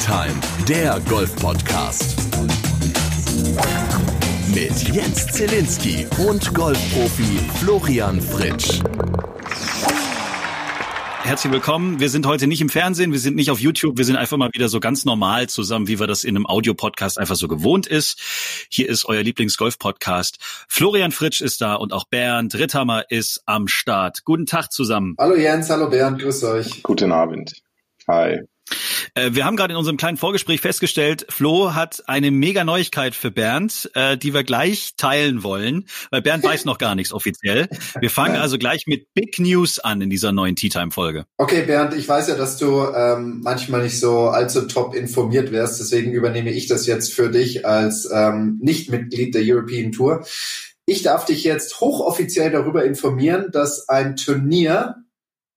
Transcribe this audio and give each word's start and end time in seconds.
Time, 0.00 0.40
der 0.66 0.98
Golf-Podcast. 1.10 2.16
Mit 4.54 4.94
Jens 4.94 5.26
Zielinski 5.26 6.06
und 6.26 6.54
Golfprofi 6.54 7.38
Florian 7.58 8.18
Fritsch. 8.18 8.80
Herzlich 11.22 11.52
willkommen. 11.52 12.00
Wir 12.00 12.08
sind 12.08 12.24
heute 12.24 12.46
nicht 12.46 12.62
im 12.62 12.70
Fernsehen, 12.70 13.12
wir 13.12 13.18
sind 13.18 13.36
nicht 13.36 13.50
auf 13.50 13.60
YouTube, 13.60 13.98
wir 13.98 14.06
sind 14.06 14.16
einfach 14.16 14.38
mal 14.38 14.48
wieder 14.54 14.70
so 14.70 14.80
ganz 14.80 15.04
normal 15.04 15.50
zusammen, 15.50 15.86
wie 15.86 16.00
wir 16.00 16.06
das 16.06 16.24
in 16.24 16.34
einem 16.34 16.46
Audiopodcast 16.46 17.18
einfach 17.18 17.36
so 17.36 17.46
gewohnt 17.46 17.86
ist. 17.86 18.18
Hier 18.70 18.88
ist 18.88 19.04
euer 19.04 19.22
Lieblings-Golf-Podcast. 19.22 20.38
Florian 20.66 21.12
Fritsch 21.12 21.42
ist 21.42 21.60
da 21.60 21.74
und 21.74 21.92
auch 21.92 22.04
Bernd 22.04 22.54
Ritthammer 22.54 23.04
ist 23.10 23.42
am 23.44 23.68
Start. 23.68 24.24
Guten 24.24 24.46
Tag 24.46 24.72
zusammen. 24.72 25.14
Hallo 25.18 25.36
Jens, 25.36 25.68
hallo 25.68 25.90
Bernd, 25.90 26.22
grüß 26.22 26.42
euch. 26.44 26.82
Guten 26.82 27.12
Abend. 27.12 27.62
Hi. 28.08 28.40
Äh, 29.14 29.30
wir 29.32 29.44
haben 29.44 29.56
gerade 29.56 29.72
in 29.72 29.78
unserem 29.78 29.96
kleinen 29.96 30.16
Vorgespräch 30.16 30.60
festgestellt, 30.60 31.26
Flo 31.28 31.74
hat 31.74 32.02
eine 32.06 32.30
mega 32.30 32.64
Neuigkeit 32.64 33.14
für 33.14 33.30
Bernd, 33.30 33.90
äh, 33.94 34.16
die 34.16 34.34
wir 34.34 34.44
gleich 34.44 34.94
teilen 34.96 35.42
wollen, 35.42 35.86
weil 36.10 36.22
Bernd 36.22 36.44
weiß 36.44 36.64
noch 36.64 36.78
gar 36.78 36.94
nichts 36.94 37.12
offiziell. 37.12 37.68
Wir 38.00 38.10
fangen 38.10 38.36
also 38.36 38.58
gleich 38.58 38.86
mit 38.86 39.12
Big 39.14 39.38
News 39.38 39.78
an 39.78 40.00
in 40.00 40.10
dieser 40.10 40.32
neuen 40.32 40.56
Tea 40.56 40.68
Time 40.68 40.90
Folge. 40.90 41.24
Okay, 41.36 41.62
Bernd, 41.62 41.94
ich 41.94 42.08
weiß 42.08 42.28
ja, 42.28 42.36
dass 42.36 42.56
du 42.56 42.84
ähm, 42.94 43.40
manchmal 43.42 43.82
nicht 43.82 43.98
so 43.98 44.28
allzu 44.28 44.62
top 44.62 44.94
informiert 44.94 45.52
wärst, 45.52 45.80
deswegen 45.80 46.12
übernehme 46.12 46.50
ich 46.50 46.66
das 46.66 46.86
jetzt 46.86 47.12
für 47.12 47.30
dich 47.30 47.66
als 47.66 48.08
ähm, 48.12 48.58
Nicht-Mitglied 48.62 49.34
der 49.34 49.42
European 49.44 49.92
Tour. 49.92 50.24
Ich 50.86 51.02
darf 51.02 51.24
dich 51.24 51.44
jetzt 51.44 51.80
hochoffiziell 51.80 52.50
darüber 52.50 52.84
informieren, 52.84 53.50
dass 53.52 53.88
ein 53.88 54.16
Turnier 54.16 54.96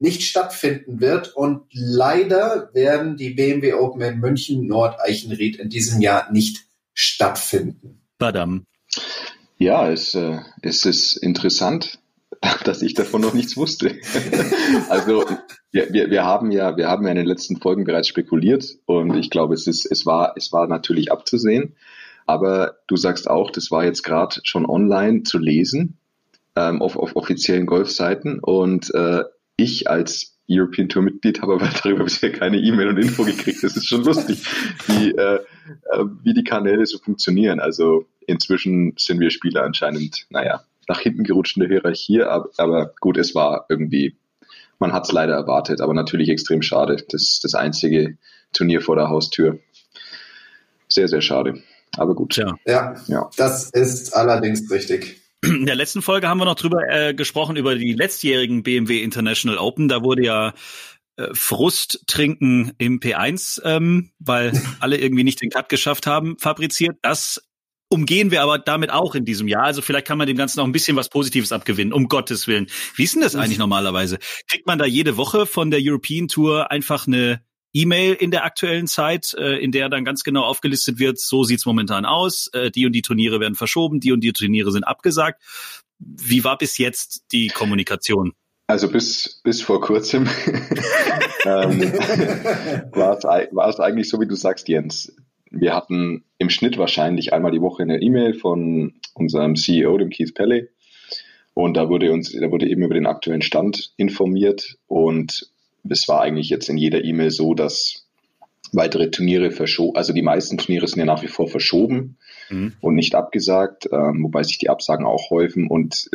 nicht 0.03 0.23
stattfinden 0.23 0.99
wird. 0.99 1.33
Und 1.33 1.63
leider 1.71 2.69
werden 2.73 3.15
die 3.15 3.31
BMW 3.31 3.73
Open 3.73 4.01
in 4.01 4.19
München 4.19 4.67
Nordeichenried 4.67 5.55
in 5.55 5.69
diesem 5.69 6.01
Jahr 6.01 6.31
nicht 6.31 6.65
stattfinden. 6.93 8.01
Badam. 8.19 8.65
Ja, 9.57 9.89
es, 9.89 10.13
äh, 10.13 10.39
es 10.61 10.85
ist 10.85 11.15
interessant, 11.15 11.99
dass 12.65 12.81
ich 12.81 12.93
davon 12.93 13.21
noch 13.21 13.33
nichts 13.33 13.55
wusste. 13.55 13.95
also 14.89 15.23
wir, 15.71 15.93
wir, 15.93 16.09
wir 16.09 16.25
haben 16.25 16.51
ja, 16.51 16.75
wir 16.75 16.89
haben 16.89 17.05
ja 17.05 17.11
in 17.11 17.17
den 17.17 17.25
letzten 17.25 17.61
Folgen 17.61 17.85
bereits 17.85 18.09
spekuliert 18.09 18.65
und 18.85 19.15
ich 19.15 19.29
glaube, 19.29 19.53
es 19.53 19.67
ist, 19.67 19.89
es 19.89 20.05
war, 20.05 20.33
es 20.35 20.51
war 20.51 20.67
natürlich 20.67 21.13
abzusehen. 21.13 21.77
Aber 22.25 22.77
du 22.87 22.97
sagst 22.97 23.29
auch, 23.29 23.51
das 23.51 23.71
war 23.71 23.85
jetzt 23.85 24.03
gerade 24.03 24.41
schon 24.43 24.65
online 24.65 25.23
zu 25.23 25.37
lesen 25.37 25.97
ähm, 26.55 26.81
auf, 26.81 26.97
auf 26.97 27.15
offiziellen 27.15 27.65
Golfseiten 27.65 28.39
und 28.39 28.93
äh, 28.93 29.23
ich 29.57 29.89
als 29.89 30.33
European 30.49 30.89
Tour 30.89 31.03
Mitglied 31.03 31.41
habe 31.41 31.53
aber 31.53 31.69
darüber 31.83 32.03
bisher 32.03 32.31
keine 32.31 32.57
E-Mail 32.57 32.89
und 32.89 32.97
Info 32.97 33.23
gekriegt. 33.23 33.63
Das 33.63 33.75
ist 33.75 33.87
schon 33.87 34.03
lustig, 34.05 34.43
wie, 34.87 35.11
äh, 35.11 35.35
äh, 35.35 36.05
wie 36.23 36.33
die 36.33 36.43
Kanäle 36.43 36.85
so 36.85 36.97
funktionieren. 36.97 37.59
Also 37.59 38.05
inzwischen 38.27 38.93
sind 38.97 39.19
wir 39.19 39.29
Spieler 39.29 39.63
anscheinend, 39.63 40.25
naja, 40.29 40.63
nach 40.87 40.99
hinten 40.99 41.23
gerutscht 41.23 41.57
in 41.57 41.61
der 41.61 41.69
Hierarchie, 41.69 42.23
aber, 42.23 42.49
aber 42.57 42.93
gut, 42.99 43.17
es 43.17 43.35
war 43.35 43.65
irgendwie, 43.69 44.17
man 44.79 44.91
hat 44.91 45.05
es 45.05 45.13
leider 45.13 45.33
erwartet, 45.33 45.79
aber 45.79 45.93
natürlich 45.93 46.29
extrem 46.29 46.61
schade. 46.61 46.97
Das 47.09 47.21
ist 47.21 47.43
das 47.43 47.55
einzige 47.55 48.17
Turnier 48.51 48.81
vor 48.81 48.95
der 48.95 49.09
Haustür. 49.09 49.59
Sehr, 50.89 51.07
sehr 51.07 51.21
schade. 51.21 51.63
Aber 51.97 52.15
gut. 52.15 52.35
Ja, 52.35 52.55
ja, 52.65 52.95
ja. 53.07 53.29
das 53.37 53.69
ist 53.69 54.15
allerdings 54.15 54.69
richtig. 54.69 55.22
In 55.43 55.65
der 55.65 55.75
letzten 55.75 56.01
Folge 56.01 56.29
haben 56.29 56.37
wir 56.37 56.45
noch 56.45 56.55
drüber 56.55 56.87
äh, 56.89 57.13
gesprochen, 57.13 57.57
über 57.57 57.75
die 57.75 57.93
letztjährigen 57.93 58.63
BMW 58.63 59.01
International 59.01 59.57
Open. 59.57 59.89
Da 59.89 60.01
wurde 60.01 60.23
ja 60.23 60.53
äh, 61.17 61.27
Frust 61.33 62.03
trinken 62.07 62.71
im 62.77 62.99
P1, 62.99 63.61
ähm, 63.65 64.11
weil 64.19 64.53
alle 64.79 64.97
irgendwie 64.97 65.23
nicht 65.23 65.41
den 65.41 65.49
Cut 65.49 65.67
geschafft 65.69 66.07
haben, 66.07 66.37
fabriziert. 66.39 66.97
Das 67.01 67.43
umgehen 67.89 68.31
wir 68.31 68.41
aber 68.41 68.57
damit 68.57 68.89
auch 68.89 69.15
in 69.15 69.25
diesem 69.25 69.47
Jahr. 69.47 69.65
Also 69.65 69.81
vielleicht 69.81 70.07
kann 70.07 70.17
man 70.17 70.27
dem 70.27 70.37
Ganzen 70.37 70.61
auch 70.61 70.65
ein 70.65 70.71
bisschen 70.71 70.95
was 70.95 71.09
Positives 71.09 71.51
abgewinnen, 71.51 71.93
um 71.93 72.07
Gottes 72.07 72.47
Willen. 72.47 72.67
Wie 72.95 73.03
ist 73.03 73.15
denn 73.15 73.21
das 73.21 73.35
eigentlich 73.35 73.59
normalerweise? 73.59 74.19
Kriegt 74.49 74.65
man 74.65 74.79
da 74.79 74.85
jede 74.85 75.17
Woche 75.17 75.45
von 75.45 75.71
der 75.71 75.81
European 75.83 76.27
Tour 76.27 76.71
einfach 76.71 77.05
eine 77.05 77.43
E-Mail 77.73 78.13
in 78.13 78.31
der 78.31 78.45
aktuellen 78.45 78.87
Zeit, 78.87 79.33
äh, 79.37 79.57
in 79.57 79.71
der 79.71 79.89
dann 79.89 80.05
ganz 80.05 80.23
genau 80.23 80.43
aufgelistet 80.43 80.99
wird, 80.99 81.19
so 81.19 81.43
sieht's 81.43 81.65
momentan 81.65 82.05
aus, 82.05 82.47
äh, 82.53 82.69
die 82.69 82.85
und 82.85 82.93
die 82.93 83.01
Turniere 83.01 83.39
werden 83.39 83.55
verschoben, 83.55 83.99
die 83.99 84.11
und 84.11 84.21
die 84.21 84.31
Turniere 84.31 84.71
sind 84.71 84.83
abgesagt. 84.83 85.41
Wie 85.99 86.43
war 86.43 86.57
bis 86.57 86.77
jetzt 86.77 87.25
die 87.31 87.47
Kommunikation? 87.47 88.33
Also 88.67 88.89
bis, 88.89 89.41
bis 89.43 89.61
vor 89.61 89.81
kurzem 89.81 90.23
ähm, 91.45 91.93
war, 92.93 93.17
es, 93.17 93.75
es 93.75 93.79
eigentlich 93.79 94.09
so, 94.09 94.21
wie 94.21 94.27
du 94.27 94.35
sagst, 94.35 94.67
Jens. 94.69 95.15
Wir 95.49 95.75
hatten 95.75 96.23
im 96.37 96.49
Schnitt 96.49 96.77
wahrscheinlich 96.77 97.33
einmal 97.33 97.51
die 97.51 97.61
Woche 97.61 97.83
eine 97.83 98.01
E-Mail 98.01 98.33
von 98.33 98.93
unserem 99.13 99.55
CEO, 99.55 99.97
dem 99.97 100.09
Keith 100.09 100.33
Pelley. 100.33 100.69
Und 101.53 101.75
da 101.75 101.89
wurde 101.89 102.11
uns, 102.11 102.31
da 102.31 102.49
wurde 102.49 102.67
eben 102.67 102.83
über 102.83 102.95
den 102.95 103.05
aktuellen 103.05 103.43
Stand 103.43 103.93
informiert 103.97 104.77
und 104.87 105.52
es 105.89 106.07
war 106.07 106.21
eigentlich 106.21 106.49
jetzt 106.49 106.69
in 106.69 106.77
jeder 106.77 107.03
E-Mail 107.03 107.31
so, 107.31 107.53
dass 107.53 108.05
weitere 108.71 109.11
Turniere 109.11 109.51
verschoben, 109.51 109.95
also 109.95 110.13
die 110.13 110.21
meisten 110.21 110.57
Turniere 110.57 110.87
sind 110.87 110.99
ja 110.99 111.05
nach 111.05 111.21
wie 111.21 111.27
vor 111.27 111.47
verschoben 111.47 112.17
mhm. 112.49 112.73
und 112.81 112.95
nicht 112.95 113.15
abgesagt, 113.15 113.87
ähm, 113.91 114.23
wobei 114.23 114.43
sich 114.43 114.57
die 114.57 114.69
Absagen 114.69 115.05
auch 115.05 115.29
häufen 115.29 115.67
und 115.67 116.09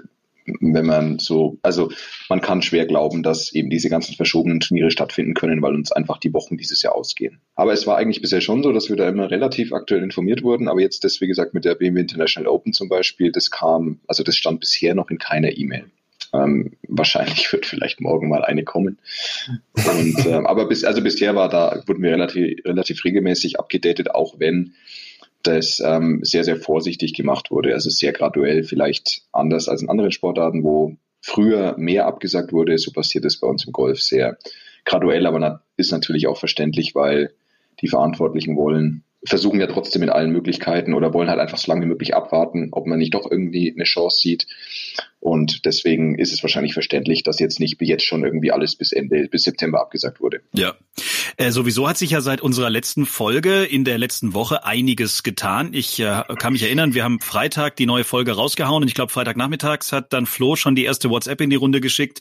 wenn 0.61 0.87
man 0.87 1.19
so, 1.19 1.59
also 1.62 1.91
man 2.29 2.41
kann 2.41 2.62
schwer 2.62 2.87
glauben, 2.87 3.23
dass 3.23 3.53
eben 3.53 3.71
diese 3.71 3.89
ganzen 3.89 4.15
verschobenen 4.15 4.61
Turniere 4.61 4.91
stattfinden 4.91 5.34
können, 5.34 5.62
weil 5.62 5.75
uns 5.75 5.93
einfach 5.93 6.19
die 6.19 6.33
Wochen 6.33 6.56
dieses 6.56 6.83
Jahr 6.83 6.95
ausgehen. 6.95 7.41
Aber 7.55 7.73
es 7.73 7.87
war 7.87 7.97
eigentlich 7.97 8.23
bisher 8.23 8.41
schon 8.41 8.62
so, 8.62 8.73
dass 8.73 8.89
wir 8.89 8.97
da 8.97 9.09
immer 9.09 9.31
relativ 9.31 9.73
aktuell 9.73 10.03
informiert 10.03 10.43
wurden. 10.43 10.69
Aber 10.69 10.81
jetzt 10.81 11.05
das, 11.05 11.21
wie 11.21 11.27
gesagt, 11.27 11.55
mit 11.55 11.65
der 11.65 11.75
BMW 11.75 12.00
International 12.00 12.49
Open 12.49 12.73
zum 12.73 12.89
Beispiel, 12.89 13.33
das 13.33 13.50
kam, 13.50 14.00
also 14.06 14.23
das 14.23 14.37
stand 14.37 14.61
bisher 14.61 14.95
noch 14.95 15.11
in 15.11 15.19
keiner 15.19 15.56
E-Mail. 15.56 15.91
Ähm, 16.33 16.72
wahrscheinlich 16.87 17.53
wird 17.53 17.66
vielleicht 17.66 18.00
morgen 18.00 18.28
mal 18.28 18.44
eine 18.44 18.65
kommen. 18.65 18.99
Und, 19.75 20.16
ähm, 20.27 20.47
aber 20.47 20.69
bis, 20.69 20.84
also 20.84 21.03
bisher 21.03 21.34
war 21.34 21.49
da, 21.49 21.83
wurden 21.87 22.03
wir 22.03 22.12
relativ, 22.12 22.65
relativ 22.65 23.05
regelmäßig 23.05 23.59
abgedatet, 23.59 24.11
auch 24.15 24.38
wenn 24.38 24.75
das 25.43 25.81
ähm, 25.84 26.21
sehr, 26.22 26.44
sehr 26.44 26.56
vorsichtig 26.56 27.15
gemacht 27.15 27.50
wurde. 27.50 27.75
Also 27.75 27.91
sehr 27.91 28.12
graduell, 28.12 28.65
vielleicht 28.65 29.22
anders 29.33 29.69
als 29.69 29.83
in 29.83 29.88
anderen 29.88 30.12
Sportarten, 30.12 30.65
wo 30.65 30.97
früher 31.21 31.77
mehr 31.78 32.06
abgesagt 32.06 32.53
wurde. 32.53 32.77
So 32.78 32.93
passiert 32.93 33.25
es 33.25 33.41
bei 33.41 33.47
uns 33.47 33.67
im 33.67 33.72
Golf 33.72 34.00
sehr 34.00 34.37
graduell, 34.84 35.27
aber 35.27 35.62
ist 35.77 35.93
natürlich 35.93 36.27
auch 36.27 36.38
verständlich, 36.38 36.94
weil 36.94 37.33
die 37.81 37.88
Verantwortlichen 37.88 38.56
wollen 38.56 39.05
versuchen 39.25 39.61
ja 39.61 39.67
trotzdem 39.67 40.00
mit 40.00 40.11
allen 40.11 40.31
Möglichkeiten 40.31 40.94
oder 40.94 41.12
wollen 41.12 41.28
halt 41.28 41.41
einfach 41.41 41.59
so 41.59 41.71
lange 41.71 41.84
wie 41.84 41.88
möglich 41.88 42.15
abwarten, 42.15 42.69
ob 42.72 42.87
man 42.87 42.99
nicht 42.99 43.15
doch 43.15 43.28
irgendwie 43.31 43.72
eine 43.75 43.84
Chance 43.84 44.21
sieht. 44.21 44.47
Und 45.20 45.64
deswegen 45.64 46.16
ist 46.16 46.32
es 46.32 46.42
wahrscheinlich 46.42 46.75
verständlich, 46.75 47.22
dass 47.22 47.41
jetzt 47.41 47.59
nicht 47.59 47.81
jetzt 47.81 48.04
schon 48.04 48.25
irgendwie 48.25 48.53
alles 48.53 48.76
bis 48.76 48.92
Ende, 48.92 49.28
bis 49.28 49.42
September 49.42 49.81
abgesagt 49.81 50.20
wurde. 50.20 50.41
Ja. 50.53 50.75
Äh, 51.36 51.50
sowieso 51.50 51.88
hat 51.88 51.98
sich 51.98 52.10
ja 52.10 52.20
seit 52.20 52.41
unserer 52.41 52.70
letzten 52.70 53.04
Folge 53.04 53.64
in 53.64 53.84
der 53.84 53.98
letzten 53.98 54.32
Woche 54.32 54.64
einiges 54.64 55.22
getan. 55.22 55.70
Ich 55.72 55.98
äh, 56.00 56.22
kann 56.38 56.53
mich 56.53 56.62
erinnern, 56.62 56.94
wir 56.94 57.04
haben 57.04 57.20
Freitag 57.20 57.76
die 57.76 57.87
neue 57.87 58.04
Folge 58.04 58.32
rausgehauen 58.32 58.82
und 58.82 58.88
ich 58.88 58.94
glaube 58.94 59.12
Freitagnachmittags 59.12 59.92
hat 59.92 60.12
dann 60.12 60.26
Flo 60.26 60.56
schon 60.56 60.75
die 60.75 60.84
erste 60.84 61.10
WhatsApp 61.10 61.41
in 61.41 61.50
die 61.50 61.56
Runde 61.56 61.81
geschickt, 61.81 62.20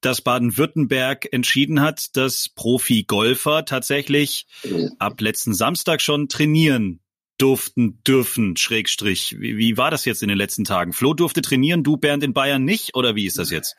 dass 0.00 0.20
Baden-Württemberg 0.20 1.28
entschieden 1.32 1.80
hat, 1.80 2.16
dass 2.16 2.50
Profi-Golfer 2.50 3.64
tatsächlich 3.64 4.46
mhm. 4.62 4.92
ab 4.98 5.20
letzten 5.20 5.54
Samstag 5.54 6.02
schon 6.02 6.28
trainieren 6.28 7.00
durften, 7.38 8.00
dürfen, 8.06 8.56
Schrägstrich. 8.56 9.36
Wie, 9.38 9.56
wie 9.56 9.76
war 9.76 9.90
das 9.90 10.04
jetzt 10.04 10.22
in 10.22 10.28
den 10.28 10.38
letzten 10.38 10.64
Tagen? 10.64 10.92
Flo 10.92 11.14
durfte 11.14 11.42
trainieren, 11.42 11.82
du 11.82 11.96
Bernd 11.96 12.22
in 12.24 12.32
Bayern 12.32 12.64
nicht 12.64 12.94
oder 12.94 13.14
wie 13.14 13.26
ist 13.26 13.38
das 13.38 13.50
jetzt? 13.50 13.76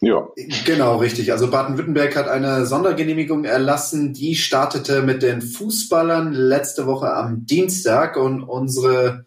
Ja. 0.00 0.28
Genau, 0.66 0.98
richtig. 0.98 1.32
Also 1.32 1.50
Baden-Württemberg 1.50 2.14
hat 2.16 2.28
eine 2.28 2.66
Sondergenehmigung 2.66 3.44
erlassen, 3.44 4.12
die 4.12 4.36
startete 4.36 5.02
mit 5.02 5.22
den 5.22 5.40
Fußballern 5.40 6.32
letzte 6.32 6.86
Woche 6.86 7.12
am 7.14 7.46
Dienstag 7.46 8.16
und 8.16 8.42
unsere, 8.42 9.24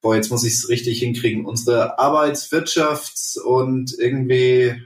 boah, 0.00 0.14
jetzt 0.14 0.30
muss 0.30 0.44
ich 0.44 0.54
es 0.54 0.68
richtig 0.68 1.00
hinkriegen, 1.00 1.46
unsere 1.46 1.98
Arbeitswirtschafts- 1.98 3.40
und 3.40 3.92
irgendwie 3.98 4.80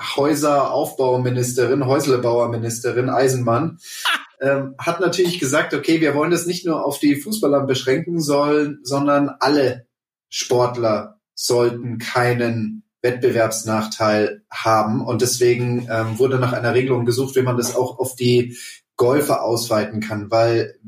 Häuseraufbauministerin, 0.00 1.86
Häuslebauerministerin 1.86 3.08
Eisenmann 3.08 3.78
ähm, 4.40 4.74
hat 4.78 5.00
natürlich 5.00 5.38
gesagt, 5.38 5.74
okay, 5.74 6.00
wir 6.00 6.14
wollen 6.14 6.30
das 6.30 6.46
nicht 6.46 6.66
nur 6.66 6.84
auf 6.84 6.98
die 6.98 7.16
Fußballer 7.16 7.66
beschränken 7.66 8.20
sollen, 8.20 8.80
sondern 8.82 9.30
alle 9.40 9.86
Sportler 10.28 11.20
sollten 11.34 11.98
keinen 11.98 12.84
Wettbewerbsnachteil 13.02 14.42
haben. 14.50 15.04
Und 15.04 15.22
deswegen 15.22 15.88
ähm, 15.90 16.18
wurde 16.18 16.38
nach 16.38 16.52
einer 16.52 16.74
Regelung 16.74 17.04
gesucht, 17.04 17.36
wie 17.36 17.42
man 17.42 17.56
das 17.56 17.76
auch 17.76 17.98
auf 17.98 18.16
die 18.16 18.56
Golfer 18.96 19.42
ausweiten 19.42 20.00
kann, 20.00 20.30
weil 20.30 20.78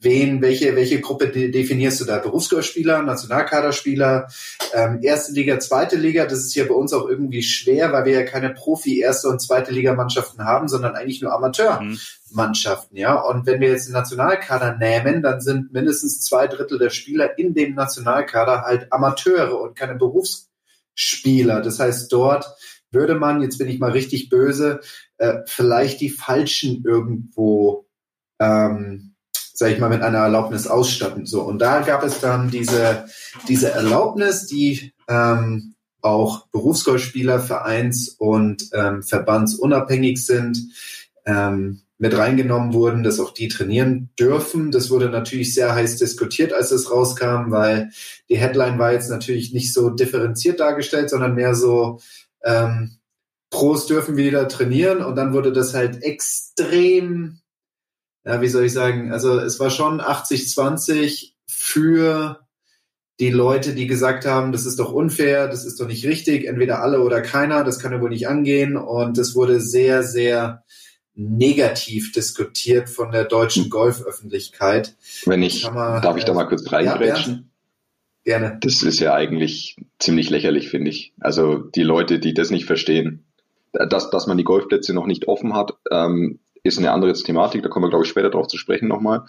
wen, 0.00 0.40
welche, 0.42 0.76
welche 0.76 1.00
Gruppe 1.00 1.28
de 1.28 1.50
definierst 1.50 2.00
du 2.00 2.04
da? 2.04 2.18
Berufsgolfspieler, 2.18 3.02
Nationalkaderspieler, 3.02 4.28
ähm, 4.72 5.00
erste 5.02 5.32
Liga, 5.32 5.58
zweite 5.58 5.96
Liga. 5.96 6.26
Das 6.26 6.38
ist 6.38 6.54
ja 6.54 6.64
bei 6.64 6.74
uns 6.74 6.92
auch 6.92 7.08
irgendwie 7.08 7.42
schwer, 7.42 7.92
weil 7.92 8.04
wir 8.04 8.12
ja 8.12 8.22
keine 8.24 8.50
Profi 8.50 9.00
erste 9.00 9.28
und 9.28 9.40
zweite 9.40 9.72
Liga 9.72 9.94
Mannschaften 9.94 10.44
haben, 10.44 10.68
sondern 10.68 10.94
eigentlich 10.94 11.20
nur 11.20 11.32
Amateurmannschaften, 11.32 12.94
mhm. 12.94 13.00
ja. 13.00 13.14
Und 13.20 13.46
wenn 13.46 13.60
wir 13.60 13.70
jetzt 13.70 13.86
den 13.86 13.94
Nationalkader 13.94 14.76
nehmen, 14.76 15.22
dann 15.22 15.40
sind 15.40 15.72
mindestens 15.72 16.22
zwei 16.22 16.46
Drittel 16.46 16.78
der 16.78 16.90
Spieler 16.90 17.38
in 17.38 17.54
dem 17.54 17.74
Nationalkader 17.74 18.62
halt 18.62 18.92
Amateure 18.92 19.60
und 19.60 19.76
keine 19.76 19.96
Berufsspieler. 19.96 21.60
Das 21.60 21.80
heißt, 21.80 22.12
dort 22.12 22.46
würde 22.90 23.16
man, 23.16 23.42
jetzt 23.42 23.58
bin 23.58 23.68
ich 23.68 23.78
mal 23.78 23.90
richtig 23.92 24.30
böse, 24.30 24.80
äh, 25.18 25.38
vielleicht 25.46 26.00
die 26.00 26.10
Falschen 26.10 26.84
irgendwo 26.86 27.86
ähm, 28.40 29.14
sage 29.58 29.74
ich 29.74 29.80
mal, 29.80 29.90
mit 29.90 30.02
einer 30.02 30.18
Erlaubnis 30.18 30.66
ausstatten. 30.66 31.26
So 31.26 31.42
und 31.42 31.58
da 31.58 31.80
gab 31.80 32.04
es 32.04 32.20
dann 32.20 32.50
diese 32.50 33.04
diese 33.48 33.72
Erlaubnis, 33.72 34.46
die 34.46 34.92
ähm, 35.08 35.74
auch 36.00 36.46
Berufsgolfspieler, 36.48 37.40
Vereins- 37.40 38.08
und 38.08 38.70
ähm, 38.72 39.02
Verbandsunabhängig 39.02 40.24
sind, 40.24 40.58
ähm, 41.26 41.80
mit 41.98 42.16
reingenommen 42.16 42.72
wurden, 42.72 43.02
dass 43.02 43.18
auch 43.18 43.34
die 43.34 43.48
trainieren 43.48 44.10
dürfen. 44.18 44.70
Das 44.70 44.90
wurde 44.90 45.10
natürlich 45.10 45.52
sehr 45.52 45.74
heiß 45.74 45.96
diskutiert, 45.96 46.52
als 46.52 46.70
es 46.70 46.92
rauskam, 46.92 47.50
weil 47.50 47.90
die 48.28 48.38
Headline 48.38 48.78
war 48.78 48.92
jetzt 48.92 49.10
natürlich 49.10 49.52
nicht 49.52 49.74
so 49.74 49.90
differenziert 49.90 50.60
dargestellt, 50.60 51.10
sondern 51.10 51.34
mehr 51.34 51.56
so 51.56 51.98
ähm, 52.44 52.98
Pros 53.50 53.86
dürfen 53.86 54.16
wieder 54.16 54.46
trainieren 54.46 55.02
und 55.02 55.16
dann 55.16 55.32
wurde 55.32 55.52
das 55.52 55.74
halt 55.74 56.02
extrem 56.04 57.40
ja, 58.24 58.40
wie 58.40 58.48
soll 58.48 58.64
ich 58.64 58.72
sagen, 58.72 59.12
also 59.12 59.38
es 59.38 59.58
war 59.60 59.70
schon 59.70 60.00
80-20 60.00 61.32
für 61.46 62.40
die 63.20 63.30
Leute, 63.30 63.74
die 63.74 63.86
gesagt 63.86 64.26
haben, 64.26 64.52
das 64.52 64.64
ist 64.64 64.78
doch 64.78 64.92
unfair, 64.92 65.48
das 65.48 65.64
ist 65.64 65.80
doch 65.80 65.88
nicht 65.88 66.04
richtig, 66.04 66.46
entweder 66.46 66.82
alle 66.82 67.02
oder 67.02 67.20
keiner, 67.20 67.64
das 67.64 67.80
kann 67.80 67.92
ja 67.92 68.00
wohl 68.00 68.10
nicht 68.10 68.28
angehen. 68.28 68.76
Und 68.76 69.18
es 69.18 69.34
wurde 69.34 69.60
sehr, 69.60 70.04
sehr 70.04 70.62
negativ 71.14 72.12
diskutiert 72.12 72.88
von 72.88 73.10
der 73.10 73.24
deutschen 73.24 73.64
hm. 73.64 73.70
Golföffentlichkeit. 73.70 74.96
Wenn 75.26 75.42
ich, 75.42 75.68
man, 75.68 76.00
darf 76.00 76.16
ich 76.16 76.24
da 76.24 76.32
mal 76.32 76.44
kurz 76.44 76.70
reingrätschen? 76.70 77.50
Ja, 78.24 78.38
gerne. 78.38 78.58
Das 78.60 78.82
ist 78.82 79.00
ja 79.00 79.14
eigentlich 79.14 79.76
ziemlich 79.98 80.30
lächerlich, 80.30 80.68
finde 80.68 80.90
ich. 80.90 81.12
Also 81.18 81.56
die 81.58 81.82
Leute, 81.82 82.20
die 82.20 82.34
das 82.34 82.50
nicht 82.50 82.66
verstehen, 82.66 83.24
dass, 83.72 84.10
dass 84.10 84.28
man 84.28 84.38
die 84.38 84.44
Golfplätze 84.44 84.94
noch 84.94 85.06
nicht 85.06 85.26
offen 85.26 85.54
hat, 85.54 85.72
ähm, 85.90 86.38
ist 86.68 86.78
eine 86.78 86.92
andere 86.92 87.12
Thematik, 87.12 87.62
da 87.62 87.68
kommen 87.68 87.86
wir, 87.86 87.90
glaube 87.90 88.04
ich, 88.04 88.10
später 88.10 88.30
darauf 88.30 88.48
zu 88.48 88.56
sprechen 88.56 88.88
nochmal. 88.88 89.24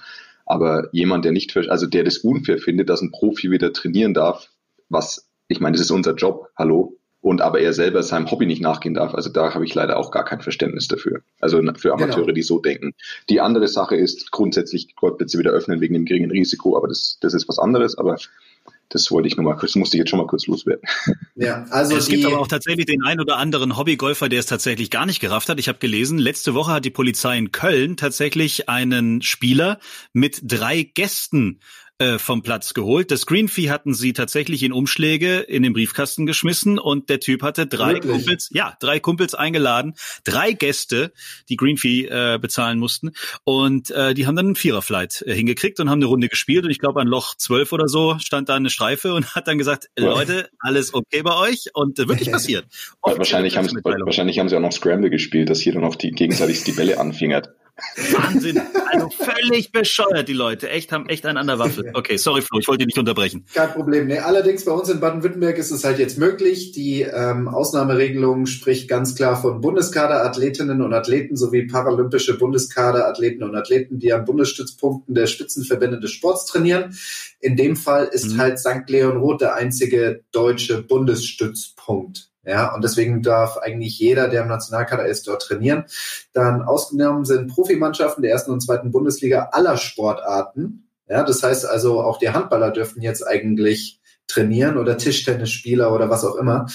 Aber 0.46 0.90
jemand, 0.92 1.26
der 1.26 1.32
nicht, 1.32 1.56
also 1.56 1.86
der 1.86 2.04
das 2.04 2.20
unfair 2.20 2.58
findet, 2.58 2.90
dass 2.90 3.02
ein 3.02 3.12
Profi 3.12 3.52
wieder 3.52 3.72
trainieren 3.72 4.14
darf, 4.14 4.50
was, 4.90 5.30
ich 5.48 5.60
meine, 5.60 5.74
das 5.74 5.86
ist 5.86 5.92
unser 5.92 6.16
Job, 6.16 6.50
hallo, 6.58 7.00
und 7.22 7.42
aber 7.42 7.60
er 7.60 7.74
selber 7.74 8.02
seinem 8.02 8.32
Hobby 8.32 8.46
nicht 8.46 8.62
nachgehen 8.62 8.94
darf. 8.94 9.14
Also 9.14 9.30
da 9.30 9.54
habe 9.54 9.66
ich 9.66 9.76
leider 9.76 9.98
auch 9.98 10.12
gar 10.12 10.24
kein 10.24 10.42
Verständnis 10.42 10.88
dafür. 10.88 11.22
Also 11.42 11.62
für 11.76 11.94
Amateure, 11.94 12.22
genau. 12.22 12.32
die 12.32 12.42
so 12.42 12.60
denken. 12.60 12.94
Die 13.30 13.42
andere 13.42 13.68
Sache 13.68 13.96
ist 13.96 14.32
grundsätzlich 14.32 14.96
Golfplätze 14.96 15.38
wieder 15.38 15.52
öffnen 15.52 15.82
wegen 15.82 15.94
dem 15.94 16.06
geringen 16.06 16.32
Risiko, 16.32 16.78
aber 16.78 16.88
das, 16.88 17.18
das 17.20 17.34
ist 17.34 17.50
was 17.50 17.60
anderes. 17.60 17.98
Aber 17.98 18.18
das 18.90 19.12
wollte 19.12 19.28
ich 19.28 19.38
nur 19.38 19.46
mal 19.46 19.56
kurz, 19.56 19.76
musste 19.76 19.98
ich 19.98 20.00
jetzt 20.00 20.10
schon 20.10 20.20
mal 20.20 20.28
kurz 20.28 20.48
loswerden. 20.48 20.84
Ja, 21.36 21.64
also 21.70 21.96
es 21.96 22.08
gibt 22.08 22.26
aber 22.26 22.40
auch 22.40 22.48
tatsächlich 22.48 22.86
den 22.86 23.04
einen 23.04 23.22
oder 23.22 23.38
anderen 23.38 23.78
Hobbygolfer, 23.78 24.28
der 24.30 24.40
es 24.40 24.46
tatsächlich 24.46 24.90
gar 24.90 25.06
nicht 25.06 25.20
gerafft 25.20 25.48
hat. 25.48 25.60
Ich 25.60 25.70
habe 25.70 25.80
gelesen, 25.80 26.18
letzte 26.18 26.54
Woche 26.54 26.74
hat 26.74 26.86
die 26.86 26.90
Polizei 26.90 27.38
in 27.38 27.52
Köln 27.52 27.96
tatsächlich 27.98 28.68
einen 28.68 29.22
Spieler 29.22 29.80
mit 30.12 30.42
drei 30.44 30.84
Gästen 30.84 31.60
äh, 31.60 31.89
vom 32.18 32.44
Platz 32.44 32.74
geholt. 32.74 33.12
Das 33.12 33.25
Green 33.25 33.50
Fee 33.50 33.69
hatten 33.69 33.94
sie 33.94 34.13
tatsächlich 34.13 34.63
in 34.63 34.72
Umschläge 34.72 35.40
in 35.40 35.63
den 35.63 35.74
Briefkasten 35.74 36.25
geschmissen 36.25 36.80
und 36.80 37.10
der 37.10 37.19
Typ 37.19 37.44
hatte 37.44 37.68
drei 37.68 37.96
Wirklich? 37.96 38.13
Kumpels, 38.13 38.50
ja, 38.54 38.78
drei 38.80 39.00
Kumpels 39.00 39.36
eingeladen, 39.36 39.96
drei 40.24 40.54
Gäste, 40.54 41.12
die 41.50 41.57
Green 41.57 41.78
Fee 41.78 42.06
äh, 42.06 42.40
bezahlen 42.40 42.80
mussten 42.80 43.12
und 43.44 43.92
äh, 43.92 44.13
die 44.13 44.28
haben 44.28 44.36
dann 44.36 44.48
einen 44.48 44.56
Viererflight 44.56 45.24
äh, 45.28 45.34
hingekriegt 45.34 45.80
und 45.80 45.90
haben 45.90 46.00
eine 46.00 46.06
Runde 46.06 46.30
gespielt 46.30 46.63
und 46.63 46.72
ich 46.72 46.80
glaube 46.80 47.01
an 47.01 47.07
Loch 47.07 47.36
zwölf 47.36 47.72
oder 47.74 47.88
so 47.88 48.18
stand 48.19 48.50
da 48.50 48.56
eine 48.56 48.69
Streife 48.69 49.13
und 49.13 49.36
hat 49.36 49.48
dann 49.48 49.57
gesagt. 49.57 49.90
Leute, 49.98 50.50
alles 50.60 50.94
okay 50.94 51.22
bei 51.22 51.36
euch 51.36 51.69
und 51.74 52.00
äh, 52.00 52.07
wirklich 52.07 52.31
passiert. 52.31 52.66
wahrscheinlich 53.02 53.57
haben, 53.57 53.68
sie, 53.68 53.75
wahrscheinlich 53.84 54.40
haben 54.40 54.50
sie 54.50 54.56
auch 54.56 54.62
noch 54.62 54.72
Scramble 54.72 55.10
gespielt, 55.10 55.50
dass 55.50 55.60
hier 55.60 55.74
dann 55.74 55.84
auf 55.84 55.98
die 55.98 56.12
gegenseitig 56.12 56.63
die 56.63 56.72
Bälle 56.72 57.00
anfingert. 57.00 57.50
Wahnsinn. 58.12 58.62
Also 58.92 59.10
völlig 59.10 59.72
bescheuert, 59.72 60.28
die 60.28 60.34
Leute. 60.34 60.70
Echt, 60.70 60.92
haben 60.92 61.08
echt 61.10 61.26
einen 61.26 61.38
an 61.38 61.48
der 61.48 61.60
Waffel. 61.60 61.92
Okay, 61.94 62.18
sorry, 62.18 62.42
Flo, 62.42 62.60
ich 62.60 62.68
wollte 62.68 62.80
dich 62.80 62.88
nicht 62.88 63.00
unterbrechen. 63.00 63.46
Kein 63.54 63.72
Problem. 63.72 64.08
Nee, 64.08 64.20
allerdings 64.20 64.66
bei 64.66 64.72
uns 64.72 64.90
in 64.90 65.00
Baden-Württemberg 65.00 65.58
ist 65.58 65.72
es 65.72 65.84
halt 65.84 66.00
jetzt 66.00 66.18
möglich. 66.18 66.72
Die 66.72 67.02
ähm, 67.02 67.48
Ausnahmeregelung 67.48 68.46
spricht 68.46 68.88
ganz 68.88 69.16
klar 69.16 69.40
von 69.40 69.62
Bundeskaderathletinnen 69.62 70.81
und 70.81 70.94
Athleten 70.94 71.36
sowie 71.36 71.68
paralympische 71.68 72.38
Bundeskaderathleten 72.38 73.44
und 73.44 73.56
Athleten, 73.56 74.00
die 74.00 74.14
an 74.14 74.26
Bundesstützpunkten 74.26 75.16
der 75.16 75.28
Spitzenverbände 75.28 76.00
des 76.00 76.12
Sports 76.12 76.46
trainieren. 76.46 76.96
In 77.40 77.56
dem 77.56 77.76
Fall 77.76 78.06
ist 78.06 78.34
mhm. 78.34 78.38
halt 78.38 78.60
St. 78.60 78.88
Leon 78.88 79.18
Roth 79.18 79.42
der 79.42 79.56
einzige 79.56 80.24
deutsche 80.31 80.81
Bundesstützpunkt. 80.81 82.30
Ja, 82.46 82.74
und 82.74 82.84
deswegen 82.84 83.22
darf 83.22 83.58
eigentlich 83.58 84.00
jeder, 84.00 84.30
der 84.30 84.44
im 84.44 84.48
Nationalkader 84.48 85.06
ist, 85.06 85.28
dort 85.28 85.42
trainieren. 85.42 85.86
Dann 86.34 86.62
ausgenommen 86.62 87.26
sind 87.26 87.48
Profimannschaften 87.48 88.22
der 88.22 88.32
ersten 88.32 88.52
und 88.52 88.62
zweiten 88.62 88.92
Bundesliga 88.92 89.50
aller 89.52 89.78
Sportarten. 89.78 90.88
Ja, 91.08 91.24
das 91.24 91.44
heißt 91.44 91.66
also, 91.66 92.02
auch 92.02 92.18
die 92.18 92.30
Handballer 92.30 92.72
dürften 92.72 93.02
jetzt 93.02 93.28
eigentlich 93.28 94.00
trainieren 94.28 94.78
oder 94.78 94.98
Tischtennisspieler 94.98 95.94
oder 95.94 96.10
was 96.10 96.24
auch 96.24 96.36
immer. 96.36 96.68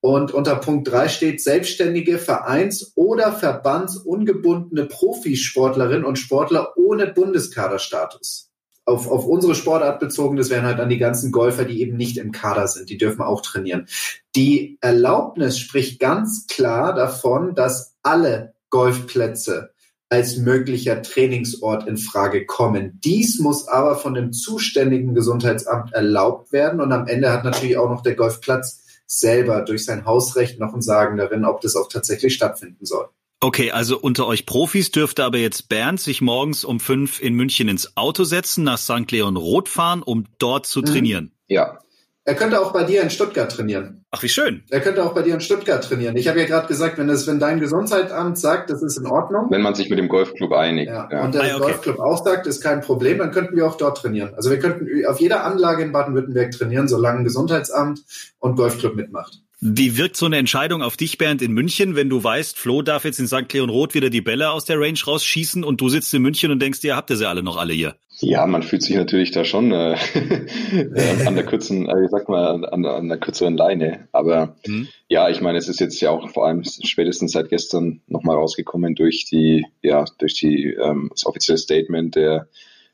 Und 0.00 0.32
unter 0.32 0.56
Punkt 0.56 0.90
drei 0.90 1.08
steht 1.08 1.40
selbstständige 1.40 2.18
Vereins- 2.18 2.92
oder 2.96 3.32
Verbandsungebundene 3.32 4.86
Profisportlerinnen 4.86 6.04
und 6.04 6.18
Sportler 6.18 6.76
ohne 6.76 7.06
Bundeskaderstatus 7.06 8.51
auf, 8.84 9.08
auf 9.08 9.26
unsere 9.26 9.54
Sportart 9.54 10.00
bezogen, 10.00 10.36
das 10.36 10.50
wären 10.50 10.64
halt 10.64 10.78
dann 10.78 10.88
die 10.88 10.98
ganzen 10.98 11.32
Golfer, 11.32 11.64
die 11.64 11.80
eben 11.80 11.96
nicht 11.96 12.18
im 12.18 12.32
Kader 12.32 12.66
sind, 12.66 12.90
die 12.90 12.98
dürfen 12.98 13.22
auch 13.22 13.40
trainieren. 13.40 13.86
Die 14.34 14.78
Erlaubnis 14.80 15.58
spricht 15.58 16.00
ganz 16.00 16.46
klar 16.46 16.94
davon, 16.94 17.54
dass 17.54 17.96
alle 18.02 18.54
Golfplätze 18.70 19.70
als 20.08 20.36
möglicher 20.36 21.00
Trainingsort 21.00 21.86
in 21.86 21.96
Frage 21.96 22.44
kommen. 22.44 23.00
Dies 23.02 23.38
muss 23.38 23.66
aber 23.66 23.96
von 23.96 24.12
dem 24.12 24.32
zuständigen 24.32 25.14
Gesundheitsamt 25.14 25.94
erlaubt 25.94 26.52
werden 26.52 26.80
und 26.80 26.92
am 26.92 27.06
Ende 27.06 27.32
hat 27.32 27.44
natürlich 27.44 27.78
auch 27.78 27.88
noch 27.88 28.02
der 28.02 28.14
Golfplatz 28.14 28.82
selber 29.06 29.62
durch 29.62 29.84
sein 29.84 30.04
Hausrecht 30.04 30.58
noch 30.58 30.74
ein 30.74 30.82
Sagen 30.82 31.16
darin, 31.16 31.44
ob 31.44 31.60
das 31.60 31.76
auch 31.76 31.88
tatsächlich 31.88 32.34
stattfinden 32.34 32.84
soll. 32.84 33.08
Okay, 33.44 33.72
also 33.72 33.98
unter 33.98 34.28
euch 34.28 34.46
Profis 34.46 34.92
dürfte 34.92 35.24
aber 35.24 35.38
jetzt 35.38 35.68
Bernd 35.68 36.00
sich 36.00 36.20
morgens 36.20 36.64
um 36.64 36.78
fünf 36.78 37.20
in 37.20 37.34
München 37.34 37.66
ins 37.66 37.96
Auto 37.96 38.22
setzen, 38.22 38.62
nach 38.62 38.78
St. 38.78 39.10
Leon 39.10 39.36
Roth 39.36 39.68
fahren, 39.68 40.00
um 40.04 40.26
dort 40.38 40.64
zu 40.64 40.78
mhm. 40.78 40.84
trainieren. 40.84 41.32
Ja. 41.48 41.80
Er 42.24 42.36
könnte 42.36 42.60
auch 42.60 42.72
bei 42.72 42.84
dir 42.84 43.02
in 43.02 43.10
Stuttgart 43.10 43.50
trainieren. 43.50 44.04
Ach, 44.12 44.22
wie 44.22 44.28
schön. 44.28 44.62
Er 44.70 44.78
könnte 44.78 45.04
auch 45.04 45.12
bei 45.12 45.22
dir 45.22 45.34
in 45.34 45.40
Stuttgart 45.40 45.82
trainieren. 45.82 46.16
Ich 46.16 46.28
habe 46.28 46.38
ja 46.38 46.46
gerade 46.46 46.68
gesagt, 46.68 46.98
wenn 46.98 47.08
es, 47.08 47.26
wenn 47.26 47.40
dein 47.40 47.58
Gesundheitsamt 47.58 48.38
sagt, 48.38 48.70
das 48.70 48.80
ist 48.80 48.96
in 48.96 49.06
Ordnung. 49.06 49.50
Wenn 49.50 49.60
man 49.60 49.74
sich 49.74 49.90
mit 49.90 49.98
dem 49.98 50.08
Golfclub 50.08 50.52
einigt. 50.52 50.92
Ja. 50.92 51.08
ja. 51.10 51.24
Und 51.24 51.34
der 51.34 51.42
ah, 51.42 51.56
okay. 51.56 51.58
Golfclub 51.58 51.98
auch 51.98 52.22
sagt, 52.22 52.46
ist 52.46 52.60
kein 52.60 52.80
Problem, 52.80 53.18
dann 53.18 53.32
könnten 53.32 53.56
wir 53.56 53.66
auch 53.66 53.76
dort 53.76 53.98
trainieren. 53.98 54.34
Also 54.36 54.50
wir 54.50 54.60
könnten 54.60 55.04
auf 55.06 55.18
jeder 55.18 55.42
Anlage 55.42 55.82
in 55.82 55.90
Baden-Württemberg 55.90 56.52
trainieren, 56.52 56.86
solange 56.86 57.24
Gesundheitsamt 57.24 58.04
und 58.38 58.54
Golfclub 58.54 58.94
mitmacht. 58.94 59.40
Wie 59.64 59.96
wirkt 59.96 60.16
so 60.16 60.26
eine 60.26 60.38
Entscheidung 60.38 60.82
auf 60.82 60.96
dich, 60.96 61.18
Bernd, 61.18 61.40
in 61.40 61.52
München, 61.52 61.94
wenn 61.94 62.08
du 62.08 62.24
weißt, 62.24 62.58
Flo 62.58 62.82
darf 62.82 63.04
jetzt 63.04 63.20
in 63.20 63.28
St. 63.28 63.52
Leon 63.52 63.70
Roth 63.70 63.94
wieder 63.94 64.10
die 64.10 64.20
Bälle 64.20 64.50
aus 64.50 64.64
der 64.64 64.80
Range 64.80 64.98
rausschießen 65.06 65.62
und 65.62 65.80
du 65.80 65.88
sitzt 65.88 66.12
in 66.14 66.22
München 66.22 66.50
und 66.50 66.60
denkst, 66.60 66.82
ihr 66.82 66.96
habt 66.96 67.10
ihr 67.10 67.16
sie 67.16 67.28
alle 67.28 67.44
noch 67.44 67.56
alle 67.56 67.72
hier? 67.72 67.94
Ja, 68.18 68.44
man 68.46 68.64
fühlt 68.64 68.82
sich 68.82 68.96
natürlich 68.96 69.30
da 69.30 69.44
schon 69.44 69.70
äh, 69.70 69.96
an 71.26 71.36
der 71.36 71.46
kurzen, 71.46 71.88
äh, 71.88 72.08
sag 72.10 72.28
mal, 72.28 72.64
an, 72.64 72.84
an 72.84 73.08
der 73.08 73.18
kürzeren 73.18 73.56
Leine. 73.56 74.08
Aber 74.10 74.56
mhm. 74.66 74.88
ja, 75.08 75.30
ich 75.30 75.40
meine, 75.40 75.58
es 75.58 75.68
ist 75.68 75.78
jetzt 75.78 76.00
ja 76.00 76.10
auch 76.10 76.28
vor 76.30 76.44
allem 76.44 76.64
spätestens 76.64 77.30
seit 77.30 77.48
gestern 77.48 78.00
nochmal 78.08 78.34
rausgekommen 78.34 78.96
durch 78.96 79.26
die, 79.30 79.64
ja, 79.80 80.04
durch 80.18 80.34
die 80.34 80.72
ähm, 80.72 81.10
das 81.12 81.24
offizielle 81.24 81.58
Statement 81.58 82.16
der 82.16 82.48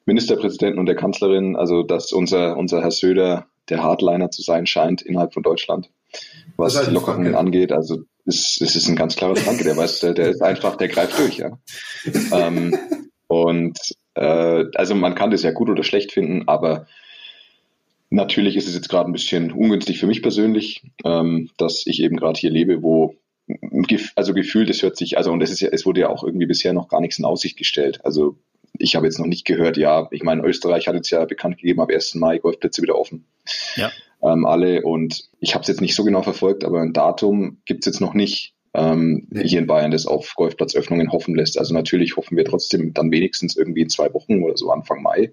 Ministerpräsidenten 0.04 0.78
und 0.78 0.84
der 0.84 0.96
Kanzlerin, 0.96 1.56
also 1.56 1.82
dass 1.82 2.12
unser, 2.12 2.58
unser 2.58 2.82
Herr 2.82 2.90
Söder 2.90 3.46
der 3.70 3.82
Hardliner 3.82 4.30
zu 4.30 4.42
sein 4.42 4.66
scheint 4.66 5.00
innerhalb 5.00 5.32
von 5.32 5.42
Deutschland 5.42 5.88
was 6.56 6.84
die 6.84 6.90
Lockerungen 6.90 7.34
angeht. 7.34 7.72
Also 7.72 8.04
es, 8.26 8.60
es 8.60 8.76
ist 8.76 8.88
ein 8.88 8.96
ganz 8.96 9.16
klarer 9.16 9.36
Franke, 9.36 9.64
der 9.64 9.76
weiß, 9.76 10.00
der, 10.00 10.14
der 10.14 10.30
ist 10.30 10.42
einfach, 10.42 10.76
der 10.76 10.88
greift 10.88 11.18
durch, 11.18 11.38
ja. 11.38 11.58
ähm, 12.32 12.76
und 13.26 13.78
äh, 14.14 14.64
also 14.74 14.94
man 14.94 15.14
kann 15.14 15.30
das 15.30 15.42
ja 15.42 15.52
gut 15.52 15.70
oder 15.70 15.82
schlecht 15.82 16.12
finden, 16.12 16.48
aber 16.48 16.86
natürlich 18.10 18.56
ist 18.56 18.68
es 18.68 18.74
jetzt 18.74 18.88
gerade 18.88 19.10
ein 19.10 19.12
bisschen 19.12 19.52
ungünstig 19.52 19.98
für 19.98 20.06
mich 20.06 20.22
persönlich, 20.22 20.82
ähm, 21.04 21.50
dass 21.56 21.86
ich 21.86 22.02
eben 22.02 22.16
gerade 22.16 22.38
hier 22.38 22.50
lebe, 22.50 22.82
wo 22.82 23.14
also 24.14 24.34
gefühlt, 24.34 24.68
es 24.68 24.82
hört 24.82 24.96
sich, 24.96 25.16
also 25.16 25.32
und 25.32 25.42
es 25.42 25.50
ist 25.50 25.60
ja, 25.60 25.70
es 25.72 25.86
wurde 25.86 26.02
ja 26.02 26.10
auch 26.10 26.22
irgendwie 26.22 26.46
bisher 26.46 26.74
noch 26.74 26.88
gar 26.88 27.00
nichts 27.00 27.18
in 27.18 27.24
Aussicht 27.24 27.56
gestellt. 27.56 28.04
Also 28.04 28.36
ich 28.78 28.94
habe 28.94 29.06
jetzt 29.06 29.18
noch 29.18 29.26
nicht 29.26 29.46
gehört, 29.46 29.76
ja, 29.76 30.08
ich 30.10 30.22
meine, 30.22 30.42
Österreich 30.44 30.86
hat 30.86 30.94
jetzt 30.94 31.10
ja 31.10 31.24
bekannt 31.24 31.56
gegeben, 31.56 31.80
ab 31.80 31.90
1. 31.90 32.14
Mai 32.16 32.38
Golfplätze 32.38 32.82
wieder 32.82 32.98
offen. 32.98 33.24
Ja. 33.76 33.90
Ähm, 34.22 34.46
alle 34.46 34.82
und 34.82 35.28
ich 35.40 35.54
habe 35.54 35.62
es 35.62 35.68
jetzt 35.68 35.80
nicht 35.80 35.94
so 35.94 36.04
genau 36.04 36.22
verfolgt, 36.22 36.64
aber 36.64 36.80
ein 36.80 36.92
Datum 36.92 37.58
gibt 37.64 37.86
es 37.86 37.92
jetzt 37.92 38.00
noch 38.00 38.14
nicht 38.14 38.54
ähm, 38.74 39.28
hier 39.32 39.60
in 39.60 39.66
Bayern, 39.66 39.90
das 39.90 40.06
auf 40.06 40.34
Golfplatzöffnungen 40.36 41.12
hoffen 41.12 41.34
lässt. 41.34 41.58
Also 41.58 41.74
natürlich 41.74 42.16
hoffen 42.16 42.36
wir 42.36 42.44
trotzdem 42.44 42.92
dann 42.94 43.10
wenigstens 43.10 43.56
irgendwie 43.56 43.82
in 43.82 43.88
zwei 43.88 44.12
Wochen 44.14 44.42
oder 44.42 44.56
so 44.56 44.70
Anfang 44.70 45.02
Mai 45.02 45.32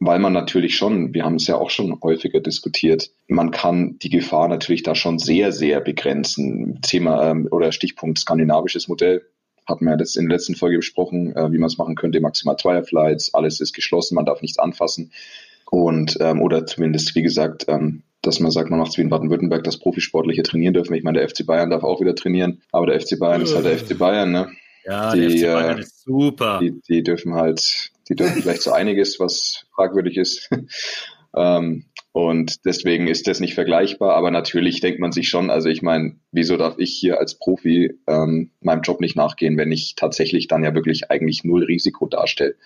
weil 0.00 0.18
man 0.18 0.32
natürlich 0.32 0.76
schon, 0.76 1.12
wir 1.12 1.24
haben 1.24 1.36
es 1.36 1.46
ja 1.46 1.56
auch 1.56 1.70
schon 1.70 2.00
häufiger 2.02 2.40
diskutiert, 2.40 3.10
man 3.26 3.50
kann 3.50 3.98
die 3.98 4.10
Gefahr 4.10 4.48
natürlich 4.48 4.82
da 4.82 4.94
schon 4.94 5.18
sehr, 5.18 5.52
sehr 5.52 5.80
begrenzen. 5.80 6.80
Thema 6.82 7.30
ähm, 7.30 7.48
oder 7.50 7.72
Stichpunkt 7.72 8.18
skandinavisches 8.18 8.88
Modell 8.88 9.22
hatten 9.66 9.84
wir 9.84 9.92
ja 9.92 9.96
das 9.96 10.16
in 10.16 10.28
der 10.28 10.36
letzten 10.36 10.54
Folge 10.54 10.78
besprochen, 10.78 11.34
äh, 11.36 11.52
wie 11.52 11.58
man 11.58 11.66
es 11.66 11.78
machen 11.78 11.96
könnte, 11.96 12.20
maximal 12.20 12.56
Zweierflights, 12.56 13.34
alles 13.34 13.60
ist 13.60 13.74
geschlossen, 13.74 14.14
man 14.14 14.24
darf 14.24 14.40
nichts 14.40 14.58
anfassen. 14.58 15.12
Und 15.70 16.16
ähm, 16.20 16.40
oder 16.40 16.66
zumindest, 16.66 17.14
wie 17.14 17.22
gesagt, 17.22 17.66
ähm, 17.68 18.02
dass 18.22 18.40
man 18.40 18.50
sagt, 18.50 18.70
man 18.70 18.78
macht 18.78 18.92
es 18.92 18.98
wie 18.98 19.02
in 19.02 19.10
Baden-Württemberg, 19.10 19.64
dass 19.64 19.78
Profisportliche 19.78 20.42
trainieren 20.42 20.74
dürfen. 20.74 20.94
Ich 20.94 21.04
meine, 21.04 21.18
der 21.18 21.28
FC 21.28 21.46
Bayern 21.46 21.70
darf 21.70 21.84
auch 21.84 22.00
wieder 22.00 22.14
trainieren, 22.14 22.62
aber 22.72 22.86
der 22.86 23.00
FC 23.00 23.18
Bayern 23.18 23.42
ist 23.42 23.54
halt 23.54 23.64
der 23.64 23.78
FC 23.78 23.96
Bayern, 23.98 24.32
ne? 24.32 24.48
Ja, 24.84 25.14
die, 25.14 25.20
der 25.20 25.30
FC 25.30 25.42
Bayern 25.42 25.78
äh, 25.78 25.80
ist 25.80 26.02
super. 26.02 26.58
Die, 26.60 26.80
die 26.88 27.02
dürfen 27.02 27.34
halt, 27.34 27.90
die 28.08 28.14
dürfen 28.14 28.42
vielleicht 28.42 28.62
so 28.62 28.72
einiges, 28.72 29.20
was 29.20 29.66
fragwürdig 29.74 30.16
ist. 30.16 30.50
ähm, 31.36 31.84
und 32.12 32.64
deswegen 32.64 33.06
ist 33.06 33.28
das 33.28 33.38
nicht 33.38 33.54
vergleichbar, 33.54 34.16
aber 34.16 34.30
natürlich 34.30 34.80
denkt 34.80 34.98
man 34.98 35.12
sich 35.12 35.28
schon, 35.28 35.50
also 35.50 35.68
ich 35.68 35.82
meine, 35.82 36.16
wieso 36.32 36.56
darf 36.56 36.74
ich 36.78 36.96
hier 36.98 37.20
als 37.20 37.38
Profi 37.38 37.94
ähm, 38.08 38.50
meinem 38.60 38.82
Job 38.82 39.00
nicht 39.00 39.14
nachgehen, 39.14 39.56
wenn 39.56 39.70
ich 39.70 39.94
tatsächlich 39.94 40.48
dann 40.48 40.64
ja 40.64 40.74
wirklich 40.74 41.10
eigentlich 41.10 41.44
null 41.44 41.64
Risiko 41.64 42.06
darstelle. 42.06 42.56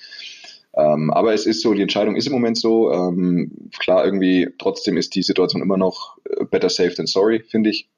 Ähm, 0.75 1.11
aber 1.11 1.35
es 1.35 1.47
ist 1.47 1.62
so, 1.62 1.75
die 1.75 1.83
Entscheidung 1.83 2.17
ist 2.17 2.26
im 2.26 2.33
Moment 2.33 2.59
so. 2.59 2.93
Ähm, 2.93 3.52
klar, 3.79 4.05
irgendwie 4.05 4.49
trotzdem 4.59 4.97
ist 4.97 5.14
die 5.14 5.23
Situation 5.23 5.62
immer 5.62 5.76
noch 5.76 6.17
äh, 6.25 6.45
better 6.45 6.71
safe 6.71 6.95
than 6.95 7.07
sorry, 7.07 7.45
finde 7.47 7.71
ich. 7.71 7.88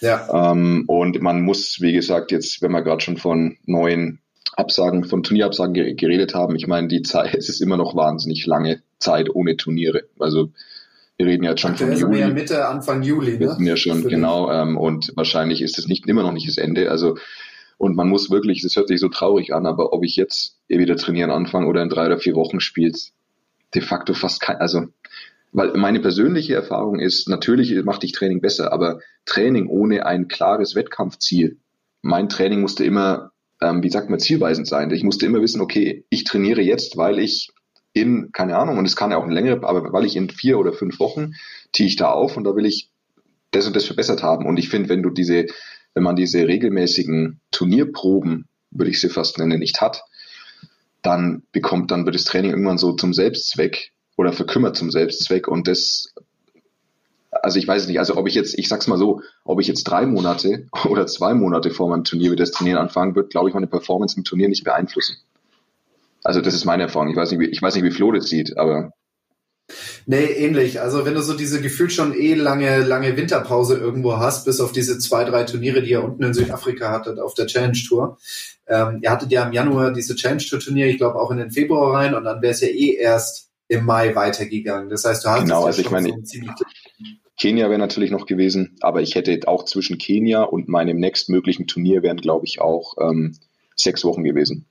Ja. 0.00 0.52
Ähm, 0.52 0.84
und 0.86 1.20
man 1.20 1.42
muss, 1.42 1.80
wie 1.80 1.92
gesagt, 1.92 2.30
jetzt, 2.30 2.62
wenn 2.62 2.70
wir 2.70 2.82
gerade 2.82 3.00
schon 3.00 3.16
von 3.16 3.56
neuen 3.66 4.20
Absagen, 4.56 5.04
von 5.04 5.22
Turnierabsagen 5.22 5.96
geredet 5.96 6.34
haben, 6.34 6.54
ich 6.56 6.66
meine, 6.66 6.88
die 6.88 7.02
Zeit, 7.02 7.34
es 7.34 7.48
ist 7.48 7.60
immer 7.60 7.76
noch 7.76 7.96
wahnsinnig 7.96 8.46
lange 8.46 8.82
Zeit 8.98 9.28
ohne 9.34 9.56
Turniere. 9.56 10.04
Also 10.18 10.50
wir 11.16 11.26
reden 11.26 11.42
jetzt 11.42 11.60
schon 11.60 11.72
Aktuell 11.72 11.96
von 11.96 12.12
Juli. 12.12 12.20
Ja 12.20 12.28
Mitte, 12.28 12.68
Anfang 12.68 13.02
Juli. 13.02 13.32
Ne? 13.32 13.40
Wir 13.40 13.50
sind 13.54 13.66
ja 13.66 13.76
schon, 13.76 14.06
genau. 14.06 14.50
Ähm, 14.52 14.76
und 14.76 15.12
wahrscheinlich 15.16 15.62
ist 15.62 15.78
es 15.78 15.88
nicht 15.88 16.06
immer 16.06 16.22
noch 16.22 16.32
nicht 16.32 16.48
das 16.48 16.58
Ende. 16.58 16.90
Also 16.90 17.18
und 17.78 17.96
man 17.96 18.08
muss 18.08 18.30
wirklich, 18.30 18.62
das 18.62 18.76
hört 18.76 18.88
sich 18.88 19.00
so 19.00 19.08
traurig 19.08 19.54
an, 19.54 19.64
aber 19.64 19.92
ob 19.92 20.04
ich 20.04 20.16
jetzt 20.16 20.58
wieder 20.68 20.96
trainieren 20.96 21.30
anfange 21.30 21.66
oder 21.66 21.82
in 21.82 21.88
drei 21.88 22.06
oder 22.06 22.18
vier 22.18 22.34
Wochen 22.34 22.60
spielt, 22.60 23.12
de 23.74 23.82
facto 23.82 24.14
fast 24.14 24.40
kein, 24.40 24.56
also 24.56 24.86
weil 25.52 25.72
meine 25.74 26.00
persönliche 26.00 26.54
Erfahrung 26.54 27.00
ist, 27.00 27.28
natürlich 27.28 27.74
macht 27.84 28.02
dich 28.02 28.12
Training 28.12 28.40
besser, 28.40 28.72
aber 28.72 29.00
Training 29.24 29.68
ohne 29.68 30.04
ein 30.04 30.28
klares 30.28 30.74
Wettkampfziel, 30.74 31.56
mein 32.02 32.28
Training 32.28 32.60
musste 32.60 32.84
immer, 32.84 33.32
ähm, 33.60 33.82
wie 33.82 33.90
sagt 33.90 34.10
man, 34.10 34.18
zielweisend 34.18 34.66
sein. 34.66 34.90
Ich 34.90 35.02
musste 35.02 35.26
immer 35.26 35.40
wissen, 35.40 35.60
okay, 35.60 36.04
ich 36.10 36.24
trainiere 36.24 36.62
jetzt, 36.62 36.96
weil 36.96 37.18
ich 37.18 37.50
in, 37.92 38.30
keine 38.32 38.56
Ahnung, 38.56 38.78
und 38.78 38.84
es 38.84 38.96
kann 38.96 39.10
ja 39.10 39.16
auch 39.16 39.24
eine 39.24 39.34
längere, 39.34 39.66
aber 39.66 39.92
weil 39.92 40.04
ich 40.04 40.16
in 40.16 40.30
vier 40.30 40.58
oder 40.58 40.72
fünf 40.72 41.00
Wochen 41.00 41.32
ziehe 41.72 41.88
ich 41.88 41.96
da 41.96 42.10
auf 42.10 42.36
und 42.36 42.44
da 42.44 42.54
will 42.54 42.66
ich 42.66 42.90
das 43.50 43.66
und 43.66 43.74
das 43.74 43.86
verbessert 43.86 44.22
haben. 44.22 44.46
Und 44.46 44.58
ich 44.58 44.68
finde, 44.68 44.88
wenn 44.88 45.02
du 45.02 45.10
diese, 45.10 45.46
wenn 45.98 46.04
man 46.04 46.14
diese 46.14 46.46
regelmäßigen 46.46 47.40
Turnierproben, 47.50 48.46
würde 48.70 48.88
ich 48.88 49.00
sie 49.00 49.08
fast 49.08 49.36
nennen, 49.36 49.58
nicht 49.58 49.80
hat, 49.80 50.04
dann 51.02 51.42
bekommt, 51.50 51.90
dann 51.90 52.04
wird 52.04 52.14
das 52.14 52.22
Training 52.22 52.52
irgendwann 52.52 52.78
so 52.78 52.92
zum 52.92 53.12
Selbstzweck 53.12 53.90
oder 54.16 54.32
verkümmert 54.32 54.76
zum 54.76 54.92
Selbstzweck 54.92 55.48
und 55.48 55.66
das, 55.66 56.14
also 57.32 57.58
ich 57.58 57.66
weiß 57.66 57.88
nicht, 57.88 57.98
also 57.98 58.16
ob 58.16 58.28
ich 58.28 58.36
jetzt, 58.36 58.56
ich 58.56 58.68
sag's 58.68 58.86
mal 58.86 58.96
so, 58.96 59.22
ob 59.42 59.60
ich 59.60 59.66
jetzt 59.66 59.82
drei 59.82 60.06
Monate 60.06 60.68
oder 60.88 61.08
zwei 61.08 61.34
Monate 61.34 61.70
vor 61.72 61.88
meinem 61.88 62.04
Turnier 62.04 62.30
wieder 62.30 62.44
das 62.44 62.52
Trainieren 62.52 62.78
anfangen 62.78 63.16
wird, 63.16 63.30
glaube 63.30 63.48
ich, 63.48 63.54
meine 63.54 63.66
Performance 63.66 64.16
im 64.16 64.22
Turnier 64.22 64.48
nicht 64.48 64.62
beeinflussen. 64.62 65.16
Also 66.22 66.40
das 66.40 66.54
ist 66.54 66.64
meine 66.64 66.84
Erfahrung. 66.84 67.10
Ich 67.10 67.16
weiß 67.16 67.32
nicht, 67.32 67.40
wie, 67.40 67.46
ich 67.46 67.60
weiß 67.60 67.74
nicht, 67.74 67.84
wie 67.84 67.90
Flo 67.90 68.12
das 68.12 68.26
sieht, 68.26 68.56
aber 68.56 68.92
Nee, 70.06 70.24
ähnlich. 70.24 70.80
Also 70.80 71.04
wenn 71.04 71.14
du 71.14 71.20
so 71.20 71.34
diese 71.34 71.60
gefühlt 71.60 71.92
schon 71.92 72.14
eh 72.14 72.34
lange, 72.34 72.82
lange 72.82 73.16
Winterpause 73.16 73.76
irgendwo 73.76 74.16
hast, 74.16 74.46
bis 74.46 74.60
auf 74.60 74.72
diese 74.72 74.98
zwei, 74.98 75.24
drei 75.24 75.44
Turniere, 75.44 75.82
die 75.82 75.90
ihr 75.90 76.02
unten 76.02 76.22
in 76.22 76.34
Südafrika 76.34 76.90
hattet 76.90 77.18
auf 77.18 77.34
der 77.34 77.46
Challenge 77.46 77.78
Tour. 77.86 78.18
Ähm, 78.66 79.00
ihr 79.02 79.10
hattet 79.10 79.30
ja 79.30 79.44
im 79.44 79.52
Januar 79.52 79.92
diese 79.92 80.14
Challenge 80.14 80.42
Tour 80.42 80.60
Turnier, 80.60 80.86
ich 80.86 80.98
glaube 80.98 81.20
auch 81.20 81.30
in 81.30 81.38
den 81.38 81.50
Februar 81.50 81.94
rein 81.94 82.14
und 82.14 82.24
dann 82.24 82.40
wäre 82.40 82.52
es 82.52 82.60
ja 82.60 82.68
eh 82.68 82.94
erst 82.94 83.50
im 83.68 83.84
Mai 83.84 84.14
weitergegangen. 84.14 84.88
Das 84.88 85.04
heißt, 85.04 85.24
du 85.24 85.28
hast 85.28 85.42
genau, 85.42 85.64
also 85.64 85.80
ich 85.80 85.90
meine, 85.90 86.08
so 86.08 86.36
Kenia 87.38 87.68
wäre 87.68 87.78
natürlich 87.78 88.10
noch 88.10 88.26
gewesen, 88.26 88.76
aber 88.80 89.00
ich 89.00 89.14
hätte 89.14 89.46
auch 89.46 89.64
zwischen 89.64 89.98
Kenia 89.98 90.42
und 90.42 90.68
meinem 90.68 90.98
nächstmöglichen 90.98 91.66
Turnier 91.66 92.02
wären, 92.02 92.16
glaube 92.16 92.46
ich, 92.46 92.60
auch 92.60 92.94
ähm, 93.00 93.36
sechs 93.76 94.04
Wochen 94.04 94.24
gewesen. 94.24 94.66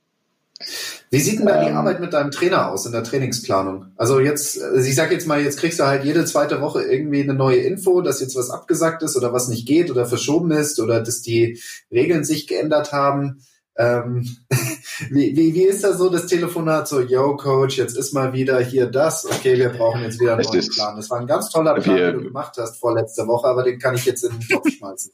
Wie 1.10 1.20
sieht 1.20 1.38
denn 1.38 1.46
da 1.46 1.62
die 1.62 1.70
ähm, 1.70 1.76
Arbeit 1.76 2.00
mit 2.00 2.12
deinem 2.12 2.30
Trainer 2.30 2.70
aus 2.70 2.84
in 2.84 2.92
der 2.92 3.02
Trainingsplanung? 3.02 3.86
Also 3.96 4.20
jetzt, 4.20 4.62
also 4.62 4.86
ich 4.86 4.94
sag 4.94 5.10
jetzt 5.10 5.26
mal, 5.26 5.42
jetzt 5.42 5.58
kriegst 5.58 5.80
du 5.80 5.84
halt 5.84 6.04
jede 6.04 6.24
zweite 6.26 6.60
Woche 6.60 6.82
irgendwie 6.82 7.22
eine 7.22 7.34
neue 7.34 7.58
Info, 7.58 8.02
dass 8.02 8.20
jetzt 8.20 8.36
was 8.36 8.50
abgesagt 8.50 9.02
ist 9.02 9.16
oder 9.16 9.32
was 9.32 9.48
nicht 9.48 9.66
geht 9.66 9.90
oder 9.90 10.04
verschoben 10.04 10.50
ist 10.50 10.78
oder 10.80 11.00
dass 11.00 11.22
die 11.22 11.60
Regeln 11.90 12.24
sich 12.24 12.46
geändert 12.46 12.92
haben. 12.92 13.40
Ähm, 13.76 14.28
wie, 15.10 15.34
wie, 15.36 15.54
wie 15.54 15.62
ist 15.62 15.84
da 15.84 15.94
so 15.94 16.10
das 16.10 16.26
Telefonat 16.26 16.88
so, 16.88 17.00
yo 17.00 17.36
Coach, 17.36 17.78
jetzt 17.78 17.96
ist 17.96 18.12
mal 18.12 18.34
wieder 18.34 18.60
hier 18.60 18.86
das, 18.86 19.24
okay, 19.24 19.56
wir 19.56 19.70
brauchen 19.70 20.02
jetzt 20.02 20.20
wieder 20.20 20.34
einen 20.34 20.42
neuen 20.42 20.58
ist, 20.58 20.74
Plan. 20.74 20.96
Das 20.96 21.08
war 21.08 21.20
ein 21.20 21.26
ganz 21.26 21.48
toller 21.48 21.74
Plan, 21.74 21.96
wir, 21.96 22.06
den 22.12 22.18
du 22.18 22.24
gemacht 22.24 22.56
hast 22.58 22.78
vorletzte 22.78 23.26
Woche, 23.26 23.46
aber 23.46 23.62
den 23.62 23.78
kann 23.78 23.94
ich 23.94 24.04
jetzt 24.04 24.24
in 24.24 24.32
den 24.32 24.48
Kopf 24.48 24.68
schmeißen. 24.68 25.12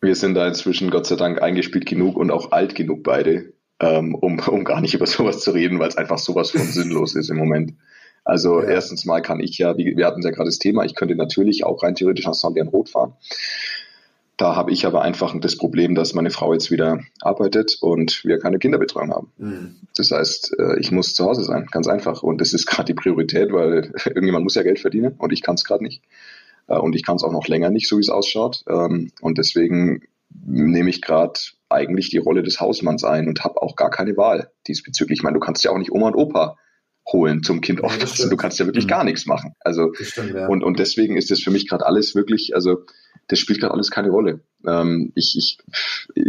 Wir 0.00 0.14
sind 0.14 0.34
da 0.34 0.46
inzwischen 0.46 0.90
Gott 0.90 1.06
sei 1.06 1.16
Dank 1.16 1.42
eingespielt 1.42 1.86
genug 1.86 2.16
und 2.16 2.30
auch 2.30 2.52
alt 2.52 2.76
genug 2.76 3.02
beide, 3.02 3.52
ähm, 3.80 4.14
um, 4.14 4.38
um 4.40 4.64
gar 4.64 4.80
nicht 4.80 4.94
über 4.94 5.06
sowas 5.06 5.40
zu 5.40 5.52
reden, 5.52 5.78
weil 5.78 5.88
es 5.88 5.96
einfach 5.96 6.18
sowas 6.18 6.50
von 6.50 6.62
sinnlos 6.62 7.14
ist 7.14 7.30
im 7.30 7.36
Moment. 7.36 7.74
Also 8.24 8.60
ja. 8.60 8.68
erstens 8.68 9.04
mal 9.04 9.22
kann 9.22 9.40
ich 9.40 9.56
ja, 9.58 9.76
wir 9.76 10.06
hatten 10.06 10.22
ja 10.22 10.30
gerade 10.30 10.48
das 10.48 10.58
Thema, 10.58 10.84
ich 10.84 10.94
könnte 10.94 11.14
natürlich 11.14 11.64
auch 11.64 11.82
rein 11.82 11.94
theoretisch 11.94 12.26
nach 12.26 12.34
Sandern 12.34 12.68
Rot 12.68 12.90
fahren. 12.90 13.14
Da 14.36 14.54
habe 14.54 14.70
ich 14.70 14.86
aber 14.86 15.02
einfach 15.02 15.34
das 15.40 15.56
Problem, 15.56 15.96
dass 15.96 16.14
meine 16.14 16.30
Frau 16.30 16.52
jetzt 16.52 16.70
wieder 16.70 17.00
arbeitet 17.20 17.76
und 17.80 18.24
wir 18.24 18.38
keine 18.38 18.60
Kinderbetreuung 18.60 19.10
haben. 19.10 19.32
Mhm. 19.36 19.76
Das 19.96 20.12
heißt, 20.12 20.56
äh, 20.60 20.78
ich 20.78 20.92
muss 20.92 21.14
zu 21.14 21.24
Hause 21.24 21.42
sein, 21.42 21.66
ganz 21.72 21.88
einfach. 21.88 22.22
Und 22.22 22.40
das 22.40 22.52
ist 22.52 22.66
gerade 22.66 22.84
die 22.84 22.94
Priorität, 22.94 23.52
weil 23.52 23.92
irgendjemand 24.04 24.44
muss 24.44 24.54
ja 24.54 24.62
Geld 24.62 24.78
verdienen 24.78 25.14
und 25.18 25.32
ich 25.32 25.42
kann 25.42 25.56
es 25.56 25.64
gerade 25.64 25.82
nicht. 25.82 26.02
Äh, 26.68 26.78
und 26.78 26.94
ich 26.94 27.04
kann 27.04 27.16
es 27.16 27.24
auch 27.24 27.32
noch 27.32 27.48
länger 27.48 27.70
nicht, 27.70 27.88
so 27.88 27.96
wie 27.96 28.02
es 28.02 28.10
ausschaut. 28.10 28.62
Ähm, 28.68 29.10
und 29.20 29.38
deswegen 29.38 30.02
nehme 30.30 30.90
ich 30.90 31.02
gerade 31.02 31.38
eigentlich 31.68 32.10
die 32.10 32.18
Rolle 32.18 32.42
des 32.42 32.60
Hausmanns 32.60 33.04
ein 33.04 33.28
und 33.28 33.44
habe 33.44 33.60
auch 33.62 33.76
gar 33.76 33.90
keine 33.90 34.16
Wahl 34.16 34.50
diesbezüglich. 34.66 35.18
Ich 35.18 35.22
meine, 35.22 35.34
du 35.34 35.40
kannst 35.40 35.64
ja 35.64 35.70
auch 35.70 35.78
nicht 35.78 35.92
Oma 35.92 36.08
und 36.08 36.16
Opa 36.16 36.56
holen 37.12 37.42
zum 37.42 37.60
Kind 37.60 37.82
aufpassen. 37.82 38.30
du 38.30 38.36
kannst 38.36 38.58
ja 38.58 38.66
wirklich 38.66 38.84
mhm. 38.84 38.90
gar 38.90 39.04
nichts 39.04 39.26
machen. 39.26 39.54
Also 39.60 39.92
stimmt, 39.94 40.34
ja. 40.34 40.46
und, 40.46 40.62
und 40.62 40.78
deswegen 40.78 41.16
ist 41.16 41.30
das 41.30 41.40
für 41.40 41.50
mich 41.50 41.68
gerade 41.68 41.86
alles 41.86 42.14
wirklich, 42.14 42.54
also 42.54 42.84
das 43.28 43.38
spielt 43.38 43.60
gerade 43.60 43.74
alles 43.74 43.90
keine 43.90 44.10
Rolle. 44.10 44.40
Ähm, 44.66 45.12
ich, 45.14 45.36
ich, 45.36 45.58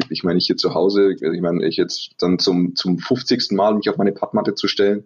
ich 0.09 0.23
meine, 0.23 0.37
ich 0.37 0.47
hier 0.47 0.57
zu 0.57 0.73
Hause, 0.73 1.13
ich 1.13 1.41
meine, 1.41 1.65
ich 1.65 1.77
jetzt 1.77 2.11
dann 2.19 2.39
zum, 2.39 2.75
zum 2.75 2.97
50. 2.97 3.51
Mal 3.51 3.75
mich 3.75 3.89
auf 3.89 3.97
meine 3.97 4.11
Pappmatte 4.11 4.55
zu 4.55 4.67
stellen, 4.67 5.05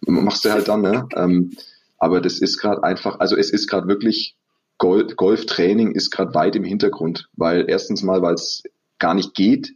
machst 0.00 0.44
du 0.44 0.50
halt 0.50 0.68
dann, 0.68 0.82
ne? 0.82 1.08
Ähm, 1.14 1.52
aber 1.98 2.20
das 2.20 2.40
ist 2.40 2.58
gerade 2.58 2.82
einfach, 2.82 3.20
also 3.20 3.36
es 3.36 3.50
ist 3.50 3.68
gerade 3.68 3.86
wirklich, 3.86 4.36
Golf, 4.82 5.14
Golftraining 5.14 5.92
ist 5.92 6.10
gerade 6.10 6.34
weit 6.34 6.56
im 6.56 6.64
Hintergrund, 6.64 7.28
weil 7.36 7.66
erstens 7.68 8.02
mal, 8.02 8.20
weil 8.20 8.34
es 8.34 8.64
gar 8.98 9.14
nicht 9.14 9.32
geht, 9.32 9.74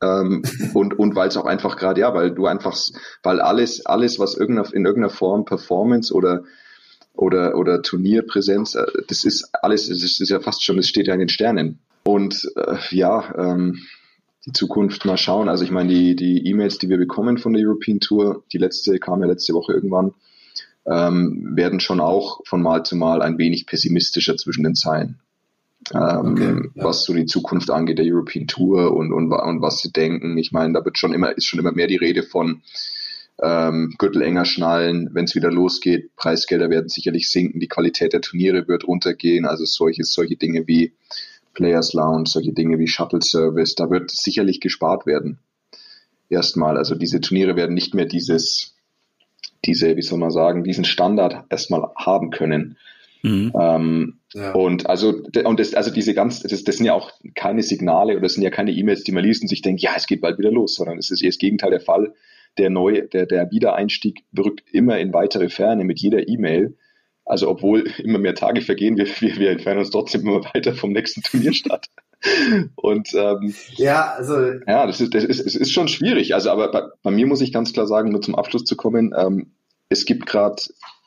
ähm, 0.00 0.42
und 0.74 0.96
und 0.96 1.16
weil 1.16 1.26
es 1.26 1.36
auch 1.36 1.46
einfach 1.46 1.76
gerade, 1.76 2.00
ja, 2.00 2.14
weil 2.14 2.30
du 2.30 2.46
einfach, 2.46 2.78
weil 3.24 3.40
alles, 3.40 3.84
alles, 3.86 4.20
was 4.20 4.36
irgendeiner, 4.36 4.72
in 4.72 4.86
irgendeiner 4.86 5.12
Form 5.12 5.44
Performance 5.44 6.14
oder 6.14 6.44
oder, 7.12 7.56
oder 7.56 7.82
Turnierpräsenz, 7.82 8.76
äh, 8.76 8.86
das 9.08 9.24
ist 9.24 9.50
alles, 9.62 9.88
das 9.88 10.20
ist 10.20 10.28
ja 10.28 10.38
fast 10.38 10.62
schon, 10.62 10.76
das 10.76 10.86
steht 10.86 11.08
ja 11.08 11.14
in 11.14 11.20
den 11.20 11.28
Sternen. 11.28 11.80
Und 12.04 12.48
äh, 12.54 12.76
ja, 12.90 13.34
ähm, 13.36 13.80
die 14.46 14.52
Zukunft 14.52 15.04
mal 15.06 15.16
schauen. 15.16 15.48
Also 15.48 15.64
ich 15.64 15.72
meine, 15.72 15.88
die, 15.88 16.14
die 16.14 16.46
E-Mails, 16.46 16.78
die 16.78 16.88
wir 16.88 16.98
bekommen 16.98 17.38
von 17.38 17.52
der 17.52 17.66
European 17.66 17.98
Tour, 17.98 18.44
die 18.52 18.58
letzte 18.58 19.00
kam 19.00 19.22
ja 19.22 19.26
letzte 19.26 19.54
Woche 19.54 19.72
irgendwann, 19.72 20.14
ähm, 20.86 21.56
werden 21.56 21.80
schon 21.80 22.00
auch 22.00 22.40
von 22.44 22.62
Mal 22.62 22.84
zu 22.84 22.96
Mal 22.96 23.22
ein 23.22 23.38
wenig 23.38 23.66
pessimistischer 23.66 24.36
zwischen 24.36 24.64
den 24.64 24.74
Zeilen. 24.74 25.18
Ähm, 25.94 26.32
okay, 26.32 26.70
ja. 26.74 26.84
was 26.84 27.04
so 27.04 27.14
die 27.14 27.26
Zukunft 27.26 27.70
angeht, 27.70 27.98
der 27.98 28.06
European 28.06 28.46
Tour 28.46 28.92
und, 28.92 29.12
und, 29.12 29.32
und 29.32 29.62
was 29.62 29.80
sie 29.80 29.92
denken. 29.92 30.36
Ich 30.38 30.52
meine, 30.52 30.72
da 30.72 30.84
wird 30.84 30.98
schon 30.98 31.12
immer, 31.12 31.36
ist 31.36 31.46
schon 31.46 31.60
immer 31.60 31.72
mehr 31.72 31.86
die 31.86 31.96
Rede 31.96 32.22
von 32.22 32.62
ähm, 33.42 33.94
Gürtel 33.98 34.22
enger 34.22 34.44
schnallen, 34.44 35.10
wenn 35.12 35.26
es 35.26 35.34
wieder 35.34 35.50
losgeht. 35.50 36.14
Preisgelder 36.16 36.70
werden 36.70 36.88
sicherlich 36.88 37.30
sinken, 37.30 37.60
die 37.60 37.68
Qualität 37.68 38.12
der 38.12 38.20
Turniere 38.20 38.66
wird 38.66 38.86
runtergehen. 38.86 39.44
Also 39.44 39.64
solche, 39.64 40.04
solche 40.04 40.36
Dinge 40.36 40.66
wie 40.66 40.92
Players 41.54 41.92
Lounge, 41.92 42.26
solche 42.26 42.52
Dinge 42.52 42.78
wie 42.78 42.88
Shuttle 42.88 43.22
Service, 43.22 43.74
da 43.74 43.90
wird 43.90 44.10
sicherlich 44.10 44.60
gespart 44.60 45.06
werden. 45.06 45.38
erstmal. 46.28 46.76
Also 46.76 46.94
diese 46.94 47.20
Turniere 47.20 47.56
werden 47.56 47.74
nicht 47.74 47.94
mehr 47.94 48.06
dieses, 48.06 48.75
diese, 49.66 49.96
wie 49.96 50.02
soll 50.02 50.18
man 50.18 50.30
sagen, 50.30 50.64
diesen 50.64 50.84
Standard 50.84 51.44
erstmal 51.50 51.88
haben 51.96 52.30
können. 52.30 52.78
Mhm. 53.22 53.52
Ähm, 53.58 54.20
ja. 54.34 54.52
Und 54.52 54.88
also, 54.88 55.22
und 55.44 55.60
das, 55.60 55.74
also 55.74 55.90
diese 55.90 56.14
ganz, 56.14 56.40
das, 56.40 56.62
das 56.62 56.76
sind 56.76 56.86
ja 56.86 56.94
auch 56.94 57.10
keine 57.34 57.62
Signale 57.62 58.12
oder 58.12 58.22
das 58.22 58.34
sind 58.34 58.42
ja 58.42 58.50
keine 58.50 58.72
E-Mails, 58.72 59.04
die 59.04 59.12
man 59.12 59.24
liest 59.24 59.42
und 59.42 59.48
sich 59.48 59.62
denkt, 59.62 59.82
ja, 59.82 59.92
es 59.96 60.06
geht 60.06 60.20
bald 60.20 60.38
wieder 60.38 60.52
los, 60.52 60.74
sondern 60.74 60.98
es 60.98 61.10
ist 61.10 61.22
eher 61.22 61.30
das 61.30 61.38
Gegenteil 61.38 61.70
der 61.70 61.80
Fall. 61.80 62.14
Der 62.58 62.70
neue, 62.70 63.02
der, 63.02 63.26
der 63.26 63.50
Wiedereinstieg 63.50 64.24
rückt 64.38 64.62
immer 64.72 64.98
in 64.98 65.12
weitere 65.12 65.48
Ferne 65.48 65.84
mit 65.84 66.00
jeder 66.00 66.28
E-Mail. 66.28 66.76
Also 67.24 67.48
obwohl 67.50 67.90
immer 67.98 68.18
mehr 68.18 68.36
Tage 68.36 68.60
vergehen, 68.60 68.96
wir, 68.96 69.06
wir, 69.06 69.36
wir 69.36 69.50
entfernen 69.50 69.80
uns 69.80 69.90
trotzdem 69.90 70.22
immer 70.22 70.44
weiter 70.54 70.74
vom 70.74 70.92
nächsten 70.92 71.22
Turnierstart. 71.22 71.86
Und 72.76 73.12
ähm, 73.14 73.54
ja, 73.74 74.14
also 74.16 74.36
ja, 74.66 74.86
das 74.86 75.00
ist, 75.00 75.14
das 75.14 75.24
ist, 75.24 75.40
es 75.40 75.56
ist 75.56 75.72
schon 75.72 75.88
schwierig. 75.88 76.34
Also, 76.34 76.50
aber 76.50 76.70
bei, 76.70 76.82
bei 77.02 77.10
mir 77.10 77.26
muss 77.26 77.40
ich 77.40 77.52
ganz 77.52 77.72
klar 77.72 77.86
sagen, 77.86 78.10
nur 78.10 78.22
zum 78.22 78.36
Abschluss 78.36 78.64
zu 78.64 78.76
kommen, 78.76 79.14
ähm, 79.16 79.55
es 79.88 80.04
gibt 80.04 80.26
gerade, 80.26 80.62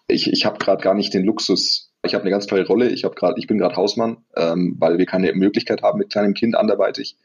ich, 0.07 0.27
ich 0.31 0.45
habe 0.45 0.59
gerade 0.59 0.83
gar 0.83 0.93
nicht 0.93 1.13
den 1.13 1.25
Luxus. 1.25 1.91
Ich 2.03 2.13
habe 2.13 2.23
eine 2.23 2.31
ganz 2.31 2.47
tolle 2.47 2.65
Rolle. 2.65 2.89
Ich 2.89 3.03
habe 3.03 3.15
gerade, 3.15 3.35
ich 3.37 3.47
bin 3.47 3.57
gerade 3.57 3.75
Hausmann, 3.75 4.17
ähm, 4.35 4.75
weil 4.79 4.97
wir 4.97 5.05
keine 5.05 5.33
Möglichkeit 5.33 5.81
haben 5.81 5.99
mit 5.99 6.09
kleinem 6.09 6.33
Kind 6.33 6.55
anderweitig. 6.55 7.17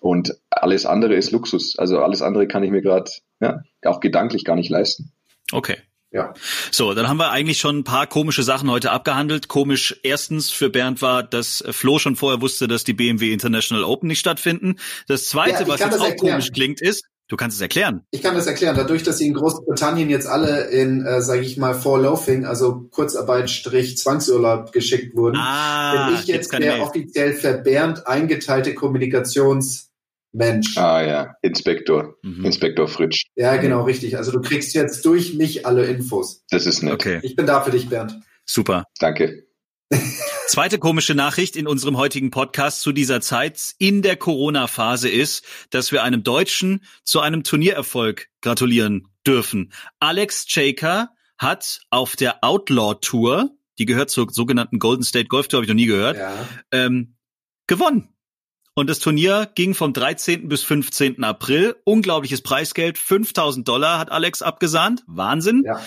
Und 0.00 0.36
alles 0.50 0.84
andere 0.86 1.14
ist 1.14 1.30
Luxus. 1.30 1.78
Also 1.78 2.00
alles 2.00 2.20
andere 2.20 2.46
kann 2.46 2.62
ich 2.62 2.70
mir 2.70 2.82
gerade 2.82 3.10
ja, 3.40 3.62
auch 3.84 4.00
gedanklich 4.00 4.44
gar 4.44 4.56
nicht 4.56 4.68
leisten. 4.68 5.12
Okay. 5.52 5.76
Ja. 6.10 6.32
So, 6.70 6.94
dann 6.94 7.08
haben 7.08 7.18
wir 7.18 7.30
eigentlich 7.30 7.58
schon 7.58 7.78
ein 7.78 7.84
paar 7.84 8.06
komische 8.06 8.42
Sachen 8.42 8.70
heute 8.70 8.92
abgehandelt. 8.92 9.48
Komisch 9.48 9.98
erstens 10.02 10.50
für 10.50 10.70
Bernd 10.70 11.02
war, 11.02 11.22
dass 11.22 11.62
Flo 11.70 11.98
schon 11.98 12.16
vorher 12.16 12.40
wusste, 12.40 12.66
dass 12.66 12.84
die 12.84 12.94
BMW 12.94 13.32
International 13.32 13.84
Open 13.84 14.08
nicht 14.08 14.20
stattfinden. 14.20 14.76
Das 15.06 15.26
zweite, 15.26 15.64
ja, 15.64 15.68
was 15.68 15.80
jetzt 15.80 16.00
auch 16.00 16.08
erklären. 16.08 16.34
komisch 16.34 16.52
klingt, 16.52 16.80
ist, 16.80 17.04
du 17.28 17.36
kannst 17.36 17.56
es 17.56 17.60
erklären. 17.60 18.02
Ich 18.10 18.22
kann 18.22 18.34
das 18.34 18.46
erklären. 18.46 18.76
Dadurch, 18.76 19.02
dass 19.02 19.18
sie 19.18 19.26
in 19.26 19.34
Großbritannien 19.34 20.10
jetzt 20.10 20.26
alle 20.26 20.68
in, 20.70 21.04
äh, 21.04 21.22
sage 21.22 21.42
ich 21.42 21.56
mal, 21.56 21.74
Vorlaufing, 21.74 22.44
also 22.44 22.88
Kurzarbeit 22.90 23.50
Strich 23.50 23.98
Zwangsurlaub 23.98 24.72
geschickt 24.72 25.14
wurden, 25.16 25.36
ah, 25.36 26.08
bin 26.08 26.18
ich 26.18 26.26
jetzt 26.26 26.52
der 26.52 26.60
Mail. 26.60 26.80
offiziell 26.80 27.34
für 27.34 27.54
Bernd 27.54 28.06
eingeteilte 28.06 28.74
Kommunikations 28.74 29.88
Mensch. 30.32 30.76
Ah 30.76 31.02
ja, 31.02 31.34
Inspektor, 31.42 32.16
mhm. 32.22 32.44
Inspektor 32.44 32.86
Fritsch. 32.86 33.24
Ja, 33.34 33.56
genau, 33.56 33.84
richtig. 33.84 34.16
Also 34.16 34.30
du 34.32 34.40
kriegst 34.40 34.74
jetzt 34.74 35.04
durch 35.04 35.34
mich 35.34 35.66
alle 35.66 35.86
Infos. 35.86 36.44
Das 36.50 36.66
ist 36.66 36.82
nett. 36.82 36.94
Okay. 36.94 37.20
Ich 37.22 37.34
bin 37.34 37.46
da 37.46 37.62
für 37.62 37.70
dich, 37.70 37.88
Bernd. 37.88 38.14
Super. 38.44 38.84
Danke. 38.98 39.46
Zweite 40.48 40.78
komische 40.78 41.14
Nachricht 41.14 41.56
in 41.56 41.66
unserem 41.66 41.98
heutigen 41.98 42.30
Podcast 42.30 42.80
zu 42.80 42.92
dieser 42.92 43.20
Zeit 43.20 43.74
in 43.76 44.00
der 44.00 44.16
Corona-Phase 44.16 45.10
ist, 45.10 45.44
dass 45.68 45.92
wir 45.92 46.02
einem 46.02 46.22
Deutschen 46.22 46.82
zu 47.04 47.20
einem 47.20 47.44
Turniererfolg 47.44 48.30
gratulieren 48.40 49.08
dürfen. 49.26 49.74
Alex 50.00 50.46
Chaker 50.46 51.10
hat 51.36 51.82
auf 51.90 52.16
der 52.16 52.42
Outlaw 52.42 52.94
Tour, 52.98 53.50
die 53.78 53.84
gehört 53.84 54.08
zur 54.08 54.28
sogenannten 54.30 54.78
Golden 54.78 55.02
State 55.02 55.28
Golf 55.28 55.48
Tour, 55.48 55.58
habe 55.58 55.66
ich 55.66 55.68
noch 55.68 55.74
nie 55.74 55.84
gehört, 55.84 56.16
ja. 56.16 56.48
ähm, 56.72 57.18
gewonnen. 57.66 58.08
Und 58.72 58.88
das 58.88 59.00
Turnier 59.00 59.50
ging 59.54 59.74
vom 59.74 59.92
13. 59.92 60.48
bis 60.48 60.62
15. 60.62 61.24
April. 61.24 61.76
Unglaubliches 61.84 62.40
Preisgeld. 62.40 62.96
5000 62.96 63.68
Dollar 63.68 63.98
hat 63.98 64.10
Alex 64.10 64.40
abgesahnt. 64.40 65.02
Wahnsinn. 65.06 65.64
Ja. 65.66 65.82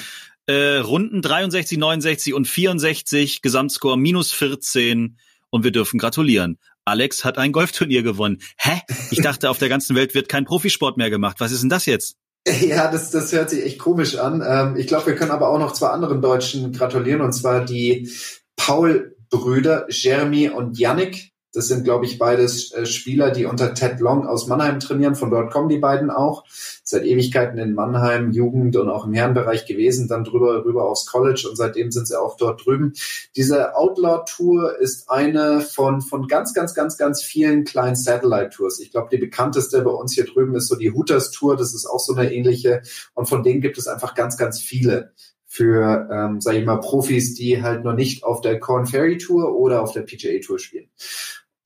Äh, 0.51 0.79
Runden 0.79 1.21
63, 1.21 1.77
69 1.77 2.33
und 2.33 2.45
64. 2.45 3.41
Gesamtscore 3.41 3.97
minus 3.97 4.33
14. 4.33 5.17
Und 5.49 5.63
wir 5.63 5.71
dürfen 5.71 5.97
gratulieren. 5.97 6.59
Alex 6.83 7.23
hat 7.23 7.37
ein 7.37 7.53
Golfturnier 7.53 8.03
gewonnen. 8.03 8.41
Hä? 8.57 8.81
Ich 9.11 9.21
dachte, 9.21 9.49
auf 9.49 9.59
der 9.59 9.69
ganzen 9.69 9.95
Welt 9.95 10.13
wird 10.13 10.27
kein 10.27 10.43
Profisport 10.43 10.97
mehr 10.97 11.09
gemacht. 11.09 11.37
Was 11.39 11.53
ist 11.53 11.61
denn 11.61 11.69
das 11.69 11.85
jetzt? 11.85 12.17
Ja, 12.59 12.91
das, 12.91 13.11
das 13.11 13.31
hört 13.31 13.51
sich 13.51 13.63
echt 13.63 13.77
komisch 13.77 14.17
an. 14.17 14.43
Ähm, 14.45 14.75
ich 14.75 14.87
glaube, 14.87 15.05
wir 15.05 15.15
können 15.15 15.29
aber 15.29 15.49
auch 15.49 15.59
noch 15.59 15.73
zwei 15.73 15.89
anderen 15.89 16.23
Deutschen 16.23 16.73
gratulieren, 16.73 17.21
und 17.21 17.33
zwar 17.33 17.63
die 17.63 18.09
Paul-Brüder, 18.55 19.85
Jeremy 19.89 20.49
und 20.49 20.79
Yannick. 20.79 21.30
Das 21.53 21.67
sind, 21.67 21.83
glaube 21.83 22.05
ich, 22.05 22.17
beides 22.17 22.71
äh, 22.71 22.85
Spieler, 22.85 23.29
die 23.31 23.45
unter 23.45 23.73
Ted 23.73 23.99
Long 23.99 24.25
aus 24.25 24.47
Mannheim 24.47 24.79
trainieren. 24.79 25.15
Von 25.15 25.31
dort 25.31 25.51
kommen 25.51 25.67
die 25.67 25.79
beiden 25.79 26.09
auch. 26.09 26.45
Seit 26.83 27.03
Ewigkeiten 27.03 27.57
in 27.57 27.73
Mannheim, 27.73 28.31
Jugend 28.31 28.77
und 28.77 28.89
auch 28.89 29.05
im 29.05 29.13
Herrenbereich 29.13 29.65
gewesen, 29.65 30.07
dann 30.07 30.23
drüber 30.23 30.63
rüber 30.63 30.85
aufs 30.85 31.05
College 31.05 31.45
und 31.49 31.57
seitdem 31.57 31.91
sind 31.91 32.07
sie 32.07 32.19
auch 32.19 32.37
dort 32.37 32.65
drüben. 32.65 32.93
Diese 33.35 33.75
Outlaw 33.75 34.23
Tour 34.25 34.79
ist 34.79 35.09
eine 35.09 35.61
von, 35.61 36.01
von 36.01 36.27
ganz, 36.27 36.53
ganz, 36.53 36.73
ganz, 36.73 36.97
ganz 36.97 37.21
vielen 37.21 37.65
kleinen 37.65 37.95
Satellite 37.95 38.49
Tours. 38.49 38.79
Ich 38.79 38.91
glaube, 38.91 39.09
die 39.11 39.17
bekannteste 39.17 39.81
bei 39.81 39.91
uns 39.91 40.13
hier 40.13 40.25
drüben 40.25 40.55
ist 40.55 40.67
so 40.67 40.75
die 40.75 40.93
Hooters 40.93 41.31
Tour. 41.31 41.57
Das 41.57 41.73
ist 41.73 41.85
auch 41.85 41.99
so 41.99 42.15
eine 42.15 42.33
ähnliche. 42.33 42.81
Und 43.13 43.27
von 43.27 43.43
denen 43.43 43.61
gibt 43.61 43.77
es 43.77 43.87
einfach 43.87 44.15
ganz, 44.15 44.37
ganz 44.37 44.61
viele 44.61 45.11
für, 45.47 46.07
ähm, 46.09 46.39
sage 46.39 46.59
ich 46.59 46.65
mal, 46.65 46.77
Profis, 46.77 47.33
die 47.33 47.61
halt 47.61 47.83
noch 47.83 47.93
nicht 47.93 48.23
auf 48.23 48.39
der 48.39 48.57
Corn 48.61 48.85
Ferry 48.85 49.17
Tour 49.17 49.53
oder 49.53 49.81
auf 49.81 49.91
der 49.91 50.03
PGA 50.03 50.39
Tour 50.39 50.59
spielen 50.59 50.89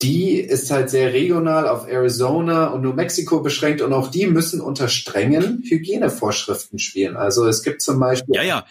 die 0.02 0.38
ist 0.38 0.70
halt 0.70 0.90
sehr 0.90 1.12
regional 1.12 1.66
auf 1.66 1.88
Arizona 1.88 2.66
und 2.66 2.82
New 2.82 2.92
Mexico 2.92 3.40
beschränkt 3.40 3.80
und 3.80 3.92
auch 3.92 4.10
die 4.10 4.26
müssen 4.26 4.60
unter 4.60 4.88
strengen 4.88 5.62
Hygienevorschriften 5.64 6.78
spielen. 6.78 7.16
Also 7.16 7.46
es 7.46 7.62
gibt 7.62 7.80
zum 7.80 7.98
Beispiel. 7.98 8.34
Ja, 8.34 8.42
ja. 8.42 8.66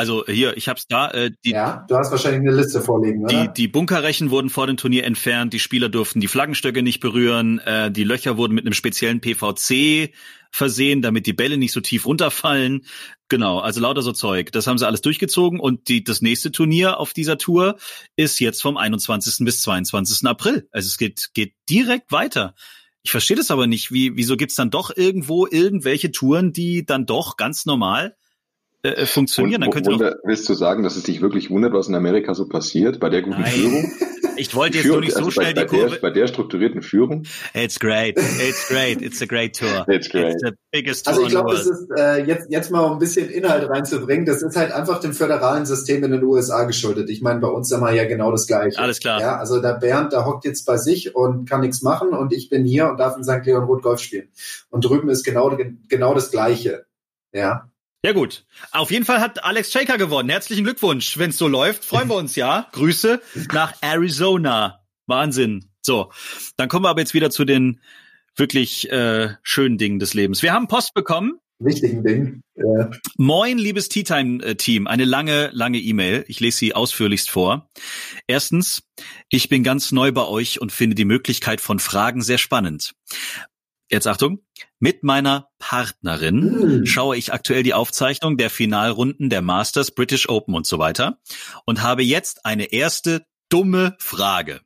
Also 0.00 0.24
hier, 0.24 0.56
ich 0.56 0.66
hab's 0.66 0.86
da. 0.88 1.10
Äh, 1.10 1.30
die, 1.44 1.50
ja, 1.50 1.84
du 1.86 1.94
hast 1.94 2.10
wahrscheinlich 2.10 2.40
eine 2.40 2.58
Liste 2.58 2.80
vorliegen, 2.80 3.22
oder? 3.22 3.48
Die, 3.48 3.52
die 3.52 3.68
Bunkerrechen 3.68 4.30
wurden 4.30 4.48
vor 4.48 4.66
dem 4.66 4.78
Turnier 4.78 5.04
entfernt, 5.04 5.52
die 5.52 5.58
Spieler 5.58 5.90
durften 5.90 6.20
die 6.20 6.26
Flaggenstöcke 6.26 6.82
nicht 6.82 7.00
berühren, 7.00 7.58
äh, 7.58 7.90
die 7.90 8.04
Löcher 8.04 8.38
wurden 8.38 8.54
mit 8.54 8.64
einem 8.64 8.72
speziellen 8.72 9.20
PVC 9.20 10.14
versehen, 10.50 11.02
damit 11.02 11.26
die 11.26 11.34
Bälle 11.34 11.58
nicht 11.58 11.72
so 11.72 11.82
tief 11.82 12.06
runterfallen. 12.06 12.86
Genau, 13.28 13.58
also 13.58 13.78
lauter 13.78 14.00
so 14.00 14.12
Zeug. 14.12 14.52
Das 14.52 14.66
haben 14.66 14.78
sie 14.78 14.86
alles 14.86 15.02
durchgezogen 15.02 15.60
und 15.60 15.88
die, 15.88 16.02
das 16.02 16.22
nächste 16.22 16.50
Turnier 16.50 16.98
auf 16.98 17.12
dieser 17.12 17.36
Tour 17.36 17.76
ist 18.16 18.40
jetzt 18.40 18.62
vom 18.62 18.78
21. 18.78 19.44
bis 19.44 19.60
22. 19.60 20.26
April. 20.26 20.66
Also 20.72 20.86
es 20.86 20.96
geht, 20.96 21.28
geht 21.34 21.52
direkt 21.68 22.10
weiter. 22.10 22.54
Ich 23.02 23.10
verstehe 23.10 23.36
das 23.36 23.50
aber 23.50 23.66
nicht. 23.66 23.92
Wie, 23.92 24.16
wieso 24.16 24.38
gibt's 24.38 24.54
dann 24.54 24.70
doch 24.70 24.96
irgendwo 24.96 25.46
irgendwelche 25.46 26.10
Touren, 26.10 26.54
die 26.54 26.86
dann 26.86 27.04
doch 27.04 27.36
ganz 27.36 27.66
normal 27.66 28.16
äh, 28.82 28.88
äh 28.90 29.06
funktionieren? 29.06 29.62
Und, 29.62 29.66
dann 29.66 29.70
könnte 29.72 29.90
Wunder, 29.90 30.16
willst 30.24 30.48
du 30.48 30.54
sagen, 30.54 30.82
dass 30.82 30.96
es 30.96 31.02
dich 31.04 31.20
wirklich 31.20 31.50
wundert, 31.50 31.72
was 31.72 31.88
in 31.88 31.94
Amerika 31.94 32.34
so 32.34 32.48
passiert 32.48 33.00
bei 33.00 33.08
der 33.08 33.22
guten 33.22 33.40
Nein. 33.40 33.52
Führung? 33.52 33.92
Ich 34.40 34.54
wollte 34.54 34.78
jetzt 34.78 34.86
nur 34.86 35.00
nicht 35.00 35.12
so 35.12 35.18
also 35.18 35.30
schnell 35.32 35.52
bei, 35.52 35.64
die 35.64 35.66
Kurve. 35.66 35.90
Der, 35.90 36.00
bei 36.00 36.10
der 36.10 36.26
strukturierten 36.26 36.80
Führung. 36.80 37.24
It's 37.52 37.78
great. 37.78 38.16
It's 38.16 38.68
great. 38.68 39.02
It's 39.02 39.20
a 39.20 39.26
great 39.26 39.54
tour. 39.54 39.84
It's 39.88 40.08
great. 40.08 40.32
It's 40.32 40.42
the 40.42 40.52
biggest 40.70 41.04
tour 41.04 41.12
also 41.12 41.26
ich 41.26 41.30
glaube, 41.30 41.52
es 41.52 41.66
ist 41.66 41.88
äh, 41.94 42.24
jetzt 42.24 42.46
jetzt 42.50 42.70
mal 42.70 42.80
um 42.80 42.92
ein 42.92 42.98
bisschen 42.98 43.28
Inhalt 43.28 43.68
reinzubringen. 43.68 44.24
Das 44.24 44.42
ist 44.42 44.56
halt 44.56 44.72
einfach 44.72 44.98
dem 45.00 45.12
föderalen 45.12 45.66
System 45.66 46.02
in 46.04 46.12
den 46.12 46.24
USA 46.24 46.64
geschuldet. 46.64 47.10
Ich 47.10 47.20
meine, 47.20 47.40
bei 47.40 47.48
uns 47.48 47.70
haben 47.70 47.82
wir 47.82 47.92
ja 47.92 48.06
genau 48.06 48.30
das 48.30 48.46
Gleiche. 48.46 48.78
Alles 48.78 49.00
klar. 49.00 49.20
Ja, 49.20 49.36
also 49.36 49.60
der 49.60 49.74
Bernd, 49.74 50.14
der 50.14 50.24
hockt 50.24 50.46
jetzt 50.46 50.64
bei 50.64 50.78
sich 50.78 51.14
und 51.14 51.46
kann 51.46 51.60
nichts 51.60 51.82
machen 51.82 52.10
und 52.10 52.32
ich 52.32 52.48
bin 52.48 52.64
hier 52.64 52.88
und 52.88 52.98
darf 52.98 53.18
in 53.18 53.24
St. 53.24 53.44
Leon 53.44 53.64
Roth 53.64 53.82
Golf 53.82 54.00
spielen. 54.00 54.28
Und 54.70 54.86
drüben 54.86 55.10
ist 55.10 55.22
genau 55.22 55.54
genau 55.88 56.14
das 56.14 56.30
Gleiche. 56.30 56.86
Ja. 57.32 57.70
Ja 58.02 58.12
gut. 58.12 58.46
Auf 58.72 58.90
jeden 58.90 59.04
Fall 59.04 59.20
hat 59.20 59.44
Alex 59.44 59.72
Shaker 59.72 59.98
gewonnen. 59.98 60.30
Herzlichen 60.30 60.64
Glückwunsch. 60.64 61.18
Wenn 61.18 61.30
es 61.30 61.38
so 61.38 61.48
läuft, 61.48 61.84
freuen 61.84 62.08
wir 62.08 62.16
uns 62.16 62.34
ja. 62.34 62.66
Grüße 62.72 63.20
nach 63.52 63.74
Arizona. 63.82 64.86
Wahnsinn. 65.06 65.70
So, 65.82 66.10
dann 66.56 66.68
kommen 66.70 66.84
wir 66.84 66.88
aber 66.88 67.00
jetzt 67.00 67.12
wieder 67.12 67.30
zu 67.30 67.44
den 67.44 67.80
wirklich 68.36 68.90
äh, 68.90 69.34
schönen 69.42 69.76
Dingen 69.76 69.98
des 69.98 70.14
Lebens. 70.14 70.42
Wir 70.42 70.54
haben 70.54 70.66
Post 70.66 70.94
bekommen. 70.94 71.40
Wichtigen 71.58 72.02
Dingen. 72.02 72.42
Ja. 72.54 72.90
Moin, 73.18 73.58
liebes 73.58 73.90
Tea 73.90 74.02
Time 74.02 74.56
Team. 74.56 74.86
Eine 74.86 75.04
lange, 75.04 75.50
lange 75.52 75.78
E-Mail. 75.78 76.24
Ich 76.26 76.40
lese 76.40 76.56
sie 76.56 76.74
ausführlichst 76.74 77.28
vor. 77.28 77.68
Erstens, 78.26 78.82
ich 79.28 79.50
bin 79.50 79.62
ganz 79.62 79.92
neu 79.92 80.10
bei 80.10 80.24
euch 80.24 80.58
und 80.58 80.72
finde 80.72 80.94
die 80.94 81.04
Möglichkeit 81.04 81.60
von 81.60 81.78
Fragen 81.78 82.22
sehr 82.22 82.38
spannend. 82.38 82.94
Jetzt 83.90 84.06
Achtung. 84.06 84.40
Mit 84.82 85.04
meiner 85.04 85.50
Partnerin 85.58 86.80
mm. 86.80 86.86
schaue 86.86 87.16
ich 87.16 87.34
aktuell 87.34 87.62
die 87.62 87.74
Aufzeichnung 87.74 88.38
der 88.38 88.48
Finalrunden 88.48 89.28
der 89.28 89.42
Masters, 89.42 89.90
British 89.90 90.28
Open 90.28 90.54
und 90.54 90.66
so 90.66 90.78
weiter 90.78 91.18
und 91.66 91.82
habe 91.82 92.02
jetzt 92.02 92.46
eine 92.46 92.72
erste 92.72 93.26
dumme 93.50 93.94
Frage. 93.98 94.62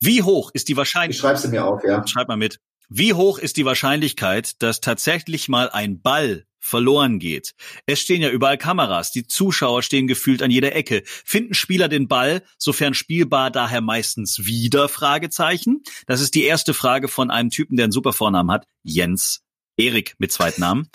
Wie 0.00 0.22
hoch 0.22 0.50
ist 0.54 0.68
die 0.68 0.76
Wahrscheinlichkeit? 0.76 1.34
Ich 1.34 1.40
schreib 1.40 1.50
sie 1.50 1.56
mir 1.56 1.64
auf, 1.64 1.82
ja. 1.84 2.06
Schreib 2.06 2.28
mal 2.28 2.36
mit. 2.36 2.60
Wie 2.88 3.12
hoch 3.12 3.38
ist 3.38 3.56
die 3.56 3.64
Wahrscheinlichkeit, 3.64 4.62
dass 4.62 4.80
tatsächlich 4.80 5.48
mal 5.48 5.68
ein 5.70 6.00
Ball 6.00 6.46
verloren 6.62 7.18
geht. 7.18 7.54
Es 7.86 8.00
stehen 8.00 8.22
ja 8.22 8.30
überall 8.30 8.56
Kameras, 8.56 9.10
die 9.10 9.26
Zuschauer 9.26 9.82
stehen 9.82 10.06
gefühlt 10.06 10.42
an 10.42 10.50
jeder 10.50 10.74
Ecke. 10.74 11.02
Finden 11.04 11.54
Spieler 11.54 11.88
den 11.88 12.08
Ball, 12.08 12.42
sofern 12.56 12.94
spielbar, 12.94 13.50
daher 13.50 13.80
meistens 13.80 14.46
wieder 14.46 14.88
Fragezeichen? 14.88 15.82
Das 16.06 16.20
ist 16.20 16.34
die 16.34 16.44
erste 16.44 16.72
Frage 16.72 17.08
von 17.08 17.30
einem 17.30 17.50
Typen, 17.50 17.76
der 17.76 17.84
einen 17.84 17.92
super 17.92 18.12
Vornamen 18.12 18.50
hat, 18.50 18.66
Jens 18.82 19.42
Erik 19.76 20.14
mit 20.18 20.32
Zweitnamen. 20.32 20.88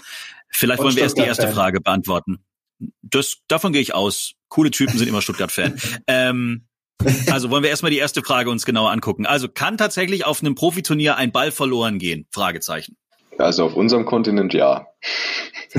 Vielleicht 0.49 0.81
wollen 0.81 0.95
wir 0.95 1.03
erst 1.03 1.17
die 1.17 1.23
erste 1.23 1.51
Frage 1.51 1.81
beantworten. 1.81 2.39
Das, 3.01 3.37
davon 3.47 3.73
gehe 3.73 3.81
ich 3.81 3.93
aus. 3.93 4.33
Coole 4.47 4.71
Typen 4.71 4.97
sind 4.97 5.07
immer 5.07 5.21
Stuttgart-Fan. 5.21 5.79
ähm, 6.07 6.67
also 7.29 7.49
wollen 7.49 7.63
wir 7.63 7.69
erstmal 7.69 7.91
die 7.91 7.97
erste 7.97 8.23
Frage 8.23 8.49
uns 8.49 8.65
genauer 8.65 8.91
angucken. 8.91 9.25
Also 9.25 9.49
kann 9.49 9.77
tatsächlich 9.77 10.25
auf 10.25 10.41
einem 10.41 10.55
Profiturnier 10.55 11.17
ein 11.17 11.31
Ball 11.31 11.51
verloren 11.51 11.99
gehen? 11.99 12.27
Fragezeichen. 12.31 12.95
Also 13.37 13.65
auf 13.65 13.75
unserem 13.75 14.05
Kontinent 14.05 14.53
ja. 14.53 14.87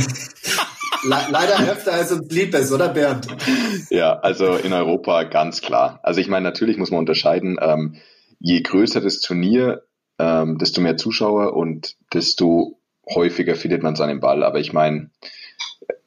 Le 1.04 1.16
leider 1.30 1.70
öfter 1.70 1.92
als 1.92 2.10
uns 2.10 2.28
lieb 2.32 2.54
ist, 2.54 2.72
oder 2.72 2.88
Bernd? 2.88 3.28
Ja, 3.90 4.18
also 4.18 4.56
in 4.56 4.72
Europa 4.72 5.22
ganz 5.24 5.60
klar. 5.60 6.00
Also 6.02 6.20
ich 6.20 6.28
meine, 6.28 6.42
natürlich 6.42 6.76
muss 6.76 6.90
man 6.90 6.98
unterscheiden, 6.98 7.56
ähm, 7.60 7.96
je 8.40 8.60
größer 8.62 9.00
das 9.00 9.20
Turnier, 9.20 9.84
ähm, 10.18 10.58
desto 10.58 10.80
mehr 10.80 10.96
Zuschauer 10.96 11.54
und 11.54 11.96
desto 12.12 12.80
häufiger 13.14 13.54
findet 13.54 13.82
man 13.82 13.94
seinen 13.94 14.20
Ball. 14.20 14.42
Aber 14.42 14.58
ich 14.58 14.72
meine, 14.72 15.10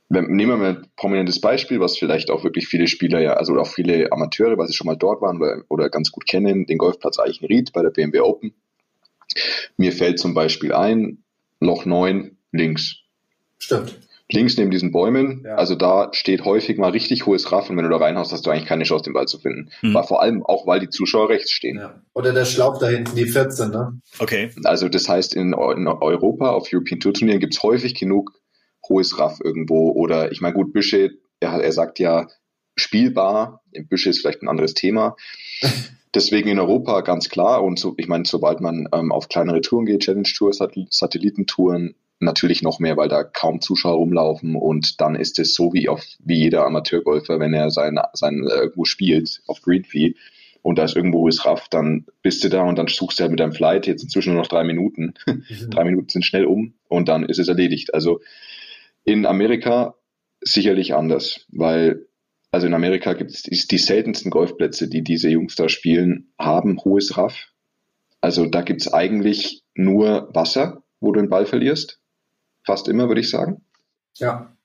nehmen 0.09 0.49
wir 0.49 0.57
mal 0.57 0.69
ein 0.69 0.87
prominentes 0.97 1.39
Beispiel, 1.39 1.79
was 1.79 1.97
vielleicht 1.97 2.29
auch 2.29 2.43
wirklich 2.43 2.67
viele 2.67 2.87
Spieler 2.87 3.21
ja, 3.21 3.33
also 3.33 3.57
auch 3.57 3.67
viele 3.67 4.11
Amateure, 4.11 4.57
weil 4.57 4.67
sie 4.67 4.73
schon 4.73 4.87
mal 4.87 4.97
dort 4.97 5.21
waren 5.21 5.37
oder, 5.37 5.61
oder 5.69 5.89
ganz 5.89 6.11
gut 6.11 6.27
kennen, 6.27 6.65
den 6.65 6.77
Golfplatz 6.77 7.17
Eichenried 7.19 7.71
bei 7.71 7.81
der 7.81 7.91
BMW 7.91 8.19
Open. 8.19 8.53
Mir 9.77 9.93
fällt 9.93 10.19
zum 10.19 10.33
Beispiel 10.33 10.73
ein, 10.73 11.23
Loch 11.61 11.85
9 11.85 12.37
links. 12.51 12.97
Stimmt. 13.57 13.97
Links 14.29 14.57
neben 14.57 14.71
diesen 14.71 14.91
Bäumen, 14.91 15.43
ja. 15.45 15.55
also 15.55 15.75
da 15.75 16.09
steht 16.13 16.45
häufig 16.45 16.77
mal 16.77 16.91
richtig 16.91 17.25
hohes 17.25 17.51
Raff 17.51 17.69
und 17.69 17.75
wenn 17.75 17.83
du 17.83 17.89
da 17.89 17.97
reinhaust, 17.97 18.31
hast 18.31 18.45
du 18.45 18.49
eigentlich 18.49 18.65
keine 18.65 18.85
Chance, 18.85 19.03
den 19.03 19.13
Ball 19.13 19.27
zu 19.27 19.39
finden. 19.39 19.71
Hm. 19.81 19.93
War 19.93 20.05
vor 20.05 20.21
allem 20.21 20.41
auch, 20.45 20.65
weil 20.65 20.79
die 20.79 20.89
Zuschauer 20.89 21.29
rechts 21.29 21.51
stehen. 21.51 21.77
Ja. 21.77 22.01
Oder 22.13 22.31
der 22.31 22.45
Schlauch 22.45 22.79
da 22.79 22.87
hinten, 22.87 23.15
die 23.15 23.25
14, 23.25 23.71
ne? 23.71 23.99
Okay. 24.19 24.51
Also 24.63 24.87
das 24.87 25.09
heißt, 25.09 25.35
in, 25.35 25.53
in 25.53 25.87
Europa 25.87 26.51
auf 26.51 26.69
European 26.71 27.01
Tour 27.01 27.13
Turnieren 27.13 27.41
gibt 27.41 27.53
es 27.53 27.61
häufig 27.61 27.93
genug 27.93 28.31
hohes 28.87 29.19
Raff 29.19 29.39
irgendwo 29.43 29.91
oder 29.91 30.31
ich 30.31 30.39
meine, 30.39 30.53
gut, 30.53 30.71
Büsche, 30.71 31.11
er, 31.41 31.61
er 31.61 31.71
sagt 31.73 31.99
ja 31.99 32.27
spielbar, 32.77 33.61
im 33.73 33.87
Büsche 33.87 34.09
ist 34.09 34.21
vielleicht 34.21 34.41
ein 34.43 34.49
anderes 34.49 34.73
Thema. 34.73 35.17
Deswegen 36.13 36.49
in 36.49 36.59
Europa 36.59 37.01
ganz 37.01 37.29
klar 37.29 37.63
und 37.63 37.79
so, 37.79 37.93
ich 37.97 38.07
meine, 38.07 38.25
sobald 38.25 38.59
man 38.59 38.87
ähm, 38.91 39.11
auf 39.11 39.29
kleinere 39.29 39.61
Touren 39.61 39.85
geht, 39.85 40.01
Challenge 40.01 40.27
Tours, 40.35 40.59
Satellitentouren, 40.89 41.95
natürlich 42.19 42.61
noch 42.61 42.79
mehr, 42.79 42.97
weil 42.97 43.09
da 43.09 43.23
kaum 43.23 43.61
Zuschauer 43.61 43.95
rumlaufen 43.95 44.55
und 44.55 45.01
dann 45.01 45.15
ist 45.15 45.39
es 45.39 45.53
so 45.53 45.73
wie 45.73 45.89
auf 45.89 46.03
wie 46.19 46.37
jeder 46.37 46.65
Amateurgolfer, 46.65 47.39
wenn 47.39 47.53
er 47.53 47.71
sein, 47.71 47.99
sein 48.13 48.45
äh, 48.47 48.55
irgendwo 48.55 48.85
spielt 48.85 49.41
auf 49.47 49.61
Greenfee 49.61 50.15
und 50.61 50.77
da 50.77 50.83
ist 50.83 50.95
irgendwo 50.95 51.27
ist 51.27 51.45
Raff, 51.45 51.67
dann 51.69 52.05
bist 52.21 52.43
du 52.43 52.49
da 52.49 52.63
und 52.63 52.77
dann 52.77 52.87
suchst 52.87 53.19
du 53.19 53.23
halt 53.23 53.31
mit 53.31 53.39
deinem 53.39 53.53
Flight 53.53 53.87
jetzt 53.87 54.03
inzwischen 54.03 54.33
nur 54.33 54.43
noch 54.43 54.49
drei 54.49 54.63
Minuten. 54.63 55.13
Mhm. 55.25 55.69
drei 55.71 55.83
Minuten 55.83 56.09
sind 56.09 56.25
schnell 56.25 56.45
um 56.45 56.73
und 56.87 57.09
dann 57.09 57.23
ist 57.23 57.39
es 57.39 57.47
erledigt. 57.47 57.93
Also 57.93 58.21
in 59.03 59.25
Amerika 59.25 59.95
sicherlich 60.41 60.93
anders, 60.93 61.45
weil 61.49 62.05
also 62.51 62.67
in 62.67 62.73
Amerika 62.73 63.13
gibt 63.13 63.31
es 63.31 63.43
die, 63.43 63.77
seltensten 63.77 64.29
Golfplätze, 64.29 64.89
die 64.89 65.03
diese 65.03 65.29
Jungs 65.29 65.55
da 65.55 65.69
spielen, 65.69 66.33
haben 66.37 66.83
hohes 66.83 67.17
Raff. 67.17 67.47
Also 68.19 68.45
da 68.45 68.61
gibt 68.61 68.81
es 68.81 68.93
eigentlich 68.93 69.63
nur 69.73 70.29
Wasser, 70.33 70.83
wo 70.99 71.13
du 71.13 71.21
den 71.21 71.29
Ball 71.29 71.45
verlierst. 71.45 71.99
Fast 72.63 72.89
immer, 72.89 73.07
würde 73.07 73.21
ich 73.21 73.29
sagen. 73.29 73.63
Ja. 74.17 74.55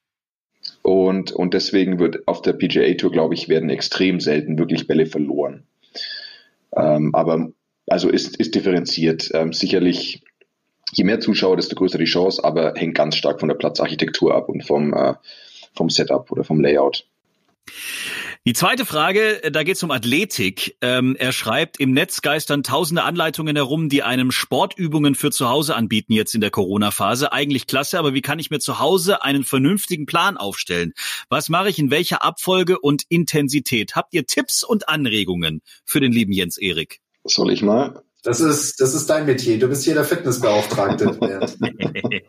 Und, 0.82 1.30
und 1.30 1.54
deswegen 1.54 2.00
wird 2.00 2.26
auf 2.26 2.42
der 2.42 2.54
PGA 2.54 2.92
Tour, 2.94 3.12
glaube 3.12 3.34
ich, 3.34 3.48
werden 3.48 3.70
extrem 3.70 4.18
selten 4.18 4.58
wirklich 4.58 4.88
Bälle 4.88 5.06
verloren. 5.06 5.62
Ähm, 6.76 7.14
aber 7.14 7.52
also 7.86 8.08
ist, 8.08 8.36
ist 8.36 8.56
differenziert. 8.56 9.30
Ähm, 9.32 9.52
sicherlich 9.52 10.24
je 10.92 11.04
mehr 11.04 11.20
Zuschauer, 11.20 11.56
desto 11.56 11.76
größer 11.76 11.98
die 11.98 12.04
Chance, 12.04 12.42
aber 12.42 12.74
hängt 12.76 12.96
ganz 12.96 13.16
stark 13.16 13.38
von 13.38 13.48
der 13.48 13.56
Platzarchitektur 13.56 14.34
ab 14.34 14.48
und 14.48 14.64
vom, 14.64 14.92
äh, 14.92 15.14
vom 15.72 15.88
Setup 15.88 16.30
oder 16.32 16.42
vom 16.42 16.60
Layout. 16.60 17.06
Die 18.44 18.52
zweite 18.52 18.86
Frage, 18.86 19.40
da 19.50 19.64
geht 19.64 19.76
es 19.76 19.82
um 19.82 19.90
Athletik. 19.90 20.76
Ähm, 20.80 21.16
er 21.18 21.32
schreibt, 21.32 21.80
im 21.80 21.90
Netz 21.92 22.22
geistern 22.22 22.62
tausende 22.62 23.02
Anleitungen 23.02 23.56
herum, 23.56 23.88
die 23.88 24.04
einem 24.04 24.30
Sportübungen 24.30 25.16
für 25.16 25.32
zu 25.32 25.48
Hause 25.48 25.74
anbieten 25.74 26.12
jetzt 26.12 26.34
in 26.34 26.40
der 26.40 26.50
Corona-Phase. 26.50 27.32
Eigentlich 27.32 27.66
klasse, 27.66 27.98
aber 27.98 28.14
wie 28.14 28.22
kann 28.22 28.38
ich 28.38 28.50
mir 28.50 28.60
zu 28.60 28.78
Hause 28.78 29.22
einen 29.24 29.42
vernünftigen 29.42 30.06
Plan 30.06 30.36
aufstellen? 30.36 30.92
Was 31.28 31.48
mache 31.48 31.70
ich 31.70 31.78
in 31.80 31.90
welcher 31.90 32.22
Abfolge 32.24 32.78
und 32.78 33.02
Intensität? 33.08 33.96
Habt 33.96 34.14
ihr 34.14 34.26
Tipps 34.26 34.62
und 34.62 34.88
Anregungen 34.88 35.60
für 35.84 35.98
den 35.98 36.12
lieben 36.12 36.32
Jens 36.32 36.56
Erik? 36.56 37.00
Soll 37.24 37.50
ich 37.50 37.62
mal? 37.62 38.02
Das 38.22 38.40
ist, 38.40 38.80
das 38.80 38.94
ist 38.94 39.08
dein 39.08 39.26
Metier. 39.26 39.58
Du 39.58 39.68
bist 39.68 39.84
hier 39.84 39.94
der 39.94 40.04
Fitnessbeauftragte. 40.04 41.18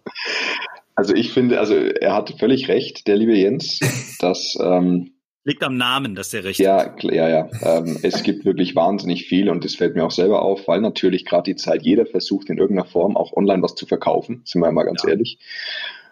also 0.95 1.13
ich 1.13 1.31
finde, 1.31 1.59
also 1.59 1.75
er 1.75 2.13
hat 2.13 2.33
völlig 2.39 2.67
recht, 2.67 3.07
der 3.07 3.17
liebe 3.17 3.35
Jens, 3.35 3.79
dass 4.19 4.57
ähm, 4.59 5.13
Liegt 5.47 5.63
am 5.63 5.77
Namen, 5.77 6.13
dass 6.13 6.31
der 6.31 6.43
recht 6.43 6.59
ja, 6.59 6.77
hat. 6.77 7.01
Ja, 7.05 7.29
ja. 7.29 7.49
Ähm, 7.61 7.97
es 8.03 8.21
gibt 8.23 8.43
wirklich 8.43 8.75
wahnsinnig 8.75 9.27
viel 9.27 9.49
und 9.49 9.63
das 9.63 9.75
fällt 9.75 9.95
mir 9.95 10.03
auch 10.03 10.11
selber 10.11 10.41
auf, 10.41 10.67
weil 10.67 10.81
natürlich 10.81 11.23
gerade 11.23 11.43
die 11.43 11.55
Zeit 11.55 11.83
jeder 11.83 12.05
versucht, 12.05 12.49
in 12.49 12.57
irgendeiner 12.57 12.89
Form 12.89 13.15
auch 13.15 13.31
online 13.31 13.63
was 13.63 13.73
zu 13.73 13.85
verkaufen, 13.85 14.41
sind 14.43 14.61
wir 14.61 14.69
mal 14.73 14.83
ganz 14.83 15.03
ja. 15.03 15.11
ehrlich. 15.11 15.39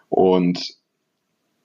Und 0.08 0.76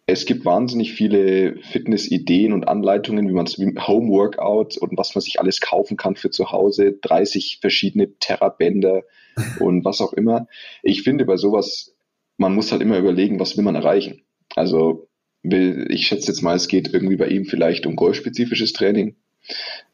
es 0.05 0.25
gibt 0.25 0.43
wahnsinnig 0.43 0.91
viele 0.91 1.55
Fitnessideen 1.61 2.51
und 2.51 2.67
Anleitungen, 2.67 3.29
wie 3.29 3.33
man 3.33 3.45
es 3.45 3.57
wie 3.57 3.73
Homeworkout 3.79 4.77
und 4.77 4.97
was 4.97 5.15
man 5.15 5.21
sich 5.21 5.39
alles 5.39 5.61
kaufen 5.61 5.95
kann 5.95 6.17
für 6.17 6.29
zu 6.29 6.51
Hause, 6.51 6.99
30 7.01 7.59
verschiedene 7.61 8.13
Terrabänder 8.19 9.03
und 9.61 9.85
was 9.85 10.01
auch 10.01 10.11
immer. 10.11 10.47
Ich 10.83 11.03
finde 11.03 11.23
bei 11.23 11.37
sowas, 11.37 11.95
man 12.35 12.53
muss 12.53 12.73
halt 12.73 12.81
immer 12.81 12.97
überlegen, 12.97 13.39
was 13.39 13.55
will 13.55 13.63
man 13.63 13.75
erreichen. 13.75 14.23
Also 14.57 15.07
ich 15.43 16.07
schätze 16.07 16.27
jetzt 16.27 16.41
mal, 16.41 16.55
es 16.55 16.67
geht 16.67 16.93
irgendwie 16.93 17.15
bei 17.15 17.27
ihm 17.27 17.45
vielleicht 17.45 17.85
um 17.85 17.95
golfspezifisches 17.95 18.73
Training. 18.73 19.15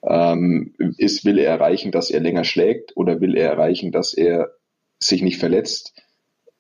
Ähm, 0.03 0.73
ist, 0.97 1.25
will 1.25 1.39
er 1.39 1.51
erreichen, 1.51 1.91
dass 1.91 2.11
er 2.11 2.19
länger 2.19 2.43
schlägt 2.43 2.95
oder 2.97 3.21
will 3.21 3.35
er 3.35 3.51
erreichen, 3.51 3.91
dass 3.91 4.13
er 4.13 4.51
sich 4.99 5.21
nicht 5.21 5.39
verletzt? 5.39 5.93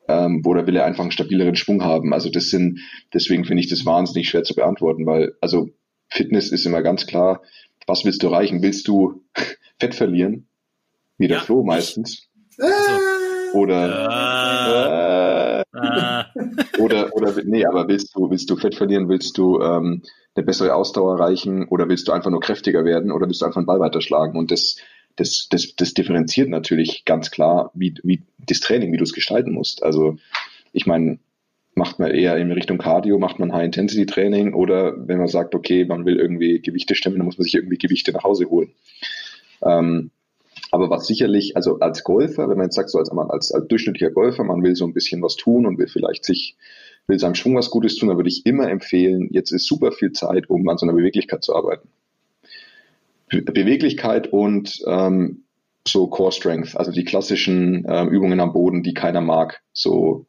ähm, 0.07 0.41
oder 0.45 0.67
will 0.67 0.75
er 0.75 0.85
einfach 0.85 1.03
einen 1.03 1.11
stabileren 1.11 1.55
Schwung 1.55 1.83
haben? 1.83 2.13
Also 2.13 2.29
das 2.29 2.49
sind, 2.49 2.79
deswegen 3.13 3.45
finde 3.45 3.61
ich 3.61 3.69
das 3.69 3.85
wahnsinnig 3.85 4.29
schwer 4.29 4.43
zu 4.43 4.55
beantworten, 4.55 5.05
weil 5.05 5.33
also 5.41 5.69
Fitness 6.09 6.51
ist 6.51 6.65
immer 6.65 6.81
ganz 6.81 7.05
klar, 7.05 7.41
was 7.85 8.05
willst 8.05 8.23
du 8.23 8.27
erreichen? 8.27 8.61
Willst 8.61 8.87
du 8.87 9.23
Fett 9.79 9.95
verlieren? 9.95 10.47
Wie 11.17 11.27
der 11.27 11.37
ja, 11.37 11.43
Flo 11.43 11.63
meistens. 11.63 12.27
Also, 12.57 12.99
oder 13.53 15.63
äh, 15.73 15.77
äh, 15.77 16.16
oder 16.79 17.15
oder 17.15 17.33
nee, 17.43 17.65
aber 17.65 17.87
willst 17.87 18.15
du 18.15 18.29
willst 18.29 18.49
du 18.49 18.55
Fett 18.55 18.75
verlieren? 18.75 19.09
Willst 19.09 19.37
du 19.37 19.61
ähm, 19.61 20.01
eine 20.35 20.45
bessere 20.45 20.75
Ausdauer 20.75 21.17
erreichen? 21.17 21.67
Oder 21.67 21.89
willst 21.89 22.07
du 22.07 22.11
einfach 22.11 22.31
nur 22.31 22.41
kräftiger 22.41 22.85
werden? 22.85 23.11
Oder 23.11 23.27
willst 23.27 23.41
du 23.41 23.45
einfach 23.45 23.57
einen 23.57 23.65
Ball 23.65 23.79
weiterschlagen? 23.79 24.37
Und 24.37 24.51
das 24.51 24.77
das, 25.17 25.47
das, 25.49 25.75
das 25.75 25.93
differenziert 25.93 26.47
natürlich 26.47 27.03
ganz 27.03 27.31
klar, 27.31 27.71
wie, 27.73 27.95
wie 28.03 28.21
das 28.37 28.59
Training, 28.59 28.93
wie 28.93 28.97
du 28.97 29.03
es 29.03 29.13
gestalten 29.13 29.51
musst. 29.51 29.83
Also 29.83 30.17
ich 30.71 30.85
meine, 30.85 31.19
macht 31.75 31.99
man 31.99 32.11
eher 32.11 32.37
in 32.37 32.51
Richtung 32.51 32.77
Cardio, 32.77 33.19
macht 33.19 33.39
man 33.39 33.53
High-Intensity-Training 33.53 34.53
oder 34.53 34.95
wenn 35.07 35.17
man 35.17 35.27
sagt, 35.27 35.53
okay, 35.53 35.85
man 35.85 36.05
will 36.05 36.17
irgendwie 36.17 36.59
Gewichte 36.61 36.95
stemmen, 36.95 37.17
dann 37.17 37.25
muss 37.25 37.37
man 37.37 37.43
sich 37.43 37.55
irgendwie 37.55 37.77
Gewichte 37.77 38.11
nach 38.11 38.23
Hause 38.23 38.45
holen. 38.49 38.71
Ähm, 39.61 40.11
aber 40.71 40.89
was 40.89 41.07
sicherlich, 41.07 41.55
also 41.55 41.79
als 41.79 42.03
Golfer, 42.03 42.49
wenn 42.49 42.57
man 42.57 42.67
jetzt 42.67 42.75
sagt, 42.75 42.89
so 42.89 42.99
als, 42.99 43.09
als, 43.09 43.51
als 43.51 43.67
durchschnittlicher 43.67 44.11
Golfer, 44.11 44.43
man 44.43 44.63
will 44.63 44.75
so 44.75 44.85
ein 44.85 44.93
bisschen 44.93 45.21
was 45.21 45.35
tun 45.35 45.65
und 45.65 45.77
will 45.77 45.87
vielleicht 45.87 46.25
sich, 46.25 46.57
will 47.07 47.19
seinem 47.19 47.35
Schwung 47.35 47.55
was 47.55 47.69
Gutes 47.69 47.95
tun, 47.95 48.09
dann 48.09 48.17
würde 48.17 48.29
ich 48.29 48.45
immer 48.45 48.69
empfehlen, 48.69 49.29
jetzt 49.31 49.51
ist 49.51 49.65
super 49.65 49.91
viel 49.91 50.11
Zeit, 50.11 50.49
um 50.49 50.67
an 50.67 50.77
so 50.77 50.85
einer 50.85 50.95
Beweglichkeit 50.95 51.43
zu 51.43 51.55
arbeiten. 51.55 51.87
Beweglichkeit 53.29 54.31
und 54.31 54.79
ähm, 54.87 55.43
so 55.87 56.07
Core 56.07 56.31
Strength, 56.31 56.77
also 56.77 56.91
die 56.91 57.03
klassischen 57.03 57.85
äh, 57.85 58.03
Übungen 58.05 58.39
am 58.39 58.53
Boden, 58.53 58.83
die 58.83 58.93
keiner 58.93 59.21
mag, 59.21 59.61
so 59.73 60.25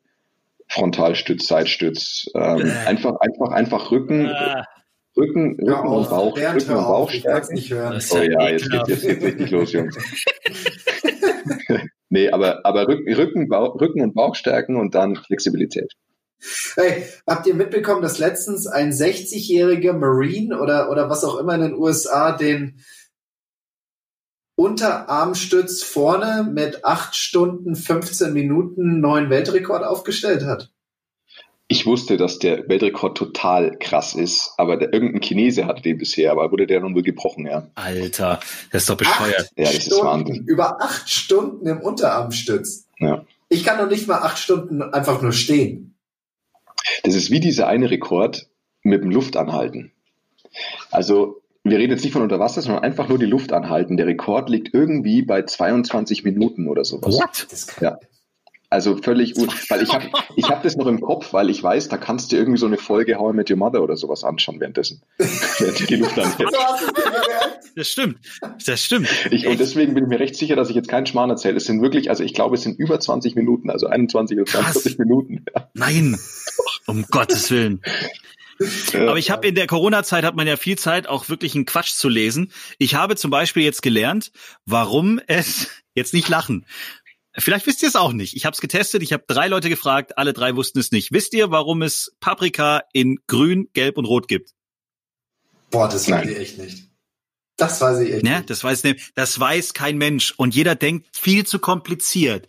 Frontalstütz, 0.68 1.46
Seitstütz, 1.46 2.27
ähm, 2.35 2.61
äh. 2.61 2.87
einfach, 2.87 3.16
einfach, 3.20 3.51
einfach 3.51 3.90
Rücken, 3.90 4.27
äh. 4.27 4.62
Rücken, 5.19 5.57
Rücken 5.57 5.67
ja, 5.67 5.81
und 5.81 6.09
Bauch, 6.09 6.37
Rücken 6.37 6.71
und 6.71 6.85
Bauch 6.85 7.11
stärken. 7.11 7.55
Nicht 7.55 7.73
hören. 7.73 8.01
Oh 8.11 8.17
ja, 8.19 8.49
jetzt 8.49 8.71
geht 8.71 8.89
jetzt 8.89 9.03
geht's 9.03 9.25
richtig 9.25 9.51
los, 9.51 9.73
Jungs. 9.73 9.97
nee, 12.09 12.31
aber, 12.31 12.65
aber 12.65 12.87
Rücken, 12.87 13.13
Rücken, 13.13 13.49
Bauch, 13.49 13.81
Rücken 13.81 14.01
und 14.03 14.15
Bauch 14.15 14.35
stärken 14.35 14.77
und 14.77 14.95
dann 14.95 15.17
Flexibilität. 15.17 15.93
Hey, 16.77 17.05
habt 17.27 17.47
ihr 17.49 17.55
mitbekommen, 17.55 18.01
dass 18.01 18.19
letztens 18.19 18.69
ein 18.69 18.93
60-jähriger 18.93 19.93
Marine 19.93 20.61
oder, 20.61 20.91
oder 20.91 21.11
was 21.11 21.25
auch 21.25 21.37
immer 21.39 21.57
in 21.57 21.63
den 21.63 21.75
USA 21.75 22.37
den 22.37 22.81
Unterarmstütz 24.57 25.83
vorne 25.83 26.49
mit 26.49 26.85
8 26.85 27.15
Stunden 27.17 27.75
15 27.75 28.33
Minuten 28.33 29.01
neuen 29.01 29.31
Weltrekord 29.31 29.83
aufgestellt 29.83 30.45
hat? 30.45 30.71
Ich 31.71 31.85
wusste, 31.85 32.17
dass 32.17 32.39
der 32.39 32.67
Weltrekord 32.69 33.17
total 33.17 33.77
krass 33.79 34.15
ist, 34.15 34.55
aber 34.57 34.79
der, 34.79 34.93
irgendein 34.93 35.21
Chinese 35.21 35.67
hatte 35.67 35.83
den 35.83 35.99
bisher, 35.99 36.33
aber 36.33 36.51
wurde 36.51 36.67
der 36.67 36.81
nun 36.81 36.95
wohl 36.95 37.03
gebrochen, 37.03 37.47
ja. 37.47 37.69
Alter, 37.75 38.41
das 38.73 38.83
ist 38.83 38.91
doch 38.91 38.97
bescheuert. 38.97 39.51
Acht 39.51 39.53
ja, 39.57 39.65
das 39.65 39.75
Stunden, 39.75 39.95
ist 39.95 40.03
Wahnsinn. 40.03 40.45
Über 40.47 40.83
acht 40.83 41.11
Stunden 41.11 41.67
im 41.67 41.81
Unterarmstütz. 41.81 42.87
Ja. 42.99 43.25
Ich 43.51 43.65
kann 43.65 43.77
doch 43.77 43.89
nicht 43.89 44.09
mal 44.09 44.19
acht 44.19 44.39
Stunden 44.39 44.83
einfach 44.83 45.21
nur 45.21 45.33
stehen. 45.33 45.95
Das 47.03 47.15
ist 47.15 47.31
wie 47.31 47.41
dieser 47.41 47.69
eine 47.69 47.91
Rekord 47.91 48.49
mit 48.83 49.03
dem 49.03 49.11
Luftanhalten. 49.11 49.93
Also 50.91 51.43
wir 51.65 51.79
reden 51.79 51.93
jetzt 51.93 52.03
nicht 52.03 52.13
von 52.13 52.23
unter 52.23 52.39
Wasser, 52.39 52.63
sondern 52.63 52.83
einfach 52.83 53.09
nur 53.09 53.19
die 53.19 53.27
Luft 53.27 53.53
anhalten. 53.53 53.97
Der 53.97 54.07
Rekord 54.07 54.49
liegt 54.49 54.73
irgendwie 54.73 55.23
bei 55.23 55.43
22 55.43 56.25
Minuten 56.25 56.67
oder 56.67 56.85
sowas. 56.85 57.15
What? 57.15 57.81
Ja. 57.81 57.99
Also 58.71 58.97
völlig, 58.97 59.37
un 59.37 59.49
weil 59.69 59.83
ich 59.83 59.93
habe 59.93 60.09
ich 60.37 60.49
hab 60.49 60.63
das 60.63 60.77
noch 60.77 60.87
im 60.87 61.01
Kopf, 61.01 61.33
weil 61.33 61.49
ich 61.49 61.63
weiß, 61.63 61.89
da 61.89 61.97
kannst 61.97 62.33
du 62.33 62.37
irgendwie 62.37 62.59
so 62.59 62.67
eine 62.67 62.77
Folge 62.77 63.17
How 63.19 63.33
I 63.33 63.37
Met 63.37 63.51
Your 63.51 63.57
Mother 63.57 63.83
oder 63.83 63.97
sowas 63.97 64.25
anschauen 64.25 64.61
währenddessen. 64.61 65.03
Während 65.17 65.89
die 65.89 65.97
Luft. 65.97 66.19
Das 67.77 67.91
stimmt. 67.91 68.19
Das 68.67 68.85
stimmt. 68.85 69.09
Ich, 69.31 69.47
und 69.47 69.61
deswegen 69.61 69.95
bin 69.95 70.03
ich 70.03 70.09
mir 70.09 70.19
recht 70.19 70.35
sicher, 70.35 70.57
dass 70.57 70.69
ich 70.69 70.75
jetzt 70.75 70.89
keinen 70.89 71.07
Schmarrn 71.07 71.31
erzähle. 71.31 71.59
Es 71.59 71.65
sind 71.65 71.81
wirklich, 71.81 72.11
also 72.11 72.25
ich 72.25 72.35
glaube, 72.35 72.57
es 72.57 72.63
sind 72.63 72.77
über 72.77 72.99
20 72.99 73.37
Minuten, 73.37 73.71
also 73.71 73.87
21 73.87 74.37
oder 74.37 74.47
42 74.47 74.99
Minuten. 74.99 75.45
Ja. 75.55 75.71
Nein. 75.75 76.19
Um 76.87 77.07
Gottes 77.09 77.53
Willen. 77.53 77.81
Aber 78.95 79.19
ich 79.19 79.31
habe 79.31 79.47
in 79.47 79.55
der 79.55 79.69
Corona-Zeit 79.69 80.25
hat 80.25 80.35
man 80.35 80.49
ja 80.49 80.57
viel 80.57 80.77
Zeit, 80.77 81.07
auch 81.07 81.29
wirklich 81.29 81.55
einen 81.55 81.67
Quatsch 81.67 81.93
zu 81.93 82.09
lesen. 82.09 82.51
Ich 82.79 82.97
habe 82.97 83.15
zum 83.15 83.31
Beispiel 83.31 83.63
jetzt 83.63 83.83
gelernt, 83.83 84.33
warum 84.67 85.21
es 85.29 85.69
jetzt 85.95 86.15
nicht 86.15 86.29
lachen. 86.29 86.67
Vielleicht 87.38 87.66
wisst 87.66 87.83
ihr 87.83 87.88
es 87.88 87.96
auch 87.96 88.12
nicht. 88.12 88.35
Ich 88.37 88.44
habe 88.44 88.55
es 88.55 88.61
getestet, 88.61 89.03
ich 89.03 89.12
habe 89.12 89.24
drei 89.27 89.48
Leute 89.48 89.68
gefragt, 89.68 90.18
alle 90.18 90.33
drei 90.33 90.57
wussten 90.57 90.79
es 90.79 90.90
nicht. 90.92 91.12
Wisst 91.12 91.35
ihr, 91.35 91.51
warum 91.51 91.83
es 91.83 92.14
Paprika 92.20 92.83
in 92.92 93.18
Grün, 93.27 93.68
Gelb 93.72 93.96
und 93.98 94.05
Rot 94.07 94.29
gibt? 94.29 94.51
Boah, 95.70 95.88
das 95.88 96.11
weiß 96.11 96.29
ich 96.29 96.37
echt 96.38 96.59
nicht. 96.59 96.88
Das 97.57 97.81
weiß 97.81 97.98
ich 98.01 98.12
echt 98.14 98.27
Ja, 98.27 98.38
nicht. 98.38 98.51
das 98.51 98.62
weiß 98.62 98.85
ne- 98.85 98.96
das 99.14 99.38
weiß 99.38 99.74
kein 99.74 99.98
Mensch 99.98 100.33
und 100.37 100.55
jeder 100.55 100.74
denkt 100.77 101.09
viel 101.16 101.44
zu 101.46 101.59
kompliziert. 101.59 102.46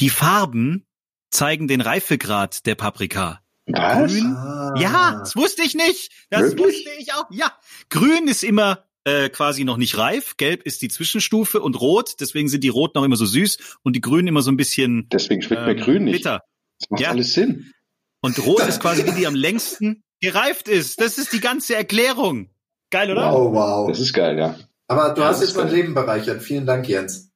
Die 0.00 0.10
Farben 0.10 0.86
zeigen 1.30 1.68
den 1.68 1.80
Reifegrad 1.82 2.64
der 2.66 2.74
Paprika. 2.74 3.42
Was? 3.66 4.12
Grün? 4.12 4.34
Ah. 4.36 4.74
Ja, 4.78 5.16
das 5.18 5.36
wusste 5.36 5.62
ich 5.62 5.74
nicht. 5.74 6.10
Das 6.30 6.42
Wirklich? 6.42 6.66
wusste 6.86 6.90
ich 6.98 7.12
auch. 7.14 7.26
Ja, 7.30 7.52
grün 7.90 8.28
ist 8.28 8.44
immer 8.44 8.85
äh, 9.06 9.28
quasi 9.30 9.64
noch 9.64 9.76
nicht 9.76 9.96
reif, 9.98 10.36
gelb 10.36 10.62
ist 10.64 10.82
die 10.82 10.88
Zwischenstufe 10.88 11.60
und 11.62 11.80
rot, 11.80 12.14
deswegen 12.20 12.48
sind 12.48 12.64
die 12.64 12.68
rot 12.68 12.94
noch 12.94 13.04
immer 13.04 13.16
so 13.16 13.24
süß 13.24 13.78
und 13.82 13.94
die 13.96 14.00
grünen 14.00 14.28
immer 14.28 14.42
so 14.42 14.50
ein 14.50 14.56
bisschen 14.56 15.08
Deswegen 15.10 15.40
schmeckt 15.42 15.62
mir 15.64 15.76
ähm, 15.76 15.82
grün 15.82 16.04
nicht. 16.04 16.16
bitter. 16.18 16.42
Das 16.80 16.90
macht 16.90 17.00
Ja. 17.00 17.10
alles 17.10 17.32
Sinn. 17.32 17.72
Und 18.20 18.38
rot 18.44 18.66
ist 18.66 18.80
quasi 18.80 19.04
die, 19.04 19.12
die 19.12 19.26
am 19.26 19.34
längsten 19.36 20.02
gereift 20.20 20.68
ist. 20.68 21.00
Das 21.00 21.18
ist 21.18 21.32
die 21.32 21.40
ganze 21.40 21.76
Erklärung. 21.76 22.50
Geil, 22.90 23.10
oder? 23.12 23.30
Wow, 23.32 23.52
wow. 23.52 23.88
Das 23.88 24.00
ist 24.00 24.12
geil, 24.12 24.38
ja. 24.38 24.58
Aber 24.88 25.14
du 25.14 25.20
Ja, 25.22 25.28
hast 25.28 25.40
jetzt 25.40 25.56
mein. 25.56 25.68
Leben 25.70 25.94
bereichert. 25.94 26.42
Vielen 26.42 26.66
Dank, 26.66 26.88
Jens. 26.88 27.30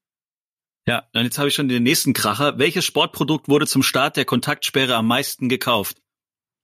Ja, 0.89 1.05
und 1.15 1.23
jetzt 1.25 1.39
habe 1.39 1.49
ich 1.49 1.55
schon 1.55 1.69
den 1.69 1.83
nächsten 1.85 2.13
Kracher. 2.15 2.59
Welches 2.59 2.85
Sportprodukt 2.85 3.49
wurde 3.49 3.67
zum 3.67 3.83
Start 3.83 4.17
der 4.17 4.25
Kontaktsperre 4.25 4.95
am 4.97 5.07
meisten 5.07 5.49
gekauft? 5.49 5.99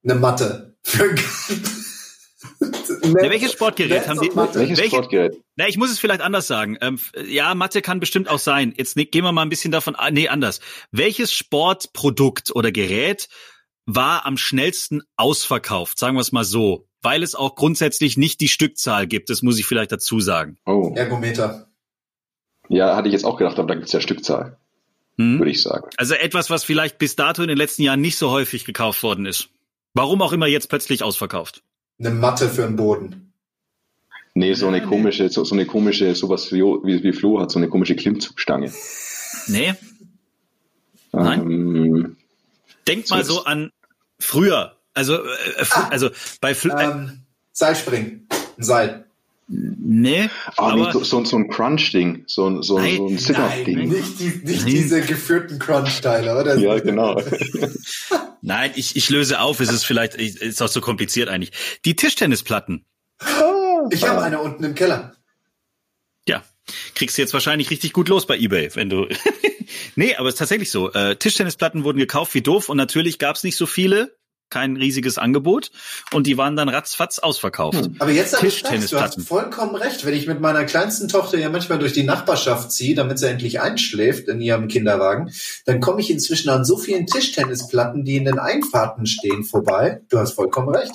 Eine 0.03 0.14
Matte. 0.16 0.77
Für 0.83 1.14
Ja, 3.09 3.31
welches 3.31 3.53
Sportgerät 3.53 4.09
haben 4.09 4.21
die- 4.21 4.31
Matte. 4.31 4.59
Welches 4.61 4.79
Welche- 4.79 4.90
Sportgerät? 4.97 5.40
Na, 5.57 5.69
ich 5.69 5.77
muss 5.77 5.90
es 5.90 5.99
vielleicht 5.99 6.21
anders 6.21 6.47
sagen. 6.47 6.77
Ähm, 6.81 6.99
ja, 7.27 7.55
Mathe 7.55 7.83
kann 7.83 8.01
bestimmt 8.01 8.29
auch 8.29 8.38
sein. 8.38 8.75
Jetzt 8.77 8.97
ne, 8.97 9.07
gehen 9.07 9.25
wir 9.25 9.33
mal 9.33 9.42
ein 9.42 9.49
bisschen 9.49 9.73
davon, 9.73 9.97
nee, 10.11 10.29
anders. 10.29 10.61
Welches 10.90 11.33
Sportprodukt 11.33 12.55
oder 12.55 12.73
Gerät 12.73 13.29
war 13.87 14.27
am 14.27 14.37
schnellsten 14.37 15.03
ausverkauft? 15.16 15.99
Sagen 15.99 16.16
wir 16.16 16.21
es 16.21 16.33
mal 16.33 16.45
so. 16.45 16.87
Weil 17.03 17.23
es 17.23 17.35
auch 17.35 17.55
grundsätzlich 17.55 18.16
nicht 18.16 18.40
die 18.40 18.49
Stückzahl 18.49 19.07
gibt. 19.07 19.31
Das 19.31 19.42
muss 19.42 19.59
ich 19.59 19.66
vielleicht 19.66 19.92
dazu 19.92 20.19
sagen. 20.21 20.59
Oh. 20.66 20.92
Ergometer. 20.97 21.69
Ja, 22.69 22.97
hatte 22.97 23.09
ich 23.09 23.12
jetzt 23.12 23.25
auch 23.25 23.37
gedacht, 23.37 23.59
aber 23.59 23.69
da 23.69 23.75
gibt's 23.77 23.92
ja 23.92 24.01
Stückzahl, 24.01 24.59
Hm? 25.19 25.38
würde 25.38 25.53
ich 25.53 25.62
sagen. 25.62 25.88
Also 25.99 26.14
etwas, 26.14 26.51
was 26.51 26.64
vielleicht 26.64 26.99
bis 26.99 27.14
dato 27.14 27.42
in 27.42 27.49
den 27.49 27.57
letzten 27.59 27.83
Jahren 27.83 28.01
nicht 28.01 28.16
so 28.16 28.31
häufig 28.31 28.64
gekauft 28.64 29.03
worden 29.05 29.25
ist. 29.25 29.51
Warum 29.95 30.21
auch 30.21 30.33
immer 30.33 30.47
jetzt 30.49 30.69
plötzlich 30.69 31.05
ausverkauft. 31.05 31.62
Eine 31.99 32.11
Matte 32.11 32.49
für 32.49 32.63
den 32.63 32.77
Boden. 32.77 33.33
Nee, 34.35 34.53
so 34.55 34.69
eine 34.69 34.83
komische, 34.83 35.31
so, 35.31 35.45
so 35.45 35.55
eine 35.55 35.65
komische, 35.65 36.15
sowas 36.15 36.53
wie, 36.53 36.61
wie, 36.61 37.13
Flo 37.15 37.41
hat, 37.41 37.51
so 37.51 37.59
eine 37.59 37.69
komische 37.69 37.97
Klimmzugstange. 37.97 38.71
Nee, 39.47 39.75
Nein? 41.13 41.41
Ähm, 41.41 42.17
denk 42.87 43.07
So 43.07 43.15
mal 43.15 43.25
so 43.25 43.45
an 43.45 43.71
früher. 44.19 44.77
Also, 44.93 45.15
äh, 45.25 45.63
fr- 45.63 45.85
Ah. 45.85 45.89
also 45.89 46.11
bei 46.43 46.55
Fl 46.55 46.71
äh, 46.71 46.85
Ähm, 46.85 47.21
Seilspringen. 47.53 48.29
Ein 48.59 48.63
Seil. 48.65 49.07
nee, 49.49 50.29
ah, 50.59 50.75
nee, 50.75 50.83
aber 50.83 50.93
so, 50.93 51.05
so, 51.05 51.25
so 51.25 51.37
ein 51.37 51.49
Crunch-Ding, 51.49 52.25
so, 52.27 52.47
ein- 52.49 52.63
so, 52.63 52.79
Nein, 52.79 52.97
so 52.97 53.07
ein 53.07 53.15
Nein, 53.15 53.19
Sit-Up-Ding. 53.19 53.89
nicht, 53.89 54.21
die, 54.21 54.41
nicht 54.45 54.67
diese 54.67 55.01
geführten 55.01 55.59
Crunch-Teile, 55.59 56.39
oder? 56.39 56.57
Ja, 56.59 56.79
genau. 56.81 57.19
Nein, 58.42 58.72
ich, 58.77 58.96
ich 58.96 59.11
löse 59.11 59.40
auf, 59.40 59.61
es 59.61 59.70
ist 59.70 59.85
vielleicht, 59.85 60.14
ist 60.14 60.62
auch 60.62 60.68
so 60.68 60.81
kompliziert 60.81 61.29
eigentlich. 61.29 61.53
Die 61.85 61.96
Tischtennisplatten. 61.96 62.85
Ich 63.90 64.07
habe 64.07 64.22
eine 64.22 64.40
unten 64.40 64.64
im 64.64 64.75
Keller. 64.75 65.14
Ja, 66.29 66.42
kriegst 66.94 67.16
du 67.16 67.22
jetzt 67.22 67.35
wahrscheinlich 67.35 67.70
richtig 67.70 67.92
gut 67.92 68.09
los 68.09 68.27
bei 68.27 68.37
eBay, 68.37 68.75
wenn 68.75 68.90
du. 68.90 69.09
nee, 69.96 70.16
aber 70.16 70.29
es 70.29 70.35
ist 70.35 70.38
tatsächlich 70.38 70.70
so. 70.70 70.92
Äh, 70.92 71.16
Tischtennisplatten 71.16 71.85
wurden 71.85 71.99
gekauft 71.99 72.35
wie 72.35 72.42
doof 72.42 72.68
und 72.68 72.77
natürlich 72.77 73.18
gab's 73.18 73.44
nicht 73.44 73.57
so 73.57 73.66
viele, 73.66 74.16
kein 74.51 74.77
riesiges 74.77 75.19
Angebot 75.19 75.71
und 76.13 76.27
die 76.27 76.39
waren 76.39 76.57
dann 76.57 76.69
ratzfatz 76.69 77.19
ausverkauft. 77.19 77.85
Hm. 77.85 77.97
Aber 77.99 78.11
jetzt, 78.11 78.41
du 78.41 78.49
sagst, 78.49 78.93
du 78.93 79.01
hast 79.01 79.23
vollkommen 79.23 79.75
recht. 79.75 80.05
Wenn 80.05 80.15
ich 80.15 80.27
mit 80.27 80.41
meiner 80.41 80.65
kleinsten 80.65 81.09
Tochter 81.09 81.39
ja 81.39 81.49
manchmal 81.49 81.79
durch 81.79 81.93
die 81.93 82.05
Nachbarschaft 82.05 82.73
ziehe, 82.73 82.95
damit 82.95 83.19
sie 83.19 83.29
endlich 83.29 83.61
einschläft 83.61 84.29
in 84.29 84.41
ihrem 84.41 84.69
Kinderwagen, 84.69 85.31
dann 85.65 85.81
komme 85.81 86.01
ich 86.01 86.11
inzwischen 86.11 86.51
an 86.51 86.65
so 86.65 86.77
vielen 86.77 87.07
Tischtennisplatten, 87.07 88.05
die 88.05 88.17
in 88.17 88.25
den 88.25 88.39
Einfahrten 88.39 89.07
stehen, 89.07 89.45
vorbei. 89.45 90.01
Du 90.09 90.19
hast 90.19 90.33
vollkommen 90.33 90.69
recht. 90.75 90.93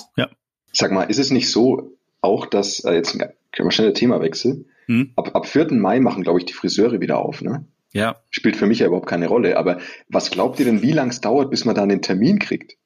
Sag 0.72 0.90
mal, 0.90 1.04
ist 1.04 1.18
es 1.18 1.30
nicht 1.30 1.50
so, 1.50 1.96
auch 2.22 2.46
dass, 2.46 2.80
äh, 2.80 2.94
jetzt 2.94 3.18
können 3.18 3.34
wir 3.68 3.70
schnell 3.70 3.90
das 3.90 3.98
Thema 3.98 4.20
wechseln, 4.20 4.66
Hm? 4.86 5.12
ab, 5.16 5.34
ab 5.34 5.46
4. 5.46 5.72
Mai 5.72 6.00
machen, 6.00 6.22
glaube 6.22 6.38
ich, 6.40 6.46
die 6.46 6.52
Friseure 6.54 7.00
wieder 7.00 7.18
auf, 7.18 7.42
ne? 7.42 7.66
Ja. 7.92 8.16
Spielt 8.30 8.56
für 8.56 8.66
mich 8.66 8.78
ja 8.78 8.86
überhaupt 8.86 9.08
keine 9.08 9.28
Rolle, 9.28 9.58
aber 9.58 9.78
was 10.08 10.30
glaubt 10.30 10.58
ihr 10.58 10.64
denn, 10.64 10.82
wie 10.82 10.92
lang 10.92 11.10
es 11.10 11.20
dauert, 11.20 11.50
bis 11.50 11.64
man 11.64 11.74
dann 11.74 11.90
den 11.90 12.00
Termin 12.00 12.38
kriegt? 12.38 12.76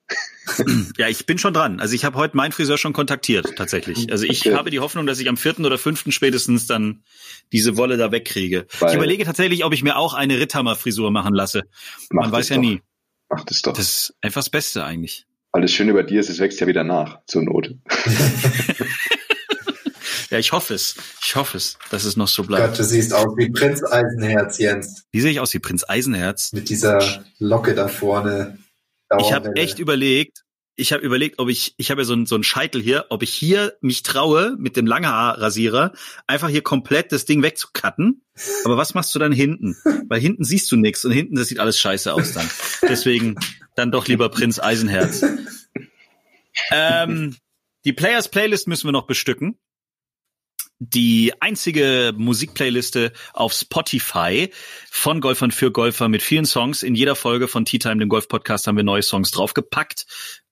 Ja, 0.97 1.09
ich 1.09 1.27
bin 1.27 1.39
schon 1.39 1.53
dran. 1.53 1.81
Also 1.81 1.95
ich 1.95 2.05
habe 2.05 2.17
heute 2.17 2.37
meinen 2.37 2.53
Friseur 2.53 2.79
schon 2.79 2.93
kontaktiert, 2.93 3.55
tatsächlich. 3.57 4.11
Also 4.13 4.25
ich 4.25 4.41
Okay. 4.47 4.55
habe 4.55 4.71
die 4.71 4.79
Hoffnung, 4.79 5.07
dass 5.07 5.19
ich 5.19 5.29
am 5.29 5.37
vierten 5.37 5.65
oder 5.67 5.77
fünften 5.79 6.13
spätestens 6.13 6.67
dann 6.69 7.03
diese 7.53 7.77
Wolle 7.77 7.97
da 7.97 8.13
wegkriege. 8.13 8.67
Weil- 8.79 8.91
ich 8.91 8.97
überlege 8.97 9.25
tatsächlich, 9.25 9.65
ob 9.65 9.73
ich 9.73 9.83
mir 9.83 9.97
auch 9.97 10.15
eine 10.15 10.39
Ritthammer-Frisur 10.39 11.11
machen 11.11 11.35
lasse. 11.35 11.65
Mach 12.11 12.25
Man 12.25 12.33
weiß 12.33 12.51
ja 12.51 12.57
doch. 12.57 12.63
nie. 12.63 12.81
Mach 13.29 13.45
das 13.45 13.63
doch. 13.63 13.73
Das 13.73 13.89
ist 13.89 14.15
einfach 14.21 14.41
das 14.41 14.51
Beste 14.51 14.85
eigentlich. 14.85 15.27
Weil 15.53 15.63
das 15.63 15.73
Schöne 15.73 15.93
bei 15.95 16.03
dir 16.05 16.21
ist, 16.21 16.29
es 16.31 16.39
wächst 16.39 16.61
ja 16.61 16.67
wieder 16.69 16.85
nach, 16.85 17.19
zur 17.27 17.43
Not. 17.43 17.75
Ja, 20.31 20.39
ich 20.41 20.51
hoffe 20.51 20.75
es. 20.75 20.97
Ich 21.25 21.37
hoffe 21.37 21.57
es, 21.57 21.79
dass 21.91 22.05
es 22.05 22.17
noch 22.17 22.27
so 22.27 22.43
Gott, 22.43 22.49
bleibt. 22.49 22.79
du 22.81 22.83
siehst 22.85 23.15
aus 23.15 23.37
wie 23.37 23.49
Prinz 23.49 23.83
Eisenherz, 23.85 24.59
Jens. 24.59 25.05
Wie 25.13 25.21
sehe 25.21 25.31
ich 25.31 25.39
aus 25.39 25.55
wie 25.55 25.61
Prinz 25.61 25.85
Eisenherz? 25.89 26.53
Mit 26.53 26.69
dieser 26.69 27.25
Locke 27.39 27.75
da 27.77 27.87
vorne. 27.87 28.59
Ich 29.21 29.33
habe 29.33 29.55
echt 29.55 29.79
überlegt, 29.79 30.45
ich 30.77 30.93
habe 30.93 31.03
überlegt, 31.03 31.39
ob 31.39 31.49
ich, 31.49 31.75
ich 31.79 31.91
habe 31.91 32.03
ja 32.03 32.05
so 32.05 32.13
einen 32.13 32.27
so 32.27 32.35
einen 32.35 32.45
Scheitel 32.45 32.83
hier, 32.83 33.07
ob 33.09 33.23
ich 33.23 33.31
hier 33.31 33.77
mich 33.81 34.03
traue, 34.03 34.57
mit 34.59 34.77
dem 34.77 34.87
Langhaarrasierer 34.87 35.93
einfach 36.27 36.49
hier 36.49 36.63
komplett 36.63 37.13
das 37.13 37.25
Ding 37.25 37.43
wegzucutten. 37.43 38.23
Aber 38.65 38.77
was 38.77 38.95
machst 38.95 39.15
du 39.15 39.19
dann 39.19 39.33
hinten? 39.33 39.77
Weil 40.09 40.21
hinten 40.21 40.45
siehst 40.45 40.71
du 40.71 40.77
nichts 40.77 41.05
und 41.05 41.13
hinten, 41.13 41.37
das 41.37 41.49
sieht 41.49 41.61
alles 41.61 41.79
scheiße 41.79 42.13
aus 42.13 42.33
dann. 42.33 42.49
Deswegen 42.83 43.37
dann 43.75 43.91
doch 43.91 44.07
lieber 44.07 44.29
Prinz 44.29 44.59
Eisenherz. 44.59 45.25
Ähm, 46.71 47.37
die 47.85 47.93
Players 47.93 48.29
Playlist 48.29 48.69
müssen 48.69 48.89
wir 48.89 48.93
noch 48.93 49.07
bestücken. 49.07 49.59
Die 50.79 51.33
einzige 51.41 52.13
Musikplayliste 52.17 53.13
auf 53.33 53.55
Spotify 53.55 54.51
von 54.91 55.23
Golfern 55.23 55.51
für 55.51 55.71
Golfer 55.71 56.09
mit 56.09 56.23
vielen 56.23 56.45
Songs. 56.45 56.83
In 56.83 56.95
jeder 56.95 57.17
Folge 57.17 57.49
von 57.49 57.65
Tea 57.65 57.79
Time, 57.79 57.97
dem 57.97 58.11
Golf-Podcast, 58.11 58.67
haben 58.67 58.77
wir 58.77 58.85
neue 58.85 59.03
Songs 59.03 59.31
draufgepackt. 59.31 60.07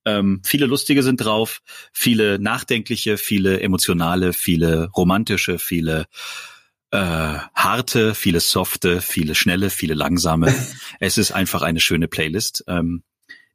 Ähm, 0.06 0.40
viele 0.44 0.64
lustige 0.64 1.02
sind 1.02 1.18
drauf, 1.18 1.60
viele 1.92 2.38
nachdenkliche, 2.38 3.18
viele 3.18 3.60
emotionale, 3.60 4.32
viele 4.32 4.88
romantische, 4.96 5.58
viele 5.58 6.06
äh, 6.90 6.96
harte, 7.54 8.14
viele 8.14 8.40
softe, 8.40 9.02
viele 9.02 9.34
schnelle, 9.34 9.68
viele 9.68 9.94
langsame. 9.94 10.54
es 11.00 11.18
ist 11.18 11.32
einfach 11.32 11.60
eine 11.60 11.80
schöne 11.80 12.08
Playlist. 12.08 12.64
Ähm, 12.66 13.02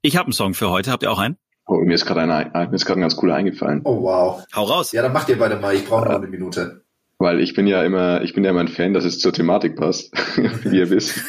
ich 0.01 0.17
habe 0.17 0.27
einen 0.27 0.33
Song 0.33 0.53
für 0.53 0.69
heute. 0.69 0.91
Habt 0.91 1.01
ihr 1.01 1.11
auch 1.11 1.19
einen? 1.19 1.37
Oh, 1.71 1.77
mir 1.81 1.93
ist 1.93 2.07
gerade 2.07 2.21
einer, 2.21 2.67
mir 2.67 2.75
ist 2.75 2.85
gerade 2.85 2.99
ein 2.99 3.01
ganz 3.01 3.15
cooler 3.15 3.35
eingefallen. 3.35 3.81
Oh, 3.83 4.01
wow. 4.01 4.43
Hau 4.55 4.63
raus. 4.63 4.91
Ja, 4.91 5.03
dann 5.03 5.13
macht 5.13 5.29
ihr 5.29 5.37
beide 5.37 5.55
mal. 5.57 5.75
Ich 5.75 5.85
brauche 5.85 6.05
noch 6.07 6.15
eine 6.15 6.25
Minute. 6.27 6.81
Weil 7.19 7.39
ich 7.41 7.53
bin 7.53 7.67
ja 7.67 7.83
immer, 7.83 8.23
ich 8.23 8.33
bin 8.33 8.43
ja 8.43 8.49
immer 8.49 8.61
ein 8.61 8.67
Fan, 8.69 8.95
dass 8.95 9.05
es 9.05 9.19
zur 9.19 9.33
Thematik 9.33 9.75
passt, 9.75 10.11
wie 10.63 10.77
ihr 10.77 10.89
wisst. 10.89 11.21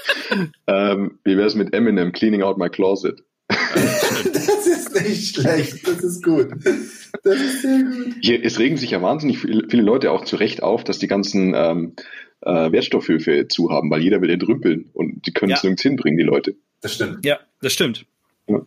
ähm, 0.66 1.18
wie 1.22 1.36
wäre 1.36 1.46
es 1.46 1.54
mit 1.54 1.74
Eminem, 1.74 2.12
Cleaning 2.12 2.42
Out 2.42 2.56
My 2.56 2.70
Closet? 2.70 3.20
Das 3.48 4.66
ist 4.66 4.94
nicht 5.02 5.34
schlecht. 5.36 5.86
Das 5.86 6.02
ist 6.02 6.24
gut. 6.24 6.48
Das 7.22 7.36
ist 7.36 7.60
sehr 7.60 7.82
gut. 7.82 8.14
Hier, 8.22 8.42
es 8.42 8.58
regen 8.58 8.78
sich 8.78 8.92
ja 8.92 9.02
wahnsinnig 9.02 9.38
viele, 9.38 9.68
viele 9.68 9.82
Leute 9.82 10.12
auch 10.12 10.24
zu 10.24 10.36
Recht 10.36 10.62
auf, 10.62 10.82
dass 10.84 10.98
die 10.98 11.08
ganzen 11.08 11.52
ähm, 11.54 11.94
äh, 12.40 12.72
Wertstoffhöfe 12.72 13.48
zu 13.48 13.70
haben, 13.70 13.90
weil 13.90 14.00
jeder 14.00 14.22
will 14.22 14.30
entrümpeln 14.30 14.88
und 14.94 15.26
die 15.26 15.32
können 15.32 15.52
es 15.52 15.58
Ja. 15.62 15.66
nirgends 15.66 15.82
hinbringen, 15.82 16.16
die 16.16 16.24
Leute. 16.24 16.54
Das 16.80 16.94
stimmt. 16.94 17.24
Ja, 17.26 17.38
das 17.60 17.74
stimmt. 17.74 18.06
Ja. 18.46 18.60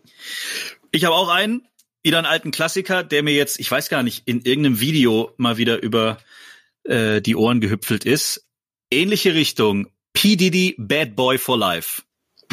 Ich 0.91 1.06
habe 1.06 1.15
auch 1.15 1.30
einen, 1.30 1.67
wieder 2.04 2.17
einen 2.17 2.28
alten 2.28 2.52
Klassiker, 2.52 3.04
der 3.04 3.23
mir 3.23 3.34
jetzt, 3.34 3.60
ich 3.60 3.69
weiß 3.69 3.89
gar 3.89 4.04
nicht, 4.04 4.28
in 4.28 4.41
irgendeinem 4.41 4.80
Video 4.80 5.34
mal 5.38 5.58
wieder 5.58 5.82
über 5.82 6.17
äh, 6.84 7.21
die 7.21 7.36
Ohren 7.36 7.62
gehüpfelt 7.62 8.06
ist. 8.06 8.45
Ähnliche 8.91 9.34
Richtung. 9.34 9.88
P. 10.13 10.36
Diddy, 10.36 10.76
Bad 10.78 11.15
Boy 11.15 11.38
for 11.38 11.58
Life. 11.58 12.02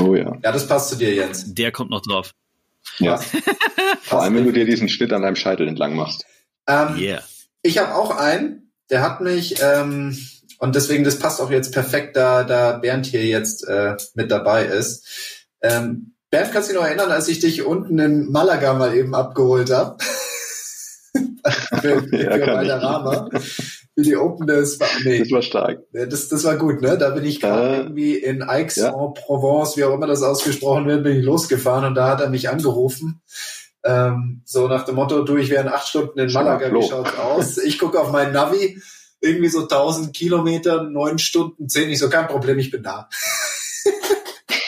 Oh 0.00 0.14
ja. 0.14 0.36
Ja, 0.42 0.52
das 0.52 0.66
passt 0.66 0.90
zu 0.90 0.96
dir, 0.96 1.14
Jens. 1.14 1.54
Der 1.54 1.72
kommt 1.72 1.90
noch 1.90 2.02
drauf. 2.02 2.34
Ja. 2.98 3.18
Vor 4.02 4.22
allem, 4.22 4.34
wenn 4.34 4.44
du 4.44 4.52
dir 4.52 4.64
diesen 4.64 4.88
Schnitt 4.88 5.12
an 5.12 5.22
deinem 5.22 5.36
Scheitel 5.36 5.66
entlang 5.68 5.94
machst. 5.94 6.26
Ähm, 6.66 6.96
Yeah. 6.98 7.22
Ich 7.62 7.78
habe 7.78 7.94
auch 7.94 8.16
einen, 8.16 8.72
der 8.90 9.00
hat 9.00 9.22
mich, 9.22 9.56
ähm, 9.62 10.18
und 10.58 10.74
deswegen, 10.74 11.04
das 11.04 11.18
passt 11.18 11.40
auch 11.40 11.50
jetzt 11.50 11.72
perfekt, 11.72 12.16
da, 12.16 12.44
da 12.44 12.72
Bernd 12.76 13.06
hier 13.06 13.24
jetzt 13.24 13.66
äh, 13.66 13.96
mit 14.14 14.30
dabei 14.30 14.66
ist. 14.66 15.46
Ähm, 15.62 16.13
Bernd, 16.34 16.52
kannst 16.52 16.68
du 16.68 16.72
dich 16.72 16.80
noch 16.80 16.86
erinnern, 16.88 17.12
als 17.12 17.28
ich 17.28 17.38
dich 17.38 17.64
unten 17.64 17.98
in 17.98 18.30
Malaga 18.32 18.72
mal 18.74 18.94
eben 18.96 19.14
abgeholt 19.14 19.70
habe? 19.70 19.96
für 21.80 22.02
für 22.02 22.16
Ja, 22.22 22.36
ich. 22.36 22.46
Valderrama. 22.46 23.28
Für 23.32 24.02
die 24.02 24.16
Open 24.16 24.48
des, 24.48 24.80
nee, 25.04 25.20
Das 25.20 25.30
war 25.30 25.42
stark. 25.42 25.78
Ja, 25.92 26.06
Das, 26.06 26.28
das 26.28 26.42
war 26.42 26.56
gut, 26.56 26.82
ne? 26.82 26.98
Da 26.98 27.10
bin 27.10 27.24
ich 27.24 27.40
gerade 27.40 27.68
Äh, 27.68 27.76
irgendwie 27.82 28.16
in 28.16 28.40
ja. 28.40 28.48
Aix-en-Provence, 28.48 29.76
wie 29.76 29.84
auch 29.84 29.94
immer 29.94 30.08
das 30.08 30.22
ausgesprochen 30.24 30.86
wird, 30.86 31.04
bin 31.04 31.18
ich 31.20 31.24
losgefahren 31.24 31.84
und 31.84 31.94
da 31.94 32.08
hat 32.08 32.20
er 32.20 32.30
mich 32.30 32.48
angerufen. 32.48 33.22
Ähm, 33.84 34.42
so 34.44 34.66
nach 34.66 34.84
dem 34.84 34.96
Motto, 34.96 35.22
du, 35.22 35.36
ich 35.36 35.50
wäre 35.50 35.62
in 35.62 35.68
acht 35.68 35.86
Stunden 35.86 36.18
in 36.18 36.32
Malaga, 36.32 36.72
wie 36.74 36.88
schaut's 36.88 37.16
aus? 37.18 37.58
Ich 37.58 37.78
gucke 37.78 38.00
auf 38.00 38.10
mein 38.10 38.32
Navi, 38.32 38.80
irgendwie 39.20 39.48
so 39.48 39.60
1000 39.60 40.12
Kilometer, 40.16 40.82
neun 40.82 41.18
Stunden, 41.18 41.68
zehn, 41.68 41.88
ich 41.90 41.98
so, 42.00 42.08
kein 42.10 42.26
Problem, 42.26 42.58
ich 42.58 42.70
bin 42.72 42.82
da. 42.82 43.08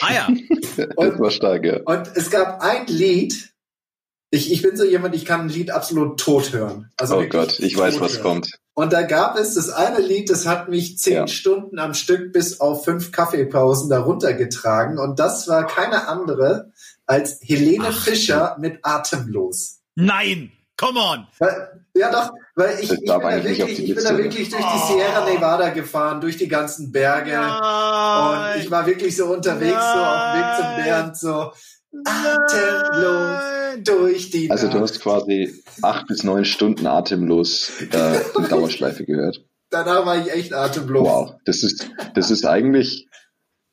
Ah 0.07 0.13
ja. 0.13 0.27
Das 0.77 1.19
war 1.19 1.31
stark, 1.31 1.65
ja. 1.65 1.79
Und 1.85 2.09
es 2.15 2.29
gab 2.29 2.61
ein 2.61 2.85
Lied, 2.87 3.53
ich, 4.29 4.51
ich 4.51 4.61
bin 4.61 4.77
so 4.77 4.83
jemand, 4.83 5.15
ich 5.15 5.25
kann 5.25 5.41
ein 5.41 5.49
Lied 5.49 5.71
absolut 5.71 6.19
tot 6.19 6.51
hören. 6.53 6.91
Also 6.97 7.17
Oh 7.17 7.25
Gott, 7.27 7.59
ich 7.59 7.75
weiß, 7.77 7.99
was 7.99 8.13
hören. 8.13 8.23
kommt. 8.23 8.51
Und 8.75 8.93
da 8.93 9.01
gab 9.01 9.37
es 9.39 9.55
das 9.55 9.69
eine 9.69 9.99
Lied, 9.99 10.29
das 10.29 10.45
hat 10.45 10.69
mich 10.69 10.99
zehn 10.99 11.13
Ja. 11.13 11.27
Stunden 11.27 11.79
am 11.79 11.95
Stück 11.95 12.31
bis 12.31 12.59
auf 12.59 12.85
fünf 12.85 13.11
Kaffeepausen 13.11 13.89
darunter 13.89 14.33
getragen. 14.33 14.99
Und 14.99 15.17
das 15.17 15.47
war 15.47 15.65
keine 15.65 16.07
andere 16.07 16.71
als 17.07 17.39
Helene 17.41 17.87
Ach, 17.89 18.03
Fischer 18.03 18.55
mit 18.59 18.79
Atemlos. 18.83 19.79
Nein! 19.95 20.51
Come 20.77 20.99
on! 20.99 21.27
Ja 21.95 22.11
doch, 22.11 22.31
weil 22.55 22.75
ich, 22.79 22.91
ich, 22.91 22.99
bin, 22.99 23.05
da 23.07 23.19
wirklich, 23.19 23.75
die 23.75 23.85
ich 23.85 23.95
bin 23.95 24.03
da 24.03 24.15
wirklich 24.17 24.49
durch 24.49 24.63
die. 24.63 24.93
Sierra 24.93 25.25
Nevada 25.25 25.69
gefahren, 25.69 26.21
durch 26.21 26.37
die 26.37 26.47
ganzen 26.47 26.91
Berge. 26.91 27.35
Und 27.37 28.61
ich 28.61 28.69
war 28.69 28.85
wirklich 28.85 29.15
so 29.15 29.25
unterwegs, 29.25 29.73
so 29.73 29.99
auf 29.99 30.33
dem 30.33 30.39
Weg 30.39 30.55
zum 30.57 30.83
Bernd, 30.83 31.17
so 31.17 31.51
atemlos 32.05 33.57
durch 33.83 34.29
die 34.29 34.51
Also 34.51 34.67
du 34.67 34.73
Nacht. 34.73 34.91
hast 34.91 35.01
quasi 35.01 35.63
acht 35.81 36.07
bis 36.07 36.23
neun 36.23 36.45
Stunden 36.45 36.87
atemlos 36.87 37.71
äh, 37.91 38.19
in 38.37 38.43
Dauerschleife 38.49 39.05
gehört. 39.05 39.43
Danach 39.69 40.05
war 40.05 40.17
ich 40.17 40.31
echt 40.31 40.53
atemlos. 40.53 41.07
Wow, 41.07 41.33
das 41.45 41.63
ist, 41.63 41.89
das 42.15 42.31
ist 42.31 42.45
eigentlich, 42.45 43.07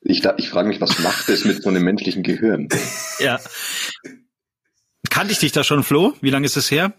ich, 0.01 0.23
ich 0.37 0.49
frage 0.49 0.67
mich, 0.67 0.81
was 0.81 0.99
macht 0.99 1.29
das 1.29 1.45
mit 1.45 1.61
so 1.63 1.69
einem 1.69 1.83
menschlichen 1.83 2.23
Gehirn? 2.23 2.67
Ja. 3.19 3.39
Kannte 5.09 5.33
ich 5.33 5.39
dich 5.39 5.51
da 5.51 5.63
schon, 5.63 5.83
Flo? 5.83 6.13
Wie 6.21 6.29
lange 6.29 6.45
ist 6.45 6.57
es 6.57 6.69
her? 6.71 6.93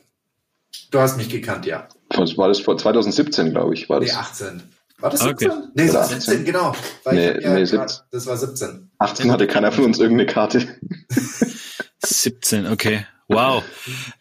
Du 0.91 1.01
hast 1.01 1.17
mich 1.17 1.29
gekannt, 1.29 1.67
ja. 1.67 1.89
Was 2.11 2.37
war 2.37 2.49
das 2.49 2.61
vor 2.61 2.77
2017, 2.79 3.51
glaube 3.51 3.75
ich, 3.75 3.89
war 3.89 4.01
Nee, 4.01 4.07
das. 4.07 4.17
18. 4.17 4.63
War 4.99 5.11
das 5.11 5.23
Okay. 5.23 5.51
17? 5.51 5.53
Nee, 5.75 5.87
das 5.87 5.95
war 5.95 6.07
Oder 6.07 6.21
17, 6.21 6.45
genau. 6.45 6.77
Weil 7.05 7.15
Nee, 7.15 7.43
ja 7.43 7.55
nee, 7.55 7.65
grad- 7.65 7.91
17. 7.91 8.07
das 8.11 8.27
war 8.27 8.37
17. 8.37 8.91
18 8.99 9.31
hatte 9.33 9.47
keiner 9.47 9.73
von 9.73 9.85
uns 9.85 9.99
irgendeine 9.99 10.27
Karte. 10.31 10.79
17, 12.05 12.67
okay. 12.69 13.07
Wow. 13.29 13.65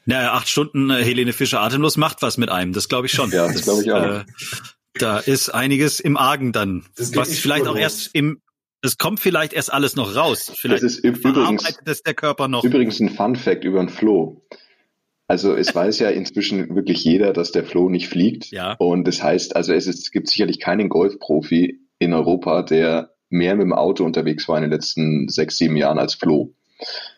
Naja, 0.05 0.33
acht 0.33 0.49
Stunden 0.49 0.89
äh, 0.89 1.03
Helene 1.03 1.31
Fischer 1.33 1.61
atemlos 1.61 1.95
macht 1.97 2.21
was 2.23 2.37
mit 2.37 2.49
einem, 2.49 2.73
das 2.73 2.89
glaube 2.89 3.05
ich 3.07 3.13
schon. 3.13 3.29
Ja, 3.31 3.47
das 3.51 3.61
glaube 3.61 3.83
ich 3.83 3.91
auch. 3.91 4.03
Äh, 4.03 4.25
da 4.95 5.19
ist 5.19 5.49
einiges 5.49 5.99
im 5.99 6.17
Argen 6.17 6.51
dann. 6.53 6.85
Das 6.95 7.15
Was 7.15 7.37
vielleicht 7.37 7.67
auch 7.67 7.75
erst 7.77 8.09
im, 8.15 8.41
das 8.85 8.97
kommt 8.97 9.19
vielleicht 9.19 9.53
erst 9.53 9.73
alles 9.73 9.95
noch 9.95 10.15
raus. 10.15 10.51
Vielleicht 10.55 10.83
Das 10.83 10.93
ist 10.97 11.03
üb- 11.05 11.17
übrigens, 11.17 11.63
verarbeitet 11.63 11.87
es 11.87 12.03
der 12.03 12.13
Körper 12.13 12.47
noch. 12.47 12.63
übrigens 12.63 12.99
ein 12.99 13.09
Fun 13.09 13.35
Fact 13.35 13.63
über 13.65 13.79
den 13.79 13.89
Flo. 13.89 14.41
Also 15.27 15.55
es 15.55 15.73
weiß 15.75 15.99
ja 15.99 16.09
inzwischen 16.09 16.75
wirklich 16.75 17.03
jeder, 17.03 17.33
dass 17.33 17.51
der 17.51 17.63
Flo 17.65 17.89
nicht 17.89 18.07
fliegt. 18.09 18.51
Ja. 18.51 18.73
Und 18.73 19.07
das 19.07 19.21
heißt, 19.23 19.55
also 19.55 19.73
es, 19.73 19.87
ist, 19.87 19.99
es 20.03 20.11
gibt 20.11 20.29
sicherlich 20.29 20.59
keinen 20.59 20.89
Golfprofi 20.89 21.79
in 21.99 22.13
Europa, 22.13 22.61
der 22.63 23.11
mehr 23.29 23.55
mit 23.55 23.63
dem 23.63 23.73
Auto 23.73 24.05
unterwegs 24.05 24.47
war 24.47 24.57
in 24.57 24.63
den 24.63 24.71
letzten 24.71 25.27
sechs, 25.29 25.57
sieben 25.57 25.75
Jahren 25.75 25.97
als 25.99 26.13
Flo. 26.15 26.53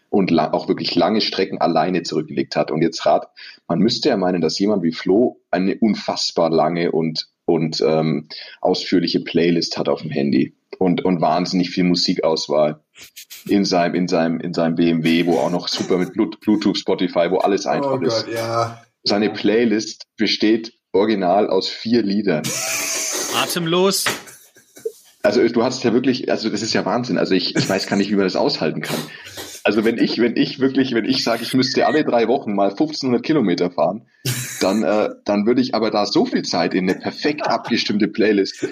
Und 0.10 0.32
auch 0.40 0.70
wirklich 0.70 0.96
lange 0.96 1.20
Strecken 1.20 1.60
alleine 1.60 2.02
zurückgelegt 2.04 2.56
hat. 2.56 2.72
Und 2.72 2.82
jetzt 2.82 3.06
rat, 3.06 3.28
man 3.68 3.80
müsste 3.80 4.08
ja 4.10 4.16
meinen, 4.18 4.40
dass 4.42 4.58
jemand 4.58 4.82
wie 4.84 4.94
Flo 4.94 5.42
eine 5.52 5.76
unfassbar 5.78 6.50
lange 6.50 6.92
und, 6.94 7.28
und 7.48 7.82
ähm, 7.82 8.28
ausführliche 8.62 9.22
Playlist 9.22 9.78
hat 9.78 9.90
auf 9.90 10.02
dem 10.02 10.12
Handy. 10.12 10.54
Und, 10.80 11.04
und 11.04 11.22
wahnsinnig 11.22 11.72
viel 11.72 11.86
Musikauswahl 11.86 12.82
in 13.48 13.66
seinem, 13.66 13.96
in 13.96 14.08
seinem, 14.08 14.40
in 14.40 14.54
seinem 14.54 14.76
BMW, 14.76 15.26
wo 15.26 15.40
auch 15.40 15.50
noch 15.50 15.68
super 15.70 15.98
mit 15.98 16.14
Bluetooth, 16.14 16.78
Spotify, 16.78 17.32
wo 17.32 17.38
alles 17.38 17.66
einfach 17.66 18.00
Oh 18.00 18.06
ist. 18.06 18.26
Gott, 18.26 18.36
ja. 18.36 18.84
Seine 19.04 19.32
Playlist 19.32 20.06
besteht 20.18 20.74
original 20.92 21.50
aus 21.50 21.68
vier 21.70 22.04
Liedern. 22.04 22.44
Atemlos. 23.42 24.04
Also 25.24 25.48
du 25.48 25.64
hast 25.64 25.84
ja 25.84 25.94
wirklich, 25.94 26.30
also 26.30 26.50
das 26.50 26.62
ist 26.62 26.74
ja 26.74 26.86
Wahnsinn. 26.86 27.18
Also 27.18 27.34
ich, 27.34 27.56
ich 27.56 27.68
weiß 27.68 27.88
gar 27.88 27.96
nicht, 27.96 28.12
wie 28.12 28.16
man 28.16 28.26
das 28.26 28.36
aushalten 28.36 28.82
kann. 28.82 29.00
Also 29.64 29.84
wenn 29.84 29.98
ich, 29.98 30.20
wenn 30.20 30.36
ich 30.36 30.60
wirklich, 30.60 30.94
wenn 30.94 31.06
ich 31.06 31.24
sage, 31.24 31.44
ich 31.44 31.54
müsste 31.54 31.88
alle 31.88 32.04
drei 32.04 32.28
Wochen 32.28 32.54
mal 32.56 32.70
1500 32.70 33.24
Kilometer 33.24 33.72
fahren, 33.72 34.08
dann, 34.60 34.84
äh, 34.84 35.10
dann 35.26 35.46
würde 35.46 35.62
ich 35.62 35.76
aber 35.76 35.92
da 35.92 36.06
so 36.06 36.26
viel 36.26 36.44
Zeit 36.44 36.74
in 36.74 36.90
eine 36.90 37.00
perfekt 37.00 37.48
abgestimmte 37.48 38.08
Playlist. 38.08 38.68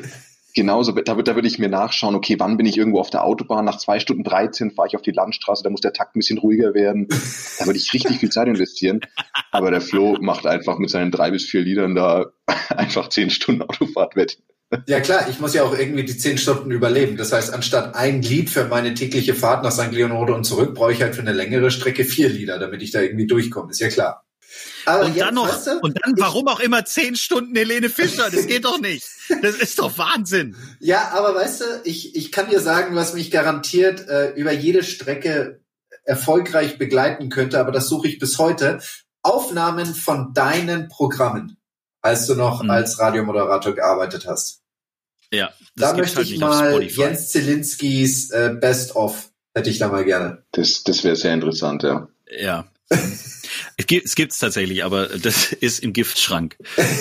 Genauso, 0.55 0.93
da, 0.93 1.15
da 1.15 1.35
würde 1.35 1.47
ich 1.49 1.59
mir 1.59 1.67
nachschauen, 1.67 2.15
okay, 2.15 2.37
wann 2.39 2.55
bin 2.55 2.65
ich 2.65 2.77
irgendwo 2.77 3.01
auf 3.01 3.09
der 3.09 3.25
Autobahn? 3.25 3.65
Nach 3.65 3.77
zwei 3.77 3.99
Stunden 3.99 4.23
13 4.23 4.71
fahre 4.71 4.87
ich 4.87 4.95
auf 4.95 5.01
die 5.01 5.11
Landstraße, 5.11 5.63
da 5.63 5.69
muss 5.69 5.81
der 5.81 5.91
Takt 5.91 6.15
ein 6.15 6.19
bisschen 6.19 6.37
ruhiger 6.37 6.73
werden. 6.73 7.07
Da 7.59 7.65
würde 7.65 7.77
ich 7.77 7.93
richtig 7.93 8.19
viel 8.19 8.29
Zeit 8.29 8.47
investieren. 8.47 9.01
Aber 9.51 9.69
der 9.69 9.81
Flo 9.81 10.17
macht 10.21 10.47
einfach 10.47 10.77
mit 10.77 10.89
seinen 10.89 11.11
drei 11.11 11.31
bis 11.31 11.43
vier 11.43 11.61
Liedern 11.61 11.93
da 11.93 12.27
einfach 12.69 13.09
zehn 13.09 13.29
Stunden 13.29 13.63
Autofahrt 13.63 14.15
wett. 14.15 14.37
Ja 14.87 14.99
klar, 14.99 15.27
ich 15.29 15.39
muss 15.39 15.53
ja 15.53 15.63
auch 15.63 15.77
irgendwie 15.77 16.03
die 16.03 16.17
10 16.17 16.37
Stunden 16.37 16.71
überleben. 16.71 17.17
Das 17.17 17.31
heißt, 17.31 17.53
anstatt 17.53 17.95
ein 17.95 18.21
Lied 18.21 18.49
für 18.49 18.65
meine 18.65 18.93
tägliche 18.93 19.35
Fahrt 19.35 19.63
nach 19.63 19.71
St. 19.71 19.91
Leonardo 19.91 20.33
und 20.33 20.43
zurück, 20.43 20.73
brauche 20.73 20.91
ich 20.91 21.01
halt 21.01 21.15
für 21.15 21.21
eine 21.21 21.33
längere 21.33 21.69
Strecke 21.69 22.03
vier 22.03 22.29
Lieder, 22.29 22.57
damit 22.57 22.81
ich 22.81 22.91
da 22.91 23.01
irgendwie 23.01 23.27
durchkomme. 23.27 23.71
Ist 23.71 23.79
ja 23.79 23.89
klar. 23.89 24.24
Aber 24.85 25.05
Und 25.05 25.15
jetzt, 25.15 25.25
dann 25.25 25.33
noch, 25.35 25.47
weißt 25.49 25.67
du, 25.67 25.79
und 25.79 25.99
dann, 26.03 26.13
warum 26.17 26.47
auch 26.47 26.59
immer 26.59 26.85
zehn 26.85 27.15
Stunden 27.15 27.55
Helene 27.55 27.89
Fischer? 27.89 28.29
Das 28.29 28.45
geht 28.47 28.65
doch 28.65 28.79
nicht. 28.79 29.05
Das 29.41 29.55
ist 29.55 29.79
doch 29.79 29.97
Wahnsinn. 29.97 30.55
Ja, 30.79 31.09
aber 31.13 31.33
weißt 31.35 31.61
du, 31.61 31.65
ich, 31.83 32.15
ich 32.15 32.31
kann 32.31 32.49
dir 32.49 32.59
sagen, 32.59 32.95
was 32.95 33.13
mich 33.13 33.31
garantiert 33.31 34.07
äh, 34.07 34.31
über 34.33 34.51
jede 34.51 34.83
Strecke 34.83 35.61
erfolgreich 36.03 36.77
begleiten 36.77 37.29
könnte, 37.29 37.59
aber 37.59 37.71
das 37.71 37.87
suche 37.87 38.07
ich 38.07 38.19
bis 38.19 38.37
heute. 38.37 38.79
Aufnahmen 39.23 39.95
von 39.95 40.33
deinen 40.33 40.87
Programmen, 40.87 41.57
als 42.01 42.27
du 42.27 42.35
noch 42.35 42.61
Mhm. 42.61 42.69
als 42.69 42.99
Radiomoderator 42.99 43.73
gearbeitet 43.73 44.27
hast. 44.27 44.61
Ja, 45.31 45.51
Da 45.75 45.93
möchte 45.95 46.17
halt 46.17 46.29
ich 46.29 46.37
mal 46.37 46.69
Spotify. 46.73 47.01
Jens 47.01 47.29
Zelinskis 47.29 48.29
äh, 48.29 48.55
Best 48.61 48.95
of, 48.95 49.31
hätte 49.55 49.71
ich 49.71 49.79
da 49.79 49.87
mal 49.87 50.05
gerne. 50.05 50.43
Das, 50.51 50.83
das 50.83 51.03
wäre 51.03 51.15
sehr 51.15 51.33
interessant, 51.33 51.81
ja. 51.81 52.07
Ja. 52.29 52.67
Es 53.77 53.87
gibt 53.87 54.05
es 54.05 54.15
gibt's 54.15 54.39
tatsächlich, 54.39 54.83
aber 54.83 55.07
das 55.07 55.51
ist 55.53 55.83
im 55.83 55.93
Giftschrank. 55.93 56.57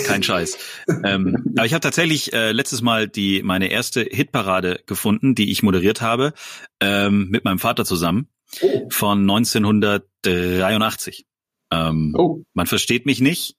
Kein 0.06 0.22
Scheiß. 0.22 0.56
ähm, 1.04 1.52
aber 1.56 1.66
ich 1.66 1.72
habe 1.72 1.80
tatsächlich 1.80 2.32
äh, 2.32 2.52
letztes 2.52 2.82
Mal 2.82 3.08
die 3.08 3.42
meine 3.42 3.68
erste 3.68 4.02
Hitparade 4.02 4.80
gefunden, 4.86 5.34
die 5.34 5.50
ich 5.50 5.62
moderiert 5.62 6.00
habe, 6.00 6.32
ähm, 6.80 7.28
mit 7.30 7.44
meinem 7.44 7.58
Vater 7.58 7.84
zusammen 7.84 8.28
Oh, 8.60 8.88
von 8.90 9.20
1983. 9.22 11.26
Ähm, 11.72 12.14
Oh, 12.16 12.42
Man 12.52 12.66
versteht 12.66 13.06
mich 13.06 13.20
nicht, 13.20 13.56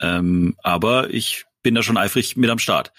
ähm, 0.00 0.54
aber 0.62 1.12
ich 1.12 1.44
bin 1.62 1.74
da 1.74 1.82
schon 1.82 1.98
eifrig 1.98 2.36
mit 2.36 2.50
am 2.50 2.58
Start. 2.58 2.92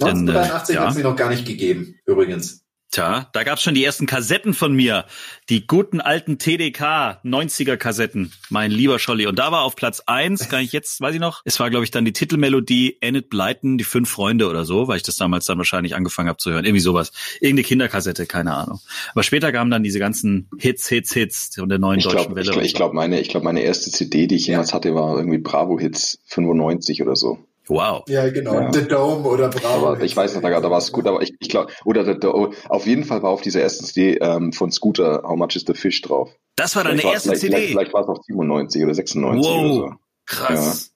Denn, 0.00 0.28
äh, 0.28 0.32
1983 0.32 0.74
ja. 0.74 0.82
hat 0.82 0.90
es 0.90 0.96
mir 0.96 1.02
noch 1.02 1.16
gar 1.16 1.30
nicht 1.30 1.46
gegeben, 1.46 1.96
übrigens. 2.06 2.65
Tja, 2.92 3.28
da 3.32 3.42
gab's 3.42 3.62
schon 3.62 3.74
die 3.74 3.84
ersten 3.84 4.06
Kassetten 4.06 4.54
von 4.54 4.72
mir. 4.72 5.04
Die 5.48 5.66
guten 5.66 6.00
alten 6.00 6.38
TDK 6.38 7.20
90er 7.24 7.76
Kassetten, 7.76 8.32
mein 8.48 8.70
lieber 8.70 8.98
Scholli. 8.98 9.26
Und 9.26 9.38
da 9.38 9.50
war 9.50 9.62
auf 9.62 9.74
Platz 9.76 10.02
eins, 10.06 10.48
kann 10.48 10.62
ich 10.62 10.72
jetzt, 10.72 11.00
weiß 11.00 11.14
ich 11.14 11.20
noch, 11.20 11.42
es 11.44 11.58
war, 11.58 11.68
glaube 11.68 11.84
ich, 11.84 11.90
dann 11.90 12.04
die 12.04 12.12
Titelmelodie 12.12 12.98
Enid 13.00 13.28
Blyton, 13.28 13.76
die 13.76 13.84
fünf 13.84 14.08
Freunde 14.08 14.48
oder 14.48 14.64
so, 14.64 14.88
weil 14.88 14.96
ich 14.98 15.02
das 15.02 15.16
damals 15.16 15.46
dann 15.46 15.58
wahrscheinlich 15.58 15.94
angefangen 15.96 16.28
habe 16.28 16.38
zu 16.38 16.52
hören. 16.52 16.64
Irgendwie 16.64 16.80
sowas. 16.80 17.12
Irgendeine 17.40 17.64
Kinderkassette, 17.64 18.24
keine 18.26 18.54
Ahnung. 18.54 18.80
Aber 19.12 19.24
später 19.24 19.52
kamen 19.52 19.70
dann 19.70 19.82
diese 19.82 19.98
ganzen 19.98 20.48
Hits, 20.58 20.88
Hits, 20.88 21.12
Hits 21.12 21.50
von 21.56 21.68
der 21.68 21.78
neuen 21.78 21.98
ich 21.98 22.04
deutschen 22.04 22.34
glaube, 22.34 22.36
Welle. 22.36 22.46
ich, 22.46 22.52
glaub, 22.52 22.64
ich 22.64 22.70
so. 22.70 22.76
glaub, 22.76 22.92
meine, 22.94 23.20
ich 23.20 23.28
glaub, 23.28 23.42
meine 23.42 23.60
erste 23.60 23.90
CD, 23.90 24.26
die 24.26 24.36
ich 24.36 24.46
jemals 24.46 24.72
hatte, 24.72 24.94
war 24.94 25.16
irgendwie 25.16 25.38
Bravo 25.38 25.78
Hits 25.78 26.20
95 26.26 27.02
oder 27.02 27.16
so. 27.16 27.45
Wow. 27.68 28.04
Ja, 28.08 28.28
genau. 28.30 28.54
Ja. 28.54 28.72
The 28.72 28.86
Dome 28.86 29.26
oder 29.28 29.48
Bravo. 29.48 29.96
Ich 30.02 30.16
weiß 30.16 30.34
noch, 30.36 30.42
da, 30.42 30.60
da 30.60 30.70
war 30.70 30.78
es 30.78 30.92
gut, 30.92 31.06
aber 31.06 31.22
ich, 31.22 31.34
ich 31.40 31.48
glaube, 31.48 31.72
oder 31.84 32.04
der, 32.04 32.14
der, 32.14 32.34
oh, 32.34 32.52
auf 32.68 32.86
jeden 32.86 33.04
Fall 33.04 33.22
war 33.22 33.30
auf 33.30 33.40
dieser 33.42 33.60
ersten 33.60 33.84
CD 33.84 34.18
ähm, 34.20 34.52
von 34.52 34.70
Scooter 34.70 35.22
How 35.24 35.36
Much 35.36 35.56
is 35.56 35.64
the 35.66 35.74
Fish 35.74 36.00
drauf. 36.02 36.30
Das 36.54 36.76
war 36.76 36.84
deine 36.84 36.98
Vielleicht 37.00 37.06
war- 37.06 37.12
erste 37.14 37.28
vielleicht, 37.30 37.40
CD. 37.42 37.56
Vielleicht, 37.56 37.70
vielleicht 37.72 37.94
war 37.94 38.02
es 38.02 38.08
auch 38.08 38.22
97 38.24 38.84
oder 38.84 38.94
96 38.94 39.50
oder 39.52 39.74
so. 39.74 39.80
wow. 39.82 39.94
Krass. 40.26 40.92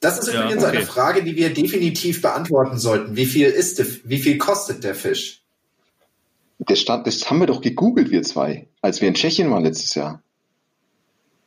Das 0.00 0.18
ist 0.20 0.32
Ja, 0.32 0.42
übrigens 0.44 0.62
okay. 0.64 0.76
eine 0.76 0.86
Frage, 0.86 1.24
die 1.24 1.34
wir 1.36 1.52
definitiv 1.52 2.22
beantworten 2.22 2.78
sollten. 2.78 3.16
Wie 3.16 3.26
viel 3.26 3.46
ist 3.48 3.78
der, 3.80 3.86
wie 4.04 4.18
viel 4.18 4.38
kostet 4.38 4.84
der 4.84 4.94
Fisch? 4.94 5.42
Das, 6.60 6.78
stand, 6.80 7.06
das 7.06 7.28
haben 7.30 7.40
wir 7.40 7.46
doch 7.46 7.60
gegoogelt, 7.60 8.10
wir 8.10 8.22
zwei, 8.22 8.68
als 8.82 9.00
wir 9.00 9.08
in 9.08 9.14
Tschechien 9.14 9.50
waren 9.50 9.64
letztes 9.64 9.94
Jahr. 9.94 10.22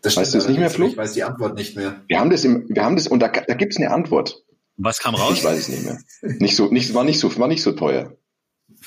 Das 0.02 0.18
Weißt 0.18 0.34
du 0.34 0.38
es 0.40 0.48
nicht 0.48 0.58
mehr, 0.60 0.70
Flo? 0.70 0.88
Ich 0.88 0.98
weiß 0.98 1.14
die 1.14 1.24
Antwort 1.24 1.56
nicht 1.56 1.76
mehr. 1.76 2.02
Wir 2.08 2.20
haben 2.20 2.30
das 2.32 2.44
im, 2.44 2.66
wir 2.70 2.84
haben 2.84 2.96
das, 2.96 3.08
und 3.08 3.20
da, 3.20 3.28
da 3.28 3.54
gibt 3.54 3.74
es 3.74 3.78
eine 3.78 3.92
Antwort. 3.92 4.44
Was 4.78 5.00
kam 5.00 5.14
Ich 5.14 5.22
raus? 5.22 5.44
weiß 5.44 5.60
es 5.60 5.68
nicht 5.70 5.84
mehr. 5.84 6.00
Nicht 6.40 6.56
so, 6.56 6.72
nicht, 6.72 6.94
war 6.94 7.04
nicht 7.04 7.20
so, 7.20 7.36
war 7.38 7.48
nicht 7.48 7.62
so 7.62 7.72
teuer. 7.74 8.14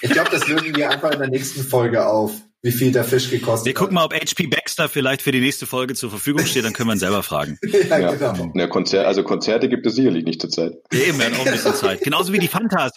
Ich 0.01 0.11
glaube, 0.11 0.31
das 0.31 0.49
lösen 0.49 0.75
wir 0.75 0.91
einfach 0.91 1.13
in 1.13 1.21
der 1.21 1.29
nächsten 1.29 1.63
Folge 1.63 2.05
auf, 2.07 2.33
wie 2.63 2.73
viel 2.73 2.91
der 2.91 3.05
Fisch 3.05 3.31
gekostet 3.31 3.67
Wir 3.67 3.75
gucken 3.75 3.95
mal, 3.95 4.05
ob 4.05 4.13
HP 4.15 4.49
Baxter 4.49 4.89
vielleicht 4.89 5.23
für 5.23 5.31
die 5.31 5.39
nächste 5.41 5.67
Folge 5.67 5.95
zur 5.95 6.11
Verfügung 6.11 6.45
steht, 6.47 6.65
dann 6.65 6.73
können 6.73 6.89
wir 6.89 6.95
ihn 6.95 6.99
selber 6.99 7.23
fragen. 7.23 7.59
hat. 7.63 7.73
ja, 7.91 7.99
Ja. 8.01 8.13
genau. 8.33 8.53
Ja, 8.57 8.67
Konzer 8.67 9.07
also 9.07 9.23
Konzerte 9.23 9.69
gibt 9.69 9.87
es 9.87 9.95
sicherlich 9.95 10.25
nicht 10.25 10.41
zurzeit. 10.41 10.73
Ja, 10.93 10.99
eben, 11.01 11.19
wir 11.19 11.27
haben 11.27 11.35
auch 11.37 11.47
ein 11.47 11.53
bisschen 11.53 11.75
Zeit. 11.75 12.01
Genauso 12.01 12.33
wie 12.33 12.39
die 12.41 12.49
Fantas. 12.49 12.93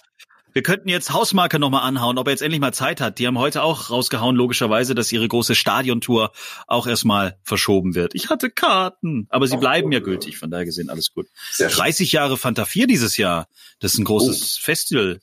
Wir 0.54 0.64
könnten 0.64 0.90
jetzt 0.90 1.14
Hausmarke 1.14 1.60
nochmal 1.60 1.84
anhauen, 1.84 2.18
ob 2.18 2.28
er 2.28 2.32
jetzt 2.32 2.42
endlich 2.42 2.62
mal 2.62 2.74
Zeit 2.74 3.00
hat. 3.02 3.20
Die 3.20 3.28
haben 3.28 3.38
heute 3.38 3.62
auch 3.64 3.90
rausgehauen, 3.90 4.36
logischerweise, 4.36 4.96
dass 4.96 5.12
ihre 5.12 5.28
große 5.28 5.56
Stadiontour 5.56 6.32
auch 6.66 6.88
erstmal 6.88 7.38
verschoben 7.44 7.96
wird. 7.96 8.16
Ich 8.16 8.30
hatte 8.30 8.50
Karten, 8.50 9.28
aber 9.30 9.48
sie 9.48 9.56
Ach, 9.56 9.60
bleiben 9.60 9.92
ja 9.92 10.00
cool. 10.00 10.06
gültig, 10.06 10.38
von 10.38 10.50
daher 10.50 10.66
gesehen 10.66 10.90
alles 10.90 11.14
gut. 11.14 11.28
Sehr 11.52 11.70
schön. 11.70 11.78
30 11.78 12.12
Jahre 12.12 12.38
Fanta 12.38 12.66
4 12.66 12.88
dieses 12.88 13.18
Jahr. 13.18 13.48
Das 13.80 13.94
ist 13.94 14.00
ein 14.00 14.06
großes 14.06 14.58
Festival. 14.58 15.20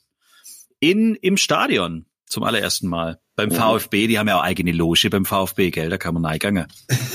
In, 0.79 1.15
im 1.15 1.37
Stadion. 1.37 2.05
Zum 2.27 2.43
allerersten 2.43 2.87
Mal. 2.87 3.19
Beim 3.35 3.49
Mhm. 3.49 3.53
VfB, 3.55 4.07
die 4.07 4.17
haben 4.17 4.27
ja 4.27 4.37
auch 4.39 4.43
eigene 4.43 4.71
Loge 4.71 5.09
beim 5.11 5.25
VfB, 5.25 5.69
gell? 5.69 5.89
Da 5.89 5.97
kann 5.97 6.13
man 6.15 6.25
reingegangen. 6.25 6.65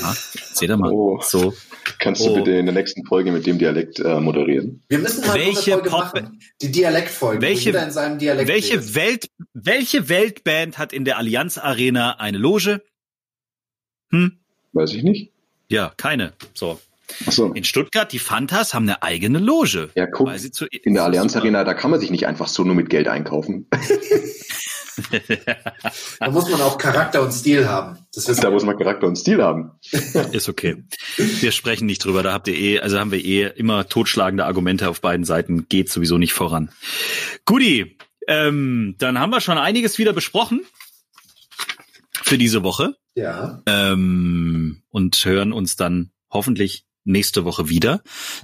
Ja, 0.01 0.13
seht 0.53 0.69
ihr 0.69 0.77
mal. 0.77 0.91
Oh. 0.91 1.19
So. 1.21 1.53
Kannst 1.99 2.21
du 2.23 2.29
Oh. 2.29 2.35
bitte 2.35 2.51
in 2.51 2.65
der 2.65 2.73
nächsten 2.75 3.05
Folge 3.05 3.31
mit 3.31 3.45
dem 3.45 3.57
Dialekt 3.57 3.99
äh, 3.99 4.19
moderieren? 4.21 4.83
Wir 4.87 4.99
müssen 4.99 5.25
mal 5.27 5.33
Welche 5.35 5.53
so 5.55 5.71
eine 5.73 5.73
Folge 5.81 5.89
Pop- 5.89 5.99
machen. 6.21 6.39
Die 6.61 6.71
Dialektfolge. 6.71 7.41
Welche- 7.41 7.71
in 7.71 7.91
seinem 7.91 8.19
Dialekt 8.19 8.47
Welche 8.47 8.73
redet. 8.75 8.95
Welt, 8.95 9.27
welche 9.53 10.07
Weltband 10.09 10.77
hat 10.77 10.93
in 10.93 11.03
der 11.05 11.17
Allianz 11.17 11.57
Arena 11.57 12.17
eine 12.19 12.37
Loge? 12.37 12.81
Hm? 14.11 14.39
Weiß 14.73 14.93
ich 14.93 15.03
nicht. 15.03 15.31
Ja, 15.69 15.91
keine. 15.97 16.33
So. 16.53 16.79
Achso. 17.25 17.51
In 17.51 17.65
Stuttgart, 17.65 18.11
die 18.13 18.19
Fantas 18.19 18.73
haben 18.73 18.83
eine 18.87 19.03
eigene 19.03 19.39
Loge. 19.39 19.89
Ja, 19.95 20.05
guck, 20.05 20.27
Weil 20.27 20.39
sie 20.39 20.51
zu, 20.51 20.65
in 20.67 20.93
der 20.93 21.03
Allianz 21.03 21.35
Arena, 21.35 21.65
da 21.65 21.73
kann 21.73 21.91
man 21.91 21.99
sich 21.99 22.09
nicht 22.11 22.25
einfach 22.25 22.47
so 22.47 22.63
nur 22.63 22.75
mit 22.75 22.89
Geld 22.89 23.09
einkaufen. 23.09 23.67
Da 26.19 26.29
muss 26.29 26.49
man 26.49 26.61
auch 26.61 26.77
Charakter 26.77 27.21
und 27.21 27.31
Stil 27.31 27.67
haben. 27.67 27.97
Das 28.13 28.27
wissen 28.27 28.41
Da 28.41 28.49
muss 28.51 28.63
man 28.63 28.77
Charakter 28.77 29.07
und 29.07 29.15
Stil 29.15 29.41
haben. 29.41 29.71
Ist 30.31 30.49
okay. 30.49 30.83
Wir 31.17 31.51
sprechen 31.51 31.85
nicht 31.85 32.03
drüber. 32.03 32.23
Da 32.23 32.33
habt 32.33 32.47
ihr 32.47 32.55
eh, 32.55 32.79
also 32.79 32.99
haben 32.99 33.11
wir 33.11 33.23
eh 33.23 33.47
immer 33.55 33.87
totschlagende 33.87 34.45
Argumente 34.45 34.89
auf 34.89 35.01
beiden 35.01 35.25
Seiten. 35.25 35.67
Geht 35.69 35.89
sowieso 35.89 36.17
nicht 36.17 36.33
voran. 36.33 36.71
Guti, 37.45 37.97
ähm, 38.27 38.95
dann 38.97 39.19
haben 39.19 39.31
wir 39.31 39.41
schon 39.41 39.57
einiges 39.57 39.97
wieder 39.97 40.13
besprochen 40.13 40.61
für 42.23 42.37
diese 42.37 42.63
Woche 42.63 42.95
Ja. 43.15 43.61
ähm, 43.65 44.83
und 44.89 45.23
hören 45.25 45.53
uns 45.53 45.75
dann 45.75 46.11
hoffentlich 46.29 46.85
nächste 47.03 47.45
Woche 47.45 47.67
wieder. 47.69 48.01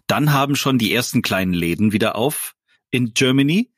Dann 0.08 0.34
haben 0.34 0.56
schon 0.56 0.78
die 0.78 0.94
ersten 0.94 1.22
kleinen 1.22 1.54
Läden 1.54 1.92
wieder 1.92 2.16
auf 2.16 2.56
in 2.90 3.14
Germany. 3.14 3.72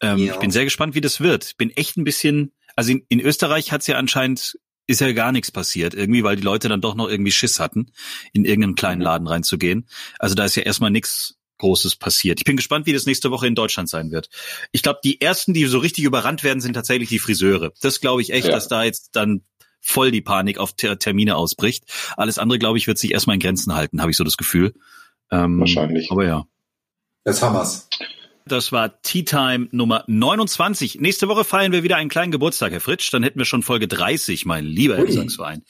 Ähm, 0.00 0.18
Ja. 0.18 0.34
Ich 0.34 0.38
bin 0.40 0.50
sehr 0.50 0.64
gespannt, 0.64 0.94
wie 0.94 1.00
das 1.00 1.20
wird. 1.20 1.56
Bin 1.56 1.70
echt 1.70 1.96
ein 1.96 2.04
bisschen, 2.04 2.52
also 2.76 2.90
in, 2.92 3.04
in 3.08 3.20
Österreich 3.20 3.72
hat's 3.72 3.86
ja 3.86 3.96
anscheinend, 3.96 4.58
ist 4.86 5.00
ja 5.00 5.10
gar 5.12 5.32
nichts 5.32 5.50
passiert, 5.50 5.94
irgendwie, 5.94 6.22
weil 6.22 6.36
die 6.36 6.42
Leute 6.42 6.68
dann 6.68 6.80
doch 6.80 6.94
noch 6.94 7.08
irgendwie 7.08 7.32
Schiss 7.32 7.58
hatten, 7.60 7.90
in 8.32 8.44
irgendeinen 8.44 8.74
kleinen 8.76 9.00
Laden 9.00 9.26
reinzugehen. 9.26 9.88
Also 10.18 10.34
da 10.34 10.44
ist 10.44 10.54
ja 10.56 10.62
erstmal 10.62 10.90
nichts 10.90 11.34
Großes 11.58 11.96
passiert. 11.96 12.38
Ich 12.38 12.44
bin 12.44 12.56
gespannt, 12.56 12.86
wie 12.86 12.92
das 12.92 13.06
nächste 13.06 13.30
Woche 13.30 13.46
in 13.46 13.54
Deutschland 13.54 13.88
sein 13.88 14.10
wird. 14.10 14.28
Ich 14.72 14.82
glaube, 14.82 15.00
die 15.02 15.20
ersten, 15.22 15.54
die 15.54 15.64
so 15.64 15.78
richtig 15.78 16.04
überrannt 16.04 16.44
werden, 16.44 16.60
sind 16.60 16.74
tatsächlich 16.74 17.08
die 17.08 17.18
Friseure. 17.18 17.72
Das 17.80 18.00
glaube 18.00 18.20
ich 18.20 18.30
echt, 18.32 18.46
Ja. 18.46 18.52
dass 18.52 18.68
da 18.68 18.84
jetzt 18.84 19.16
dann 19.16 19.40
voll 19.80 20.10
die 20.10 20.20
Panik 20.20 20.58
auf 20.58 20.74
Ter 20.74 20.98
Termine 20.98 21.36
ausbricht. 21.36 21.84
Alles 22.16 22.38
andere, 22.38 22.58
glaube 22.58 22.76
ich, 22.76 22.86
wird 22.86 22.98
sich 22.98 23.12
erstmal 23.12 23.34
in 23.34 23.40
Grenzen 23.40 23.74
halten, 23.74 24.02
habe 24.02 24.10
ich 24.10 24.16
so 24.18 24.24
das 24.24 24.36
Gefühl. 24.36 24.74
Ähm, 25.30 25.58
Wahrscheinlich. 25.60 26.10
Aber 26.10 26.26
ja. 26.26 26.44
Das 27.24 27.40
Hammers. 27.42 27.88
Das 28.48 28.70
war 28.70 29.02
Tea 29.02 29.24
Time 29.24 29.66
Nummer 29.72 30.04
29. 30.06 31.00
Nächste 31.00 31.26
Woche 31.26 31.44
feiern 31.44 31.72
wir 31.72 31.82
wieder 31.82 31.96
einen 31.96 32.08
kleinen 32.08 32.30
Geburtstag, 32.30 32.70
Herr 32.70 32.80
Fritsch. 32.80 33.12
Dann 33.12 33.24
hätten 33.24 33.40
wir 33.40 33.44
schon 33.44 33.64
Folge 33.64 33.88
30, 33.88 34.46
mein 34.46 34.64
lieber 34.64 34.94
Herr 34.94 35.02
Ui. 35.02 35.08
Gesangsverein. 35.08 35.64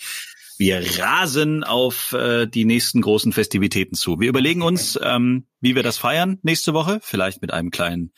Wir 0.58 0.82
rasen 0.98 1.64
auf 1.64 2.12
äh, 2.12 2.46
die 2.46 2.66
nächsten 2.66 3.00
großen 3.00 3.32
Festivitäten 3.32 3.94
zu. 3.94 4.20
Wir 4.20 4.28
überlegen 4.28 4.60
uns, 4.60 4.98
ähm, 5.02 5.46
wie 5.60 5.74
wir 5.74 5.82
das 5.82 5.96
feiern 5.96 6.38
nächste 6.42 6.74
Woche. 6.74 7.00
Vielleicht 7.02 7.40
mit 7.40 7.50
einem 7.50 7.70
kleinen 7.70 8.12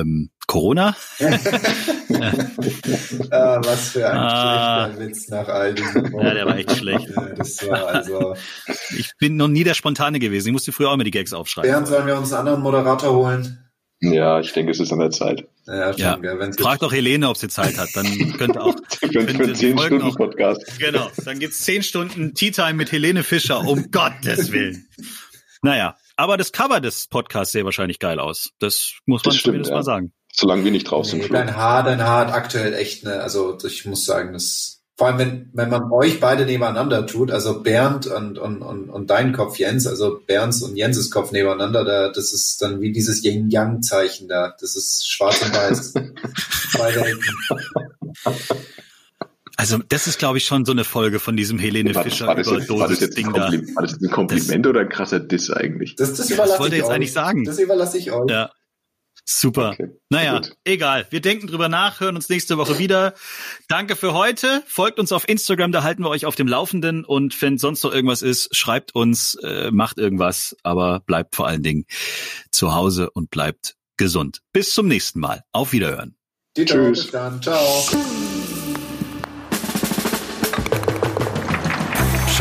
ähm, 0.00 0.30
Corona. 0.46 0.94
Ah, 3.30 3.60
was 3.64 3.90
für 3.90 4.08
ein 4.08 4.16
Ah. 4.18 4.86
schlechter 4.86 5.06
Witz 5.06 5.28
nach 5.28 5.48
all 5.48 5.74
diesen 5.74 6.12
Ja, 6.14 6.34
der 6.34 6.46
war 6.46 6.56
echt 6.56 6.76
schlecht. 6.76 7.08
Das 7.36 7.66
war 7.68 7.86
also. 7.88 8.36
Ich 8.96 9.12
bin 9.18 9.36
noch 9.36 9.48
nie 9.48 9.64
der 9.64 9.74
Spontane 9.74 10.18
gewesen. 10.18 10.48
Ich 10.48 10.52
musste 10.52 10.72
früher 10.72 10.90
auch 10.90 10.94
immer 10.94 11.04
die 11.04 11.10
Gags 11.10 11.32
aufschreiben. 11.32 11.70
Bernd, 11.70 11.88
sollen 11.88 12.06
wir 12.06 12.16
uns 12.16 12.32
einen 12.32 12.40
anderen 12.40 12.62
Moderator 12.62 13.12
holen? 13.14 13.58
Ja, 14.00 14.40
ich 14.40 14.52
denke, 14.52 14.72
es 14.72 14.80
ist 14.80 14.92
an 14.92 14.98
der 14.98 15.10
Zeit. 15.10 15.46
Ja, 15.66 15.92
schon, 15.92 16.00
Ja. 16.24 16.38
wenn's 16.38 16.60
Frag 16.60 16.80
doch 16.80 16.92
Helene, 16.92 17.28
ob 17.28 17.36
sie 17.36 17.48
Zeit 17.48 17.78
hat. 17.78 17.88
Dann 17.94 18.06
könnte 18.36 18.60
auch. 18.60 18.74
Für, 19.00 19.08
für 19.08 19.12
könnte 19.24 19.34
Folgen 19.36 19.54
10 19.54 19.78
Stunden 19.78 20.02
auch- 20.02 20.16
Podcast. 20.16 20.78
Genau, 20.78 21.08
dann 21.24 21.38
gibt's 21.38 21.60
zehn 21.62 21.82
Stunden 21.82 22.34
Tea 22.34 22.50
Time 22.50 22.74
mit 22.74 22.90
Helene 22.92 23.22
Fischer, 23.22 23.60
um 23.60 23.90
Gottes 23.90 24.50
Willen. 24.52 24.88
Naja, 25.62 25.96
aber 26.22 26.36
das 26.36 26.52
Cover 26.52 26.80
des 26.80 27.08
Podcasts 27.08 27.50
sähe 27.50 27.64
wahrscheinlich 27.64 27.98
geil 27.98 28.20
aus. 28.20 28.50
Das 28.60 28.92
muss 29.06 29.24
man 29.24 29.30
Das 29.32 29.40
stimmt, 29.40 29.54
zumindest 29.54 29.70
ja. 29.70 29.76
mal 29.76 29.82
sagen. 29.82 30.12
Solange 30.32 30.62
wir 30.62 30.70
nicht 30.70 30.88
drauf 30.88 31.04
sind. 31.04 31.22
Nee, 31.22 31.28
dein 31.28 31.56
Haar, 31.56 31.82
dein 31.82 32.00
Haar 32.00 32.28
hat 32.28 32.32
aktuell 32.32 32.74
echt 32.74 33.04
eine, 33.04 33.22
also 33.22 33.58
ich 33.64 33.84
muss 33.86 34.04
sagen, 34.04 34.32
das 34.32 34.84
vor 34.96 35.08
allem 35.08 35.18
wenn, 35.18 35.50
wenn 35.52 35.68
man 35.68 35.90
euch 35.90 36.20
beide 36.20 36.46
nebeneinander 36.46 37.06
tut, 37.06 37.32
also 37.32 37.60
Bernd 37.64 38.06
und, 38.06 38.38
und, 38.38 38.62
und, 38.62 38.88
und 38.88 39.10
dein 39.10 39.32
Kopf 39.32 39.58
Jens, 39.58 39.88
also 39.88 40.20
Bernds 40.24 40.62
und 40.62 40.76
Jenses 40.76 41.10
Kopf 41.10 41.32
nebeneinander, 41.32 41.84
da, 41.84 42.08
das 42.10 42.32
ist 42.32 42.62
dann 42.62 42.80
wie 42.80 42.92
dieses 42.92 43.24
Yin-Yang-Zeichen 43.24 44.28
da. 44.28 44.54
Das 44.60 44.76
ist 44.76 45.10
schwarz 45.10 45.42
und 45.42 45.52
weiß. 45.52 45.92
Zwei 46.70 46.94
Welten. 46.94 47.36
Also 49.56 49.78
das 49.88 50.06
ist, 50.06 50.18
glaube 50.18 50.38
ich, 50.38 50.44
schon 50.44 50.64
so 50.64 50.72
eine 50.72 50.84
Folge 50.84 51.20
von 51.20 51.36
diesem 51.36 51.58
Helene 51.58 51.94
War, 51.94 52.04
Fischer 52.04 52.26
war, 52.26 52.34
das 52.34 52.50
jetzt, 52.50 52.70
war, 52.70 52.88
das 52.88 53.00
jetzt 53.00 53.16
ein 53.18 53.26
Überdosis-Ding 53.26 53.66
da. 53.66 53.74
War 53.76 53.82
das 53.82 53.92
jetzt 53.92 54.02
ein 54.02 54.10
Kompliment 54.10 54.66
oder 54.66 54.80
ein 54.80 54.88
krasser 54.88 55.20
Diss 55.20 55.50
eigentlich? 55.50 55.96
Das, 55.96 56.14
das 56.14 56.30
überlasse 56.30 56.58
wollte 56.58 56.74
ich 56.76 56.78
ich 56.78 56.78
jetzt 56.78 56.88
euch. 56.88 56.94
eigentlich 56.94 57.12
sagen. 57.12 57.44
Das 57.44 57.58
überlasse 57.58 57.98
ich 57.98 58.10
euch. 58.12 58.30
Ja. 58.30 58.50
Super. 59.24 59.70
Okay, 59.72 59.88
Naja, 60.08 60.38
gut. 60.38 60.56
egal. 60.64 61.06
Wir 61.10 61.20
denken 61.20 61.46
drüber 61.46 61.68
nach, 61.68 62.00
hören 62.00 62.16
uns 62.16 62.28
nächste 62.28 62.58
Woche 62.58 62.78
wieder. 62.78 63.14
Danke 63.68 63.94
für 63.94 64.14
heute. 64.14 64.62
Folgt 64.66 64.98
uns 64.98 65.12
auf 65.12 65.28
Instagram, 65.28 65.70
da 65.70 65.84
halten 65.84 66.02
wir 66.02 66.08
euch 66.10 66.26
auf 66.26 66.34
dem 66.34 66.48
Laufenden. 66.48 67.04
Und 67.04 67.40
wenn 67.40 67.56
sonst 67.58 67.84
noch 67.84 67.92
irgendwas 67.92 68.22
ist, 68.22 68.56
schreibt 68.56 68.94
uns, 68.94 69.34
äh, 69.42 69.70
macht 69.70 69.98
irgendwas, 69.98 70.56
aber 70.64 71.00
bleibt 71.00 71.36
vor 71.36 71.46
allen 71.46 71.62
Dingen 71.62 71.84
zu 72.50 72.74
Hause 72.74 73.10
und 73.10 73.30
bleibt 73.30 73.76
gesund. 73.96 74.40
Bis 74.52 74.74
zum 74.74 74.88
nächsten 74.88 75.20
Mal. 75.20 75.44
Auf 75.52 75.72
Wiederhören. 75.72 76.16
Dieter, 76.56 76.74
Tschüss. 76.74 77.02
bis 77.04 77.10
dann. 77.12 77.40
Ciao. 77.42 77.84